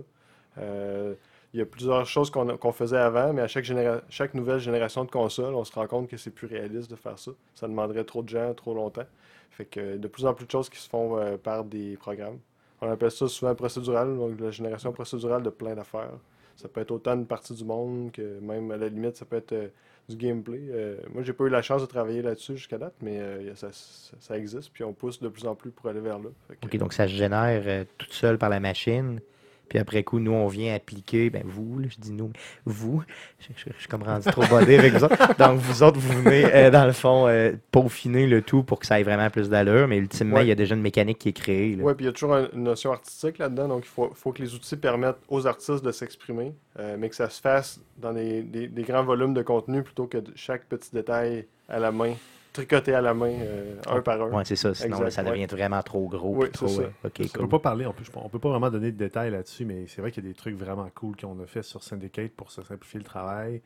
Euh, 0.59 1.14
il 1.55 1.59
y 1.61 1.62
a 1.62 1.66
plusieurs 1.66 2.07
choses 2.07 2.30
qu'on 2.30 2.72
faisait 2.72 2.99
avant, 2.99 3.32
mais 3.32 3.42
à 3.42 3.49
chaque, 3.49 3.64
chaque 4.11 4.34
nouvelle 4.34 4.59
génération 4.61 5.05
de 5.05 5.11
consoles, 5.11 5.55
on 5.55 5.64
se 5.64 5.72
rend 5.72 5.86
compte 5.86 6.09
que 6.09 6.16
c'est 6.16 6.30
plus 6.30 6.47
réaliste 6.47 6.90
de 6.90 6.97
faire 6.97 7.18
ça. 7.18 7.30
Ça 7.55 7.66
demanderait 7.66 8.05
trop 8.05 8.22
de 8.22 8.28
gens, 8.28 8.53
trop 8.55 8.74
longtemps. 8.74 9.07
Fait 9.51 9.64
que 9.64 9.97
de 9.97 10.09
plus 10.09 10.26
en 10.26 10.34
plus 10.34 10.44
de 10.47 10.51
choses 10.51 10.68
qui 10.68 10.78
se 10.78 10.88
font 10.88 11.18
par 11.42 11.64
des 11.64 11.97
programmes. 11.97 12.38
On 12.82 12.90
appelle 12.90 13.11
ça 13.11 13.26
souvent 13.26 13.55
procédural, 13.55 14.16
donc 14.16 14.38
la 14.38 14.51
génération 14.51 14.92
procédurale 14.92 15.42
de 15.42 15.51
plein 15.51 15.74
d'affaires. 15.74 16.11
Ça 16.57 16.68
peut 16.68 16.80
être 16.80 16.90
autant 16.90 17.14
une 17.14 17.26
partie 17.26 17.54
du 17.54 17.64
monde 17.64 18.11
que 18.12 18.38
même 18.40 18.70
à 18.70 18.76
la 18.76 18.88
limite, 18.88 19.16
ça 19.16 19.24
peut 19.24 19.36
être 19.36 19.52
euh, 19.52 19.68
du 20.09 20.16
gameplay. 20.16 20.61
Euh, 20.70 20.96
moi, 21.12 21.22
j'ai 21.22 21.32
pas 21.32 21.44
eu 21.44 21.48
la 21.50 21.62
chance 21.62 21.82
de 21.82 21.86
travailler 21.86 22.22
là-dessus 22.22 22.57
jusqu'à 22.57 22.78
date, 22.78 22.94
mais 23.02 23.18
euh, 23.20 23.54
ça, 23.54 23.68
ça- 23.72 24.36
existe, 24.38 24.70
puis 24.72 24.82
on 24.84 24.92
pousse 24.92 25.20
de 25.20 25.28
plus 25.28 25.46
en 25.46 25.54
plus 25.54 25.70
pour 25.70 25.88
aller 25.90 26.00
vers 26.00 26.18
là. 26.18 26.30
OK, 26.64 26.76
donc 26.78 26.92
ça 26.92 27.07
se 27.07 27.12
génère 27.12 27.62
euh, 27.66 27.84
toute 27.98 28.12
seule 28.12 28.38
par 28.38 28.48
la 28.48 28.61
machine. 28.61 29.20
Puis 29.68 29.78
après 29.78 30.04
coup, 30.04 30.20
nous, 30.20 30.32
on 30.32 30.46
vient 30.46 30.74
appliquer, 30.74 31.28
ben 31.30 31.42
vous, 31.44 31.78
là, 31.80 31.88
je 31.90 31.96
dis 31.98 32.12
nous, 32.12 32.30
vous, 32.64 33.02
je, 33.40 33.48
je- 33.56 33.70
je 33.74 33.78
suis 33.80 33.88
comme 33.88 34.02
rendu 34.04 34.24
trop 34.30 34.44
bodé 34.46 34.78
avec 34.78 34.92
vous 34.94 35.04
autres. 35.04 35.36
Donc 35.38 35.58
vous 35.58 35.82
autres, 35.82 35.98
vous 35.98 36.22
venez, 36.22 36.44
euh, 36.54 36.70
dans 36.70 36.86
le 36.86 36.92
fond, 36.92 37.26
euh, 37.26 37.52
peaufiner 37.72 38.26
le 38.26 38.42
tout 38.42 38.62
pour 38.62 38.78
que 38.78 38.86
ça 38.86 39.00
ait 39.00 39.02
vraiment 39.02 39.28
plus 39.30 39.48
d'allure, 39.48 39.88
mais 39.88 39.98
ultimement, 39.98 40.36
Ouais. 40.36 40.44
il 40.44 40.48
y 40.48 40.52
a 40.52 40.54
déjà 40.54 40.74
une 40.74 40.82
mécanique 40.82 41.18
qui 41.18 41.30
est 41.30 41.32
créée. 41.32 41.76
Oui, 41.80 41.94
puis 41.94 42.04
il 42.04 42.06
y 42.06 42.10
a 42.10 42.12
toujours 42.12 42.34
un- 42.34 42.48
une 42.54 42.62
notion 42.62 42.92
artistique 42.92 43.38
là-dedans, 43.38 43.68
donc 43.68 43.84
il 43.84 43.88
faut, 43.88 44.10
faut 44.14 44.32
que 44.32 44.40
les 44.42 44.54
outils 44.54 44.76
permettent 44.76 45.16
aux 45.28 45.46
artistes 45.46 45.84
de 45.84 45.90
s'exprimer, 45.92 46.52
euh, 46.78 46.96
mais 46.98 47.08
que 47.08 47.16
ça 47.16 47.28
se 47.28 47.40
fasse 47.40 47.80
dans 47.98 48.12
des, 48.12 48.42
des- 48.42 48.68
des 48.68 48.82
grands 48.82 49.04
volumes 49.04 49.34
de 49.34 49.42
contenu 49.42 49.82
plutôt 49.82 50.06
que 50.06 50.18
chaque 50.36 50.64
petit 50.66 50.90
détail 50.92 51.46
à 51.68 51.78
la 51.80 51.90
main, 51.90 52.12
tricoté 52.57 52.94
à 52.94 53.00
la 53.00 53.14
main, 53.14 53.30
euh, 53.30 53.76
un 53.88 54.00
par 54.02 54.20
un. 54.22 54.30
Ouais, 54.30 54.44
c'est 54.44 54.57
ça. 54.57 54.74
Sinon, 54.74 55.00
là, 55.00 55.11
ça 55.11 55.22
devient 55.22 55.46
vraiment 55.46 55.82
trop 55.82 56.09
gros. 56.09 56.34
Oui, 56.36 56.50
trop, 56.50 56.66
ça. 56.68 56.82
euh, 56.82 56.88
OK, 57.04 57.20
On 57.20 57.28
cool. 57.28 57.40
peut 57.42 57.48
pas 57.48 57.59
parler, 57.61 57.86
on 57.86 57.92
peut, 57.92 58.04
on 58.14 58.28
peut 58.28 58.38
pas 58.38 58.48
vraiment 58.50 58.70
donner 58.70 58.92
de 58.92 58.96
détails 58.96 59.30
là-dessus, 59.30 59.64
mais 59.64 59.86
c'est 59.88 60.00
vrai 60.00 60.11
qu'il 60.11 60.24
y 60.24 60.26
a 60.26 60.30
des 60.30 60.36
trucs 60.36 60.57
vraiment 60.57 60.88
cool 60.94 61.16
qu'on 61.16 61.38
a 61.42 61.46
fait 61.46 61.62
sur 61.62 61.82
Syndicate 61.82 62.32
pour 62.32 62.50
se 62.50 62.62
simplifier 62.62 62.98
le 63.00 63.04
travail. 63.07 63.62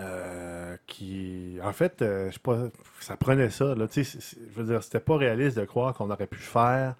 euh, 0.00 0.76
qui, 0.86 1.58
en 1.62 1.72
fait, 1.72 2.02
euh, 2.02 2.28
je 2.28 2.34
sais 2.34 2.40
pas, 2.40 2.68
ça 3.00 3.16
prenait 3.16 3.50
ça. 3.50 3.74
Là, 3.74 3.86
je 3.92 4.02
veux 4.54 4.64
dire, 4.64 4.82
c'était 4.82 5.00
pas 5.00 5.16
réaliste 5.16 5.58
de 5.58 5.64
croire 5.64 5.92
qu'on 5.94 6.08
aurait 6.10 6.28
pu 6.28 6.38
faire 6.38 6.94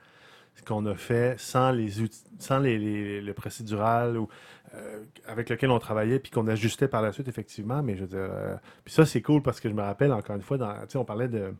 qu'on 0.62 0.84
a 0.86 0.94
fait 0.94 1.38
sans 1.38 1.70
les 1.70 2.00
outils, 2.00 2.22
sans 2.38 2.58
les, 2.58 3.20
le 3.20 3.34
procédural 3.34 4.16
ou 4.16 4.28
euh, 4.74 5.02
avec 5.26 5.48
lequel 5.48 5.70
on 5.70 5.78
travaillait 5.78 6.18
puis 6.18 6.30
qu'on 6.30 6.46
ajustait 6.46 6.88
par 6.88 7.02
la 7.02 7.12
suite 7.12 7.28
effectivement. 7.28 7.82
Mais 7.82 7.96
je 7.96 8.02
veux 8.02 8.08
dire, 8.08 8.28
euh, 8.30 8.56
puis 8.84 8.94
ça 8.94 9.06
c'est 9.06 9.22
cool 9.22 9.42
parce 9.42 9.60
que 9.60 9.68
je 9.68 9.74
me 9.74 9.82
rappelle 9.82 10.12
encore 10.12 10.36
une 10.36 10.42
fois, 10.42 10.58
dans, 10.58 10.74
on 10.94 11.04
parlait 11.04 11.28
de, 11.28 11.54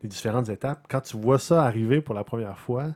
des 0.00 0.08
différentes 0.08 0.48
étapes. 0.48 0.86
Quand 0.88 1.00
tu 1.00 1.16
vois 1.16 1.38
ça 1.38 1.64
arriver 1.64 2.00
pour 2.00 2.14
la 2.14 2.24
première 2.24 2.58
fois 2.58 2.86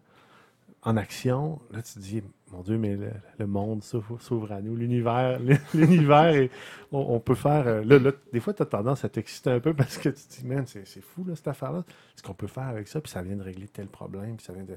en 0.82 0.96
action, 0.96 1.60
là 1.72 1.82
tu 1.82 1.94
te 1.94 1.98
dis, 1.98 2.22
mon 2.52 2.62
Dieu, 2.62 2.78
mais 2.78 2.96
le, 3.38 3.46
monde 3.46 3.82
s'ouvre 3.82 4.52
à 4.52 4.60
nous, 4.60 4.76
l'univers, 4.76 5.40
l'univers, 5.74 6.48
on, 6.92 6.98
on 6.98 7.20
peut 7.20 7.34
faire. 7.34 7.66
euh, 7.66 7.84
là, 7.84 7.98
là, 7.98 8.12
des 8.32 8.40
fois, 8.40 8.54
tu 8.54 8.62
as 8.62 8.66
tendance 8.66 9.04
à 9.04 9.08
t'exciter 9.08 9.50
un 9.50 9.60
peu 9.60 9.74
parce 9.74 9.98
que 9.98 10.08
tu 10.10 10.22
te 10.22 10.40
dis, 10.40 10.46
man, 10.46 10.64
c'est 10.66 11.00
fou 11.00 11.24
là, 11.24 11.34
cette 11.34 11.48
affaire-là. 11.48 11.84
Ce 12.14 12.22
qu'on 12.22 12.34
peut 12.34 12.46
faire 12.46 12.68
avec 12.68 12.88
ça, 12.88 13.00
puis 13.00 13.10
ça 13.10 13.22
vient 13.22 13.36
de 13.36 13.42
régler 13.42 13.68
tel 13.68 13.88
problème, 13.88 14.36
puis 14.36 14.46
ça 14.46 14.52
vient 14.52 14.64
de. 14.64 14.76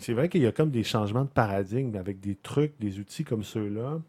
C'est 0.00 0.12
vrai 0.12 0.28
qu'il 0.28 0.42
y 0.42 0.46
a 0.46 0.52
comme 0.52 0.70
des 0.70 0.82
changements 0.84 1.24
de 1.24 1.28
paradigme 1.30 1.96
avec 1.96 2.20
des 2.20 2.34
trucs, 2.36 2.78
des 2.80 2.98
outils 2.98 3.24
comme 3.24 3.42
ceux-là, 3.42 4.00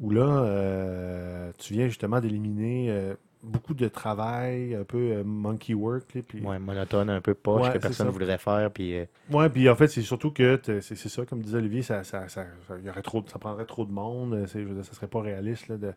où 0.00 0.10
là, 0.10 0.42
euh, 0.44 1.52
tu 1.58 1.74
viens 1.74 1.86
justement 1.88 2.20
d'éliminer 2.20 2.86
euh, 2.90 3.14
beaucoup 3.42 3.74
de 3.74 3.88
travail, 3.88 4.74
un 4.74 4.84
peu 4.84 4.98
euh, 5.12 5.24
monkey 5.24 5.74
work. 5.74 6.14
là, 6.14 6.22
puis... 6.26 6.40
Ouais, 6.40 6.58
monotone, 6.58 7.10
un 7.10 7.20
peu 7.20 7.34
poche, 7.34 7.62
Ouais, 7.62 7.72
que 7.74 7.78
personne 7.78 8.06
ne 8.06 8.12
voudrait 8.12 8.38
faire. 8.38 8.70
Puis, 8.70 8.94
Ouais, 9.30 9.48
puis 9.48 9.68
en 9.68 9.74
fait, 9.76 9.88
c'est 9.88 10.02
surtout 10.02 10.30
que 10.30 10.60
c'est 10.80 10.96
ça, 10.96 11.24
comme 11.26 11.40
disait 11.42 11.58
Olivier, 11.58 11.82
ça, 11.82 12.04
ça, 12.04 12.28
ça, 12.28 12.46
ça- 12.66 12.76
il 12.78 12.86
y 12.86 12.90
aurait 12.90 13.02
trop, 13.02 13.20
de- 13.20 13.28
ça 13.28 13.38
prendrait 13.38 13.66
trop 13.66 13.84
de 13.84 13.92
monde, 13.92 14.46
je 14.52 14.58
veux 14.60 14.74
dire, 14.74 14.84
ça 14.84 14.92
serait 14.94 15.08
pas 15.08 15.20
réaliste. 15.20 15.68
Là, 15.68 15.76
de... 15.76 15.92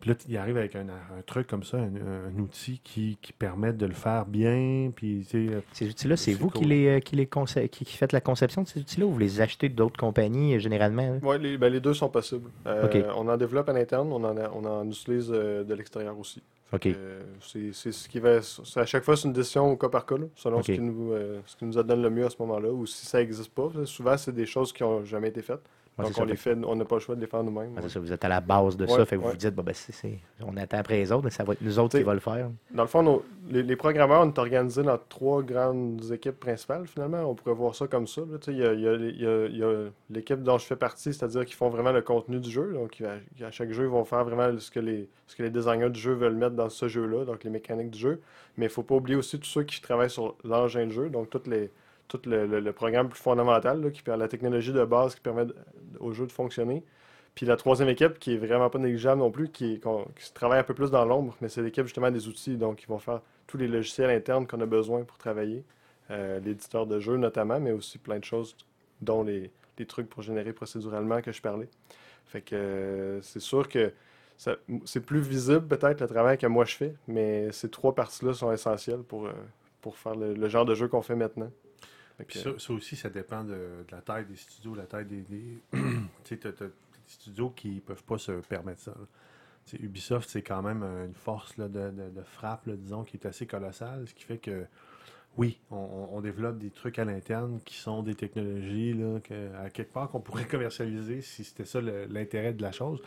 Puis 0.00 0.08
là, 0.10 0.16
il 0.28 0.36
arrive 0.38 0.56
avec 0.56 0.74
un, 0.76 0.86
un 0.88 1.22
truc 1.26 1.46
comme 1.46 1.62
ça, 1.62 1.76
un, 1.76 1.90
un 1.94 2.38
outil 2.40 2.80
qui, 2.82 3.18
qui 3.20 3.32
permet 3.34 3.72
de 3.74 3.84
le 3.84 3.92
faire 3.92 4.24
bien, 4.24 4.90
puis 4.96 5.26
tu 5.28 5.48
sais, 5.48 5.54
euh, 5.54 5.60
ces 5.72 5.88
outils-là, 5.90 6.16
c'est 6.16 6.32
C'est 6.32 6.38
vous 6.38 6.48
cool. 6.48 6.62
qui, 6.62 6.64
les, 6.68 6.86
euh, 6.88 7.00
qui, 7.00 7.16
les 7.16 7.26
conce- 7.26 7.68
qui, 7.68 7.84
qui 7.84 7.96
faites 7.96 8.12
la 8.12 8.22
conception 8.22 8.62
de 8.62 8.68
ces 8.68 8.80
outils-là 8.80 9.04
ou 9.06 9.10
vous 9.12 9.18
les 9.18 9.40
achetez 9.42 9.68
d'autres 9.68 9.98
compagnies, 10.00 10.54
euh, 10.54 10.58
généralement? 10.58 11.18
Oui, 11.22 11.36
les, 11.38 11.58
ben, 11.58 11.70
les 11.70 11.80
deux 11.80 11.92
sont 11.94 12.08
possibles. 12.08 12.48
Euh, 12.66 12.86
Ok. 12.86 12.96
On 13.14 13.28
en 13.28 13.36
développe 13.36 13.68
à 13.68 13.72
l'interne, 13.74 14.10
on 14.12 14.24
en, 14.24 14.36
a- 14.38 14.50
on 14.54 14.64
en 14.64 14.88
utilise 14.88 15.30
euh, 15.34 15.64
de 15.64 15.74
l'extérieur 15.74 16.18
aussi. 16.18 16.42
OK. 16.72 16.86
Euh, 16.86 17.20
c'est 17.42 17.72
c'est 17.74 17.92
ce 17.92 18.08
qui 18.08 18.20
va. 18.20 18.40
c'est- 18.40 18.80
À 18.80 18.86
chaque 18.86 19.04
fois, 19.04 19.16
c'est 19.16 19.26
une 19.28 19.34
décision 19.34 19.70
au 19.70 19.76
cas 19.76 19.88
par 19.90 20.06
cas, 20.06 20.16
là, 20.16 20.26
selon 20.34 20.62
ce, 20.62 20.72
qui 20.72 20.80
nous, 20.80 21.12
euh, 21.12 21.40
ce 21.44 21.56
qui 21.56 21.64
nous 21.66 21.72
donne 21.82 22.00
le 22.00 22.10
mieux 22.10 22.24
à 22.24 22.30
ce 22.30 22.36
moment-là, 22.38 22.70
ou 22.70 22.86
si 22.86 23.04
ça 23.04 23.18
n'existe 23.18 23.52
pas. 23.52 23.68
Souvent, 23.84 24.16
c'est 24.16 24.32
des 24.34 24.46
choses 24.46 24.72
qui 24.72 24.82
n'ont 24.82 25.04
jamais 25.04 25.28
été 25.28 25.42
faites. 25.42 25.60
Ouais, 26.00 26.08
donc, 26.10 26.18
on 26.18 26.24
les 26.24 26.36
fait- 26.36 26.56
on 26.64 26.74
n'a 26.76 26.84
pas 26.84 26.96
le 26.96 27.00
choix 27.00 27.14
de 27.14 27.20
les 27.20 27.26
faire 27.26 27.42
nous-mêmes. 27.42 27.74
Ouais. 27.74 27.88
ça, 27.88 28.00
vous 28.00 28.12
êtes 28.12 28.24
à 28.24 28.28
la 28.28 28.40
base 28.40 28.76
de 28.76 28.86
ça, 28.86 28.98
Ouais, 28.98 29.04
fait 29.06 29.16
que 29.16 29.22
vous 29.22 29.30
vous 29.30 29.36
dites, 29.36 29.54
bon, 29.54 29.62
ben, 29.62 29.74
c'est- 29.74 30.18
on 30.44 30.56
attend 30.56 30.78
après 30.78 30.96
les 30.98 31.12
autres, 31.12 31.24
mais 31.24 31.30
ça 31.30 31.44
va 31.44 31.52
être 31.52 31.62
nous 31.62 31.78
autres 31.78 31.90
T'sais, 31.90 31.98
qui 31.98 32.04
va 32.04 32.14
le 32.14 32.20
faire. 32.20 32.48
Dans 32.72 32.82
le 32.82 32.88
fond, 32.88 33.02
nos- 33.02 33.24
les, 33.50 33.62
les 33.62 33.76
programmeurs, 33.76 34.22
on 34.22 34.28
est 34.28 34.38
organisés 34.38 34.82
dans 34.82 34.98
trois 35.08 35.42
grandes 35.42 36.02
équipes 36.12 36.38
principales, 36.40 36.86
finalement. 36.86 37.22
On 37.24 37.34
pourrait 37.34 37.54
voir 37.54 37.74
ça 37.74 37.86
comme 37.86 38.06
ça. 38.06 38.22
Il 38.48 38.56
y 38.58 38.64
a, 38.64 38.72
il 38.72 38.80
y 38.80 39.90
l'équipe 40.10 40.42
dont 40.42 40.58
je 40.58 40.66
fais 40.66 40.76
partie, 40.76 41.12
c'est-à-dire 41.12 41.44
qu'ils 41.44 41.56
font 41.56 41.68
vraiment 41.68 41.92
le 41.92 42.02
contenu 42.02 42.38
du 42.40 42.50
jeu. 42.50 42.72
Donc, 42.72 43.00
à, 43.02 43.46
à 43.46 43.50
chaque 43.50 43.72
jeu, 43.72 43.84
ils 43.84 43.90
vont 43.90 44.04
faire 44.04 44.24
vraiment 44.24 44.56
ce 44.58 44.70
que, 44.70 44.80
les, 44.80 45.08
ce 45.26 45.36
que 45.36 45.42
les 45.42 45.50
designers 45.50 45.90
du 45.90 46.00
jeu 46.00 46.12
veulent 46.14 46.34
mettre 46.36 46.56
dans 46.56 46.68
ce 46.68 46.88
jeu-là, 46.88 47.24
donc 47.24 47.44
les 47.44 47.50
mécaniques 47.50 47.90
du 47.90 47.98
jeu. 47.98 48.20
Mais 48.56 48.66
il 48.66 48.68
ne 48.68 48.72
faut 48.72 48.82
pas 48.82 48.94
oublier 48.96 49.16
aussi 49.16 49.38
tous 49.38 49.48
ceux 49.48 49.62
qui 49.62 49.80
travaillent 49.80 50.10
sur 50.10 50.34
l'engin 50.44 50.86
de 50.86 50.90
jeu, 50.92 51.08
donc 51.08 51.30
toutes 51.30 51.46
les, 51.46 51.70
tout 52.10 52.20
le, 52.26 52.72
programme 52.72 53.08
plus 53.08 53.20
fondamental, 53.20 53.80
là, 53.80 53.90
qui 53.90 54.02
la 54.06 54.28
technologie 54.28 54.72
de 54.72 54.84
base 54.84 55.14
qui 55.14 55.20
permet 55.20 55.46
au 56.00 56.12
jeu 56.12 56.26
de 56.26 56.32
fonctionner. 56.32 56.82
Puis 57.34 57.46
la 57.46 57.56
troisième 57.56 57.88
équipe, 57.88 58.18
qui 58.18 58.34
est 58.34 58.36
vraiment 58.36 58.68
pas 58.68 58.78
négligeable 58.78 59.20
non 59.20 59.30
plus, 59.30 59.48
qui, 59.48 59.80
se 60.18 60.32
travaille 60.32 60.58
un 60.58 60.64
peu 60.64 60.74
plus 60.74 60.90
dans 60.90 61.04
l'ombre, 61.04 61.36
mais 61.40 61.48
c'est 61.48 61.62
l'équipe 61.62 61.84
justement 61.84 62.10
des 62.10 62.26
outils, 62.26 62.56
donc 62.56 62.82
ils 62.82 62.88
vont 62.88 62.98
faire 62.98 63.20
tous 63.46 63.56
les 63.56 63.68
logiciels 63.68 64.10
internes 64.10 64.46
qu'on 64.46 64.60
a 64.60 64.66
besoin 64.66 65.04
pour 65.04 65.16
travailler, 65.18 65.64
euh, 66.10 66.40
l'éditeur 66.40 66.86
de 66.86 66.98
jeu 66.98 67.16
notamment, 67.16 67.60
mais 67.60 67.70
aussi 67.70 67.98
plein 67.98 68.18
de 68.18 68.24
choses, 68.24 68.56
dont 69.00 69.22
les, 69.22 69.50
trucs 69.88 70.10
pour 70.10 70.20
générer 70.20 70.52
procéduralement 70.52 71.22
que 71.22 71.32
je 71.32 71.40
parlais. 71.40 71.68
Fait 72.26 72.42
que 72.42 72.54
euh, 72.54 73.22
c'est 73.22 73.40
sûr 73.40 73.66
que 73.66 73.94
c'est 74.84 75.00
plus 75.00 75.20
visible 75.20 75.66
peut-être 75.66 76.02
le 76.02 76.06
travail 76.06 76.36
que 76.36 76.46
moi 76.46 76.66
je 76.66 76.76
fais, 76.76 76.94
mais 77.08 77.50
ces 77.52 77.70
trois 77.70 77.94
parties-là 77.94 78.34
sont 78.34 78.52
essentielles 78.52 79.00
pour, 79.00 79.26
euh, 79.26 79.32
pour 79.80 79.96
faire 79.96 80.14
le 80.14 80.48
genre 80.50 80.66
de 80.66 80.74
jeu 80.74 80.86
qu'on 80.86 81.00
fait 81.00 81.16
maintenant. 81.16 81.50
Que, 82.24 82.38
ça, 82.38 82.50
ça 82.58 82.72
aussi, 82.72 82.96
ça 82.96 83.10
dépend 83.10 83.44
de, 83.44 83.52
de 83.52 83.92
la 83.92 84.00
taille 84.00 84.26
des 84.26 84.36
studios, 84.36 84.74
la 84.74 84.86
taille 84.86 85.06
des. 85.06 85.22
des 85.22 85.58
tu 85.72 85.80
sais, 86.24 86.36
t'as- 86.36 86.50
des 86.66 86.72
studios 87.06 87.50
qui 87.50 87.80
peuvent 87.80 88.04
pas 88.04 88.18
se 88.18 88.32
permettre 88.32 88.80
ça. 88.80 88.94
Ubisoft, 89.78 90.28
c'est 90.28 90.42
quand 90.42 90.62
même 90.62 90.82
une 90.82 91.14
force 91.14 91.56
là, 91.56 91.68
de, 91.68 91.90
de- 91.90 92.10
de 92.10 92.22
frappe, 92.22 92.66
là, 92.66 92.74
disons, 92.76 93.04
qui 93.04 93.16
est 93.16 93.26
assez 93.26 93.46
colossale, 93.46 94.06
ce 94.08 94.14
qui 94.14 94.24
fait 94.24 94.38
que, 94.38 94.66
oui, 95.36 95.60
on, 95.70 96.20
développe 96.20 96.58
des 96.58 96.70
trucs 96.70 96.98
à 96.98 97.04
l'interne 97.04 97.60
qui 97.64 97.76
sont 97.76 98.02
des 98.02 98.14
technologies, 98.14 98.94
là, 98.94 99.20
que, 99.20 99.54
à 99.56 99.70
quelque 99.70 99.92
part, 99.92 100.10
qu'on 100.10 100.20
pourrait 100.20 100.44
commercialiser 100.48 101.22
si 101.22 101.44
c'était 101.44 101.64
ça 101.64 101.80
l'intérêt 101.80 102.52
de 102.52 102.62
la 102.62 102.72
chose. 102.72 103.00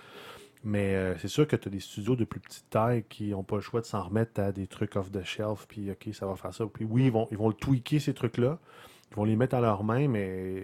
Mais 0.63 0.95
euh, 0.95 1.17
c'est 1.17 1.27
sûr 1.27 1.45
que 1.45 1.57
tu 1.57 1.67
as 1.67 1.71
des 1.71 1.81
studios 1.81 2.15
de 2.15 2.23
plus 2.23 2.39
petite 2.39 2.69
taille 2.69 3.03
qui 3.09 3.31
n'ont 3.31 3.43
pas 3.43 3.57
le 3.57 3.61
choix 3.61 3.81
de 3.81 3.85
s'en 3.85 4.03
remettre 4.03 4.39
à 4.39 4.53
des 4.53 4.65
trucs 4.65 4.95
off 4.95 5.11
the 5.11 5.23
shelf, 5.23 5.65
puis 5.67 5.91
OK, 5.91 6.09
ça 6.13 6.25
va 6.25 6.37
faire 6.37 6.53
ça. 6.53 6.65
Puis 6.65 6.85
oui, 6.85 7.05
ils 7.07 7.11
vont, 7.11 7.27
ils 7.31 7.37
vont 7.37 7.49
le 7.49 7.53
tweaker, 7.53 7.99
ces 7.99 8.13
trucs-là. 8.13 8.59
Ils 9.13 9.15
vont 9.15 9.25
les 9.25 9.35
mettre 9.35 9.53
à 9.55 9.61
leurs 9.61 9.83
mains, 9.83 10.07
mais 10.07 10.63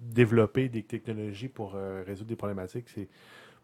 développer 0.00 0.68
des 0.68 0.82
technologies 0.82 1.48
pour 1.48 1.76
euh, 1.76 2.02
résoudre 2.04 2.28
des 2.28 2.36
problématiques, 2.36 2.88
c'est 2.92 3.08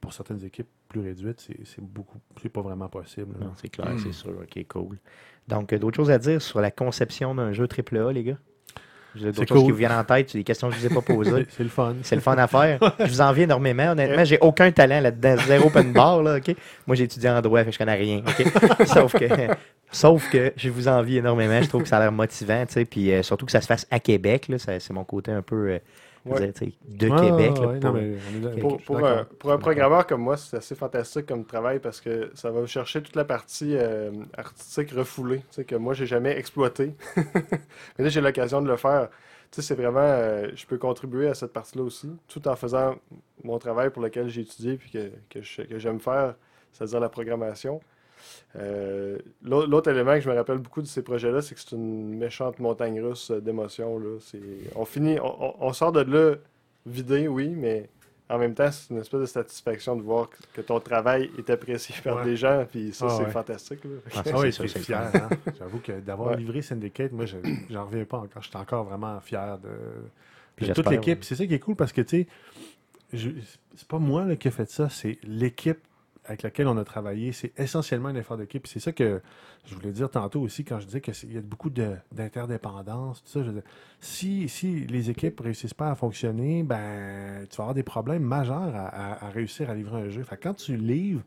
pour 0.00 0.12
certaines 0.12 0.44
équipes 0.44 0.68
plus 0.88 1.00
réduites, 1.00 1.40
c'est 1.40 1.64
c'est 1.64 1.82
beaucoup, 1.82 2.18
c'est 2.40 2.48
pas 2.48 2.62
vraiment 2.62 2.88
possible. 2.88 3.34
là. 3.38 3.46
Non, 3.46 3.52
c'est 3.56 3.68
clair, 3.68 3.92
c'est 3.98 4.12
sûr. 4.12 4.30
OK, 4.30 4.66
cool. 4.68 4.98
Donc, 5.48 5.72
euh, 5.72 5.78
d'autres 5.78 5.96
choses 5.96 6.10
à 6.10 6.18
dire 6.18 6.40
sur 6.40 6.60
la 6.60 6.70
conception 6.70 7.34
d'un 7.34 7.52
jeu 7.52 7.66
AAA, 7.66 8.12
les 8.12 8.24
gars? 8.24 8.38
J'ai 9.14 9.26
D'autres 9.26 9.38
choses 9.48 9.58
qui 9.58 9.64
cool. 9.64 9.72
vous 9.72 9.78
viennent 9.78 9.92
en 9.92 10.04
tête, 10.04 10.30
c'est 10.30 10.38
des 10.38 10.44
questions 10.44 10.68
que 10.68 10.74
je 10.74 10.82
ne 10.82 10.88
vous 10.88 10.92
ai 10.92 10.94
pas 10.94 11.02
posées. 11.02 11.46
C'est 11.56 11.62
le 11.62 11.68
fun. 11.68 11.94
C'est 12.02 12.14
le 12.14 12.20
fun 12.22 12.36
à 12.36 12.46
faire. 12.46 12.78
Je 12.98 13.04
vous 13.06 13.20
envie 13.20 13.42
énormément. 13.42 13.90
Honnêtement, 13.90 14.24
j'ai 14.24 14.38
aucun 14.40 14.70
talent 14.72 15.00
là-dedans. 15.00 15.36
Zéro 15.46 15.66
open 15.66 15.92
bar, 15.92 16.22
là, 16.22 16.36
OK? 16.36 16.54
Moi, 16.86 16.96
j'ai 16.96 17.04
étudié 17.04 17.28
en 17.28 17.40
droit, 17.42 17.62
fait 17.64 17.72
je 17.72 17.78
connais 17.78 17.94
rien, 17.94 18.22
OK? 18.26 18.86
Sauf 18.86 19.12
que, 19.12 19.26
sauf 19.90 20.30
que 20.30 20.52
je 20.56 20.70
vous 20.70 20.88
envie 20.88 21.18
énormément. 21.18 21.60
Je 21.62 21.68
trouve 21.68 21.82
que 21.82 21.88
ça 21.88 21.98
a 21.98 22.00
l'air 22.00 22.12
motivant, 22.12 22.64
tu 22.66 22.72
sais. 22.74 22.84
Puis 22.84 23.12
euh, 23.12 23.22
surtout 23.22 23.44
que 23.44 23.52
ça 23.52 23.60
se 23.60 23.66
fasse 23.66 23.86
à 23.90 24.00
Québec, 24.00 24.48
là. 24.48 24.56
C'est 24.58 24.90
mon 24.92 25.04
côté 25.04 25.30
un 25.30 25.42
peu, 25.42 25.72
euh, 25.72 25.78
Ouais. 26.24 26.40
dire, 26.40 26.52
de 26.88 27.08
Ouais, 27.08 27.16
Québec. 27.16 27.58
là, 27.60 27.66
ouais, 27.68 27.80
pour- 27.80 27.90
non, 27.92 27.92
mais 27.92 28.16
Pour, 28.84 29.04
un, 29.04 29.24
pour 29.38 29.52
un 29.52 29.58
programmeur 29.58 30.06
comme 30.06 30.22
moi, 30.22 30.36
c'est 30.36 30.56
assez 30.56 30.74
fantastique 30.74 31.26
comme 31.26 31.44
travail 31.44 31.80
parce 31.80 32.00
que 32.00 32.30
ça 32.34 32.50
va 32.50 32.64
chercher 32.66 33.02
toute 33.02 33.16
la 33.16 33.24
partie 33.24 33.76
euh, 33.76 34.12
artistique 34.36 34.90
refoulée, 34.92 35.38
tu 35.38 35.44
sais, 35.50 35.64
que 35.64 35.74
moi, 35.74 35.94
j'ai 35.94 36.06
jamais 36.06 36.36
exploité. 36.38 36.94
Mais 37.98 38.04
là, 38.04 38.08
j'ai 38.08 38.20
l'occasion 38.20 38.62
de 38.62 38.68
le 38.68 38.76
faire. 38.76 39.08
Tu 39.50 39.60
sais, 39.60 39.62
c'est 39.62 39.74
vraiment, 39.74 40.00
euh, 40.00 40.48
je 40.54 40.64
peux 40.66 40.78
contribuer 40.78 41.28
à 41.28 41.34
cette 41.34 41.52
partie-là 41.52 41.84
aussi, 41.84 42.08
tout 42.28 42.46
en 42.48 42.56
faisant 42.56 42.96
mon 43.44 43.58
travail 43.58 43.90
pour 43.90 44.02
lequel 44.02 44.28
j'ai 44.28 44.42
étudié 44.42 44.76
puis 44.76 44.90
que, 44.90 45.10
que 45.28 45.78
j'aime 45.78 46.00
faire, 46.00 46.34
c'est-à-dire 46.72 47.00
la 47.00 47.08
programmation. 47.10 47.80
Euh, 48.56 49.18
L'autre 49.42 49.90
élément 49.90 50.14
que 50.14 50.20
je 50.20 50.30
me 50.30 50.34
rappelle 50.34 50.58
beaucoup 50.58 50.82
de 50.82 50.86
ces 50.86 51.02
projets-là, 51.02 51.42
c'est 51.42 51.54
que 51.54 51.60
c'est 51.60 51.76
une 51.76 52.14
méchante 52.16 52.58
montagne 52.58 53.00
russe 53.00 53.30
euh, 53.30 53.40
d'émotions. 53.40 53.98
là. 53.98 54.18
C'est- 54.20 54.38
On 54.76 54.84
finit, 54.84 55.18
on, 55.22 55.72
sort 55.72 55.92
de 55.92 56.00
là 56.00 56.36
vidé, 56.86 57.28
oui, 57.28 57.48
mais 57.48 57.88
en 58.28 58.38
même 58.38 58.54
temps, 58.54 58.70
c'est 58.72 58.92
une 58.94 59.00
espèce 59.00 59.20
de 59.20 59.26
satisfaction 59.26 59.94
de 59.96 60.02
voir 60.02 60.28
que, 60.54 60.60
ton 60.62 60.80
travail 60.80 61.30
est 61.38 61.50
apprécié 61.50 61.94
par 62.02 62.16
Ouais. 62.18 62.24
des 62.24 62.36
gens, 62.36 62.64
puis 62.70 62.92
ça, 62.94 63.06
Ah 63.08 63.14
c'est 63.18 63.24
ouais. 63.24 63.30
fantastique. 63.30 63.84
là. 63.84 63.90
Ah, 64.14 64.22
ça, 64.24 64.38
oui, 64.38 64.52
c'est 64.52 64.68
fier. 64.68 65.10
hein. 65.14 65.28
J'avoue 65.58 65.78
que 65.80 65.92
d'avoir 66.00 66.30
Ouais. 66.30 66.36
livré 66.38 66.62
Syndicate, 66.62 67.12
moi, 67.12 67.26
je- 67.26 67.36
j'en 67.70 67.84
reviens 67.86 68.04
pas 68.04 68.18
encore. 68.18 68.42
J'étais 68.42 68.56
encore 68.56 68.84
vraiment 68.84 69.20
fier 69.20 69.58
de, 69.58 69.68
Puis 70.56 70.66
de 70.68 70.72
toute 70.72 70.88
l'équipe. 70.88 71.18
ouais. 71.18 71.24
C'est 71.24 71.34
ça 71.36 71.46
qui 71.46 71.54
est 71.54 71.58
cool 71.58 71.76
parce 71.76 71.92
que, 71.92 72.00
tu 72.02 72.26
sais, 73.12 73.34
c'est 73.74 73.88
pas 73.88 73.98
moi 73.98 74.24
là, 74.24 74.36
qui 74.36 74.48
ai 74.48 74.50
fait 74.50 74.70
ça, 74.70 74.88
c'est 74.88 75.18
l'équipe 75.24 75.78
avec 76.24 76.42
laquelle 76.42 76.68
on 76.68 76.76
a 76.76 76.84
travaillé. 76.84 77.32
C'est 77.32 77.52
essentiellement 77.58 78.08
un 78.08 78.14
effort 78.14 78.36
d'équipe. 78.36 78.66
C'est 78.66 78.80
ça 78.80 78.92
que 78.92 79.20
je 79.64 79.74
voulais 79.74 79.90
dire 79.90 80.10
tantôt 80.10 80.40
aussi 80.40 80.64
quand 80.64 80.78
je 80.78 80.86
disais 80.86 81.00
qu'il 81.00 81.32
y 81.32 81.38
a 81.38 81.40
beaucoup 81.40 81.70
d'interdépendance. 81.70 83.24
tout 83.24 83.30
ça. 83.30 83.40
Si, 84.00 84.48
si 84.48 84.86
les 84.86 85.10
équipes 85.10 85.40
réussissent 85.40 85.74
pas 85.74 85.90
à 85.90 85.94
fonctionner, 85.94 86.62
ben, 86.62 87.46
tu 87.50 87.56
vas 87.56 87.64
avoir 87.64 87.74
des 87.74 87.82
problèmes 87.82 88.22
majeurs 88.22 88.72
à, 88.74 89.28
réussir 89.30 89.70
à 89.70 89.74
livrer 89.74 90.02
un 90.02 90.08
jeu. 90.08 90.22
Fait 90.22 90.36
quand 90.36 90.54
tu 90.54 90.76
livres, 90.76 91.22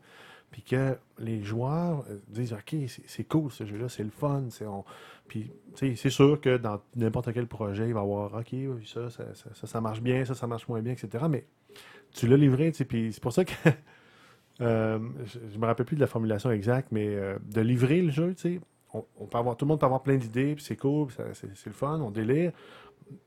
puis 0.50 0.62
que 0.62 0.96
les 1.18 1.42
joueurs 1.42 2.04
euh, 2.08 2.18
disent 2.28 2.52
OK, 2.52 2.76
c'est- 2.88 3.24
cool 3.24 3.50
ce 3.50 3.66
jeu-là, 3.66 3.88
c'est 3.88 4.04
le 4.04 4.10
fun. 4.10 4.44
on... 4.62 4.84
C'est 5.74 6.10
sûr 6.10 6.40
que 6.40 6.56
dans 6.56 6.80
n'importe 6.94 7.32
quel 7.34 7.46
projet, 7.46 7.88
il 7.88 7.94
va 7.94 8.00
y 8.00 8.02
avoir 8.02 8.32
OK, 8.32 8.54
ça 8.86 9.10
ça, 9.10 9.24
ça, 9.34 9.66
ça, 9.66 9.80
marche 9.80 10.00
bien, 10.00 10.24
ça, 10.24 10.34
ça 10.34 10.46
marche 10.46 10.68
moins 10.68 10.80
bien, 10.80 10.92
etc. 10.92 11.24
Mais 11.28 11.44
tu 12.12 12.28
l'as 12.28 12.36
livré, 12.36 12.70
puis 12.70 13.12
c'est 13.12 13.22
pour 13.22 13.32
ça 13.32 13.44
que. 13.44 13.52
euh, 14.60 14.98
je, 15.26 15.38
je 15.52 15.58
me 15.58 15.66
rappelle 15.66 15.86
plus 15.86 15.96
de 15.96 16.00
la 16.00 16.06
formulation 16.06 16.50
exacte, 16.50 16.88
mais 16.92 17.06
euh, 17.08 17.36
de 17.44 17.60
livrer 17.60 18.00
le 18.02 18.10
jeu, 18.10 18.34
tu 18.34 18.40
sais, 18.54 18.60
on, 18.94 19.04
on 19.18 19.26
peut 19.26 19.38
avoir, 19.38 19.56
tout 19.56 19.64
le 19.64 19.68
monde 19.70 19.80
peut 19.80 19.86
avoir 19.86 20.02
plein 20.02 20.16
d'idées, 20.16 20.54
puis 20.54 20.64
c'est 20.64 20.76
cool, 20.76 21.08
c'est 21.34 21.66
le 21.66 21.72
fun, 21.72 22.00
on 22.00 22.10
délire. 22.10 22.52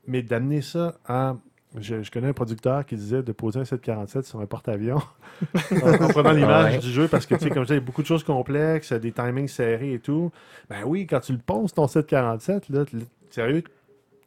Mais 0.06 0.22
d'amener 0.22 0.60
ça 0.62 0.96
à. 1.06 1.36
Je, 1.78 2.02
je 2.02 2.10
connais 2.10 2.26
un 2.26 2.32
producteur 2.32 2.84
qui 2.84 2.96
disait 2.96 3.22
de 3.22 3.30
poser 3.30 3.60
un 3.60 3.64
747 3.64 4.24
sur 4.24 4.40
un 4.40 4.46
porte-avions 4.46 4.96
en, 5.82 6.04
en 6.04 6.08
prenant 6.08 6.32
l'image 6.32 6.72
Ouais. 6.74 6.78
du 6.80 6.90
jeu 6.90 7.06
parce 7.06 7.26
que, 7.26 7.36
tu 7.36 7.44
sais, 7.44 7.48
comme 7.50 7.58
je 7.62 7.68
disais, 7.68 7.74
il 7.76 7.78
y 7.80 7.82
a 7.82 7.86
beaucoup 7.86 8.02
de 8.02 8.08
choses 8.08 8.24
complexes, 8.24 8.92
des 8.92 9.12
timings 9.12 9.46
serrés 9.46 9.92
et 9.94 9.98
tout. 10.00 10.32
Ben 10.68 10.82
oui, 10.84 11.06
quand 11.06 11.20
tu 11.20 11.30
le 11.32 11.38
poses, 11.38 11.72
ton 11.72 11.86
747, 11.86 12.70
là, 12.70 12.84
sérieux, 13.30 13.62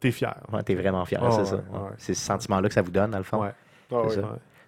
t'es 0.00 0.10
fier. 0.10 0.34
Ouais, 0.54 0.62
t'es 0.62 0.74
vraiment 0.74 1.04
fier, 1.04 1.22
Ouais, 1.22 1.30
c'est 1.32 1.38
ouais, 1.40 1.44
ça. 1.44 1.56
ouais. 1.56 1.90
C'est 1.98 2.14
ce 2.14 2.24
sentiment-là 2.24 2.66
que 2.68 2.74
ça 2.74 2.80
vous 2.80 2.90
donne, 2.90 3.10
dans 3.10 3.18
le 3.18 3.24
fond. 3.24 3.42
Ouais. 3.42 3.50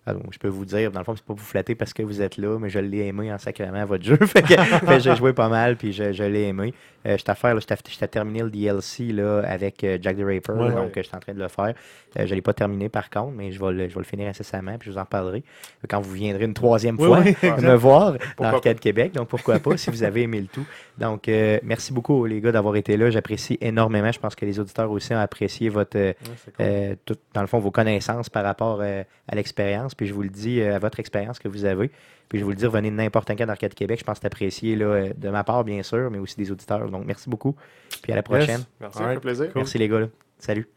Ah 0.09 0.13
donc, 0.15 0.27
je 0.33 0.39
peux 0.39 0.47
vous 0.49 0.65
dire, 0.65 0.93
dans 0.93 1.01
le 1.01 1.05
fond, 1.05 1.15
c'est 1.17 1.23
pas 1.23 1.27
pour 1.29 1.37
vous 1.37 1.45
flatter 1.45 1.75
parce 1.75 1.93
que 1.93 2.03
vous 2.03 2.23
êtes 2.23 2.37
là, 2.37 2.59
mais 2.61 2.71
je 2.71 2.79
l'ai 2.79 3.07
aimé 3.07 3.33
en 3.33 3.39
sacrément 3.39 3.85
votre 3.85 4.05
jeu. 4.05 4.17
fait 4.27 4.43
que, 4.43 4.99
j'ai 5.01 5.17
joué 5.17 5.33
pas 5.33 5.49
mal, 5.49 5.77
puis 5.77 5.93
je, 5.93 6.13
je 6.13 6.23
l'ai 6.23 6.45
aimé. 6.45 6.73
Euh, 7.07 7.17
j'étais 7.19 8.05
à 8.05 8.09
terminer 8.09 8.43
le 8.43 8.51
DLC 8.51 9.05
là, 9.13 9.41
avec 9.47 9.83
euh, 9.85 9.99
Jack 10.01 10.17
the 10.17 10.23
Raper, 10.23 10.53
Ouais. 10.53 10.75
donc 10.75 10.97
euh, 10.97 11.03
j'étais 11.03 11.17
en 11.17 11.21
train 11.21 11.35
de 11.35 11.39
le 11.41 11.49
faire. 11.49 11.75
Euh, 12.19 12.27
je 12.27 12.35
l'ai 12.35 12.41
pas 12.41 12.53
terminé 12.53 12.89
par 12.89 13.11
contre, 13.11 13.33
mais 13.37 13.53
je 13.53 13.61
vais 13.61 13.73
le, 13.73 13.89
je 13.89 13.95
vais 13.95 14.01
le 14.01 14.05
finir 14.05 14.29
incessamment, 14.29 14.77
puis 14.79 14.87
je 14.89 14.93
vous 14.93 14.99
en 14.99 15.03
reparlerai 15.03 15.43
quand 15.89 16.01
vous 16.01 16.13
viendrez 16.13 16.45
une 16.45 16.55
troisième 16.55 16.97
fois 16.97 17.21
oui, 17.25 17.37
me 17.63 17.75
voir 17.75 18.15
dans 18.39 18.45
Arcade 18.45 18.81
Québec. 18.81 19.13
Donc 19.13 19.29
pourquoi 19.29 19.59
pas 19.59 19.77
si 19.77 19.91
vous 19.91 20.03
avez 20.03 20.23
aimé 20.23 20.41
le 20.41 20.47
tout. 20.47 20.67
Donc 20.99 21.29
euh, 21.29 21.59
merci 21.63 21.93
beaucoup 21.93 22.25
les 22.27 22.41
gars 22.41 22.53
d'avoir 22.53 22.75
été 22.77 22.97
là. 22.97 23.11
J'apprécie 23.11 23.59
énormément. 23.61 24.11
Je 24.11 24.19
pense 24.19 24.35
que 24.35 24.45
les 24.47 24.59
auditeurs 24.59 24.91
aussi 24.91 25.13
ont 25.15 25.19
apprécié 25.19 25.69
votre 25.69 26.15
cool. 26.57 26.97
tout- 27.05 27.17
dans 27.35 27.41
le 27.41 27.47
fond, 27.47 27.59
vos 27.59 27.71
connaissances 27.71 28.29
par 28.31 28.45
rapport 28.45 28.81
à 28.83 29.35
l'expérience. 29.35 29.95
Puis 29.97 30.07
je 30.07 30.15
vous 30.15 30.23
le 30.23 30.29
dis, 30.29 30.61
euh, 30.61 30.77
à 30.77 30.79
votre 30.79 31.01
expérience 31.01 31.39
que 31.39 31.49
vous 31.49 31.65
avez. 31.65 31.91
Puis 32.29 32.39
je 32.39 32.45
vous 32.45 32.51
le 32.51 32.57
dis, 32.57 32.67
revenez 32.67 32.91
de 32.91 32.97
n'importe 32.97 33.29
quand 33.29 33.47
d'Arcade 33.47 33.75
Québec. 33.75 34.01
Je 34.01 34.05
pense 34.05 34.19
que 34.19 34.23
c'est 34.23 34.27
apprécié 34.27 34.77
là, 34.77 34.87
euh, 34.87 35.13
de 35.17 35.29
ma 35.29 35.45
part, 35.45 35.65
bien 35.65 35.83
sûr, 35.83 36.11
mais 36.11 36.19
aussi 36.19 36.37
des 36.37 36.51
auditeurs. 36.51 36.91
Donc 36.91 37.05
merci 37.07 37.31
beaucoup. 37.31 37.55
Puis 38.03 38.13
à 38.13 38.17
la 38.17 38.23
prochaine. 38.23 38.63
Merci, 38.81 38.99
fait 38.99 39.21
plaisir. 39.21 39.51
Merci 39.55 39.79
les 39.79 39.89
gars. 39.89 40.01
là. 40.01 40.09
Salut. 40.39 40.69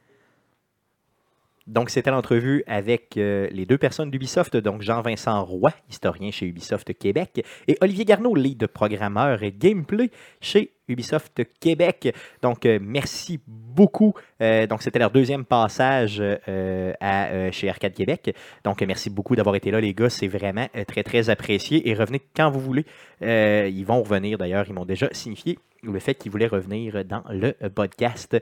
Donc, 1.69 1.91
c'était 1.91 2.09
l'entrevue 2.09 2.63
avec 2.65 3.15
euh, 3.15 3.47
les 3.51 3.67
deux 3.67 3.77
personnes 3.77 4.09
d'Ubisoft, 4.09 4.57
donc 4.57 4.81
Jean-Vincent 4.81 5.45
Roy, 5.45 5.71
historien 5.87 6.31
chez 6.31 6.47
Ubisoft 6.47 6.97
Québec, 6.97 7.45
et 7.67 7.77
Olivier 7.81 8.05
Garneau, 8.05 8.33
lead 8.33 8.65
programmeur 8.65 9.43
et 9.43 9.51
gameplay 9.51 10.09
chez 10.41 10.71
Ubisoft 10.87 11.43
Québec. 11.59 12.11
Donc, 12.41 12.65
euh, 12.65 12.79
merci 12.81 13.39
beaucoup. 13.45 14.15
Euh, 14.41 14.65
donc, 14.65 14.81
c'était 14.81 14.97
leur 14.97 15.11
deuxième 15.11 15.45
passage 15.45 16.15
chez 16.17 17.69
Arcade 17.69 17.93
Québec. 17.93 18.35
Donc, 18.63 18.81
merci 18.81 19.11
beaucoup 19.11 19.35
d'avoir 19.35 19.55
été 19.55 19.69
là, 19.69 19.79
les 19.79 19.93
gars. 19.93 20.09
C'est 20.09 20.27
vraiment 20.27 20.67
très, 20.87 21.03
très 21.03 21.29
apprécié. 21.29 21.87
Et 21.87 21.93
revenez 21.93 22.21
quand 22.35 22.49
vous 22.49 22.61
voulez. 22.61 22.85
Ils 23.21 23.85
vont 23.85 24.01
revenir, 24.01 24.39
d'ailleurs. 24.39 24.65
Ils 24.67 24.73
m'ont 24.73 24.85
déjà 24.85 25.07
signifié 25.11 25.59
le 25.83 25.99
fait 25.99 26.15
qu'ils 26.15 26.31
voulaient 26.31 26.47
revenir 26.47 27.05
dans 27.05 27.23
le 27.29 27.53
podcast. 27.69 28.35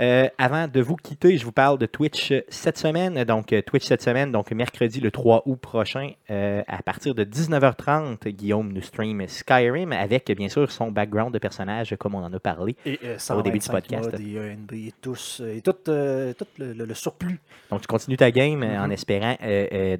Euh, 0.00 0.28
avant 0.38 0.66
de 0.66 0.80
vous 0.80 0.96
quitter, 0.96 1.38
je 1.38 1.44
vous 1.44 1.52
parle 1.52 1.78
de 1.78 1.86
Twitch 1.86 2.32
cette 2.48 2.76
semaine. 2.78 3.22
Donc, 3.22 3.52
euh, 3.52 3.62
Twitch 3.62 3.84
cette 3.84 4.02
semaine, 4.02 4.32
donc 4.32 4.50
mercredi 4.50 4.98
le 5.00 5.12
3 5.12 5.44
août 5.46 5.54
prochain, 5.60 6.10
euh, 6.32 6.62
à 6.66 6.82
partir 6.82 7.14
de 7.14 7.22
19h30, 7.22 8.26
Guillaume 8.28 8.72
nous 8.72 8.82
stream 8.82 9.22
Skyrim 9.28 9.92
avec, 9.92 10.32
bien 10.36 10.48
sûr, 10.48 10.68
son 10.72 10.90
background 10.90 11.32
de 11.32 11.38
personnage, 11.38 11.94
comme 11.96 12.16
on 12.16 12.24
en 12.24 12.32
a 12.32 12.40
parlé. 12.40 12.74
Et 12.84 12.98
euh, 13.04 13.16
Au 13.36 13.42
début 13.42 13.58
du 13.60 13.64
125 13.64 13.72
podcast. 14.00 14.20
et 14.20 14.38
ENB 14.40 14.72
et 14.72 14.92
tous, 15.00 15.40
et 15.46 15.60
tout, 15.60 15.72
tout 15.72 15.82
le, 15.86 16.72
le- 16.72 16.84
le 16.86 16.94
surplus. 16.94 17.38
Donc, 17.70 17.82
tu 17.82 17.86
continues 17.86 18.16
ta 18.16 18.32
game 18.32 18.64
en 18.64 18.86
Mhm. 18.86 18.92
espérant. 18.92 19.36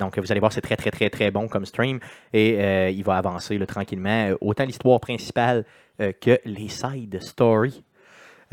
donc, 0.00 0.18
vous 0.18 0.32
allez 0.32 0.40
voir, 0.40 0.52
c'est 0.52 0.60
très, 0.60 0.76
très, 0.76 0.90
très, 0.90 1.08
très 1.08 1.30
bon 1.30 1.46
comme 1.46 1.66
stream. 1.66 2.00
Et 2.32 2.90
il 2.90 3.04
va 3.04 3.16
avancer 3.16 3.58
là, 3.58 3.66
tranquillement. 3.66 4.34
autant 4.40 4.64
l'histoire 4.64 4.98
principale 4.98 5.64
que 5.98 6.40
les 6.44 6.68
side 6.68 7.22
stories. 7.22 7.84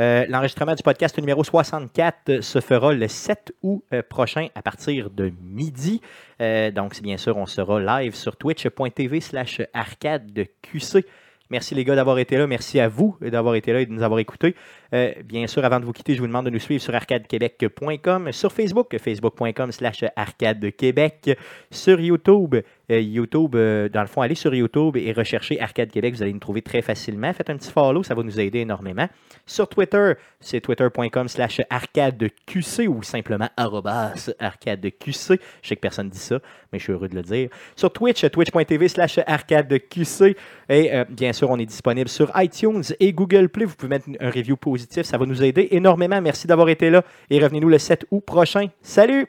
Euh, 0.02 0.26
L'enregistrement 0.30 0.74
du 0.74 0.82
podcast 0.82 1.16
numéro 1.20 1.44
64 1.44 2.42
se 2.42 2.60
fera 2.60 2.92
le 2.92 3.08
7 3.08 3.54
août 3.62 3.84
euh, 3.94 4.02
prochain 4.02 4.48
à 4.56 4.64
partir 4.64 5.12
de 5.12 5.32
midi. 5.44 6.02
Euh, 6.42 6.72
donc, 6.72 7.00
bien 7.04 7.18
sûr, 7.18 7.38
on 7.38 7.46
sera 7.46 7.80
live 7.80 8.16
sur 8.16 8.36
twitch.tv 8.36 9.22
slash 9.22 9.62
arcade 9.74 10.34
de 10.34 10.48
QC. 10.64 11.06
Merci 11.52 11.76
les 11.76 11.84
gars 11.84 11.96
d'avoir 11.96 12.18
été 12.18 12.38
là. 12.38 12.48
Merci 12.48 12.80
à 12.80 12.88
vous 12.88 13.18
d'avoir 13.22 13.56
été 13.56 13.74
là 13.74 13.82
et 13.82 13.86
de 13.86 13.92
nous 13.92 14.04
avoir 14.04 14.22
écoutés. 14.22 14.56
Euh, 14.94 15.12
bien 15.26 15.48
sûr, 15.48 15.66
avant 15.66 15.82
de 15.82 15.86
vous 15.86 15.92
quitter, 15.92 16.16
je 16.16 16.22
vous 16.22 16.28
demande 16.28 16.46
de 16.46 16.50
nous 16.50 16.60
suivre 16.60 16.82
sur 16.82 16.96
arcadequebec.com, 16.96 18.32
sur 18.32 18.54
Facebook, 18.54 18.98
facebook.com 18.98 19.74
slash 19.74 20.06
arcadequebec, 20.16 21.38
sur 21.70 22.00
YouTube, 22.00 22.56
euh, 22.56 22.62
YouTube, 23.00 23.56
euh, 23.56 23.90
dans 23.90 24.02
le 24.02 24.08
fond, 24.08 24.22
allez 24.22 24.36
sur 24.36 24.54
YouTube 24.54 24.98
et 24.98 25.12
recherchez 25.14 25.60
Arcade 25.60 25.90
Québec, 25.90 26.16
vous 26.16 26.24
allez 26.24 26.34
nous 26.34 26.40
trouver 26.40 26.62
très 26.62 26.82
facilement. 26.82 27.32
Faites 27.34 27.50
un 27.50 27.58
petit 27.58 27.72
follow, 27.72 28.04
ça 28.04 28.16
va 28.16 28.24
nous 28.24 28.40
aider 28.40 28.60
énormément. 28.60 29.08
Sur 29.46 29.68
Twitter, 29.68 30.14
c'est 30.40 30.62
twitter.com 30.62 31.28
slash 31.28 31.62
arcadeqc 31.70 32.88
ou 32.88 33.04
simplement 33.04 33.50
arrobas 33.58 34.32
arcadeqc. 34.40 35.06
Je 35.08 35.68
sais 35.68 35.76
que 35.76 35.82
personne 35.82 36.10
dit 36.10 36.20
ça, 36.20 36.40
mais 36.72 36.80
je 36.80 36.84
suis 36.84 36.94
heureux 36.94 37.08
de 37.08 37.16
le 37.16 37.24
dire. 37.24 37.50
Sur 37.76 37.92
Twitch, 37.92 38.26
twitch.tv 38.30 38.88
slash 38.88 39.20
arcadeqc. 39.26 40.36
Et 40.70 40.94
euh, 40.94 41.06
bien 41.10 41.34
sûr, 41.34 41.50
on 41.50 41.60
est 41.60 41.66
disponible 41.66 42.10
sur 42.10 42.32
iTunes 42.36 42.84
et 43.00 43.14
Google 43.14 43.50
Play. 43.50 43.66
Vous 43.66 43.76
pouvez 43.76 43.90
mettre 43.90 44.10
un 44.20 44.30
review 44.30 44.58
positif, 44.58 45.04
ça 45.04 45.18
va 45.18 45.26
nous 45.26 45.44
aider 45.44 45.68
énormément. 45.72 46.22
Merci 46.22 46.48
d'avoir 46.48 46.70
été 46.70 46.90
là 46.90 47.04
et 47.30 47.40
revenez-nous 47.40 47.70
le 47.70 47.78
7 47.78 48.06
août 48.12 48.24
prochain. 48.26 48.68
Salut! 48.82 49.28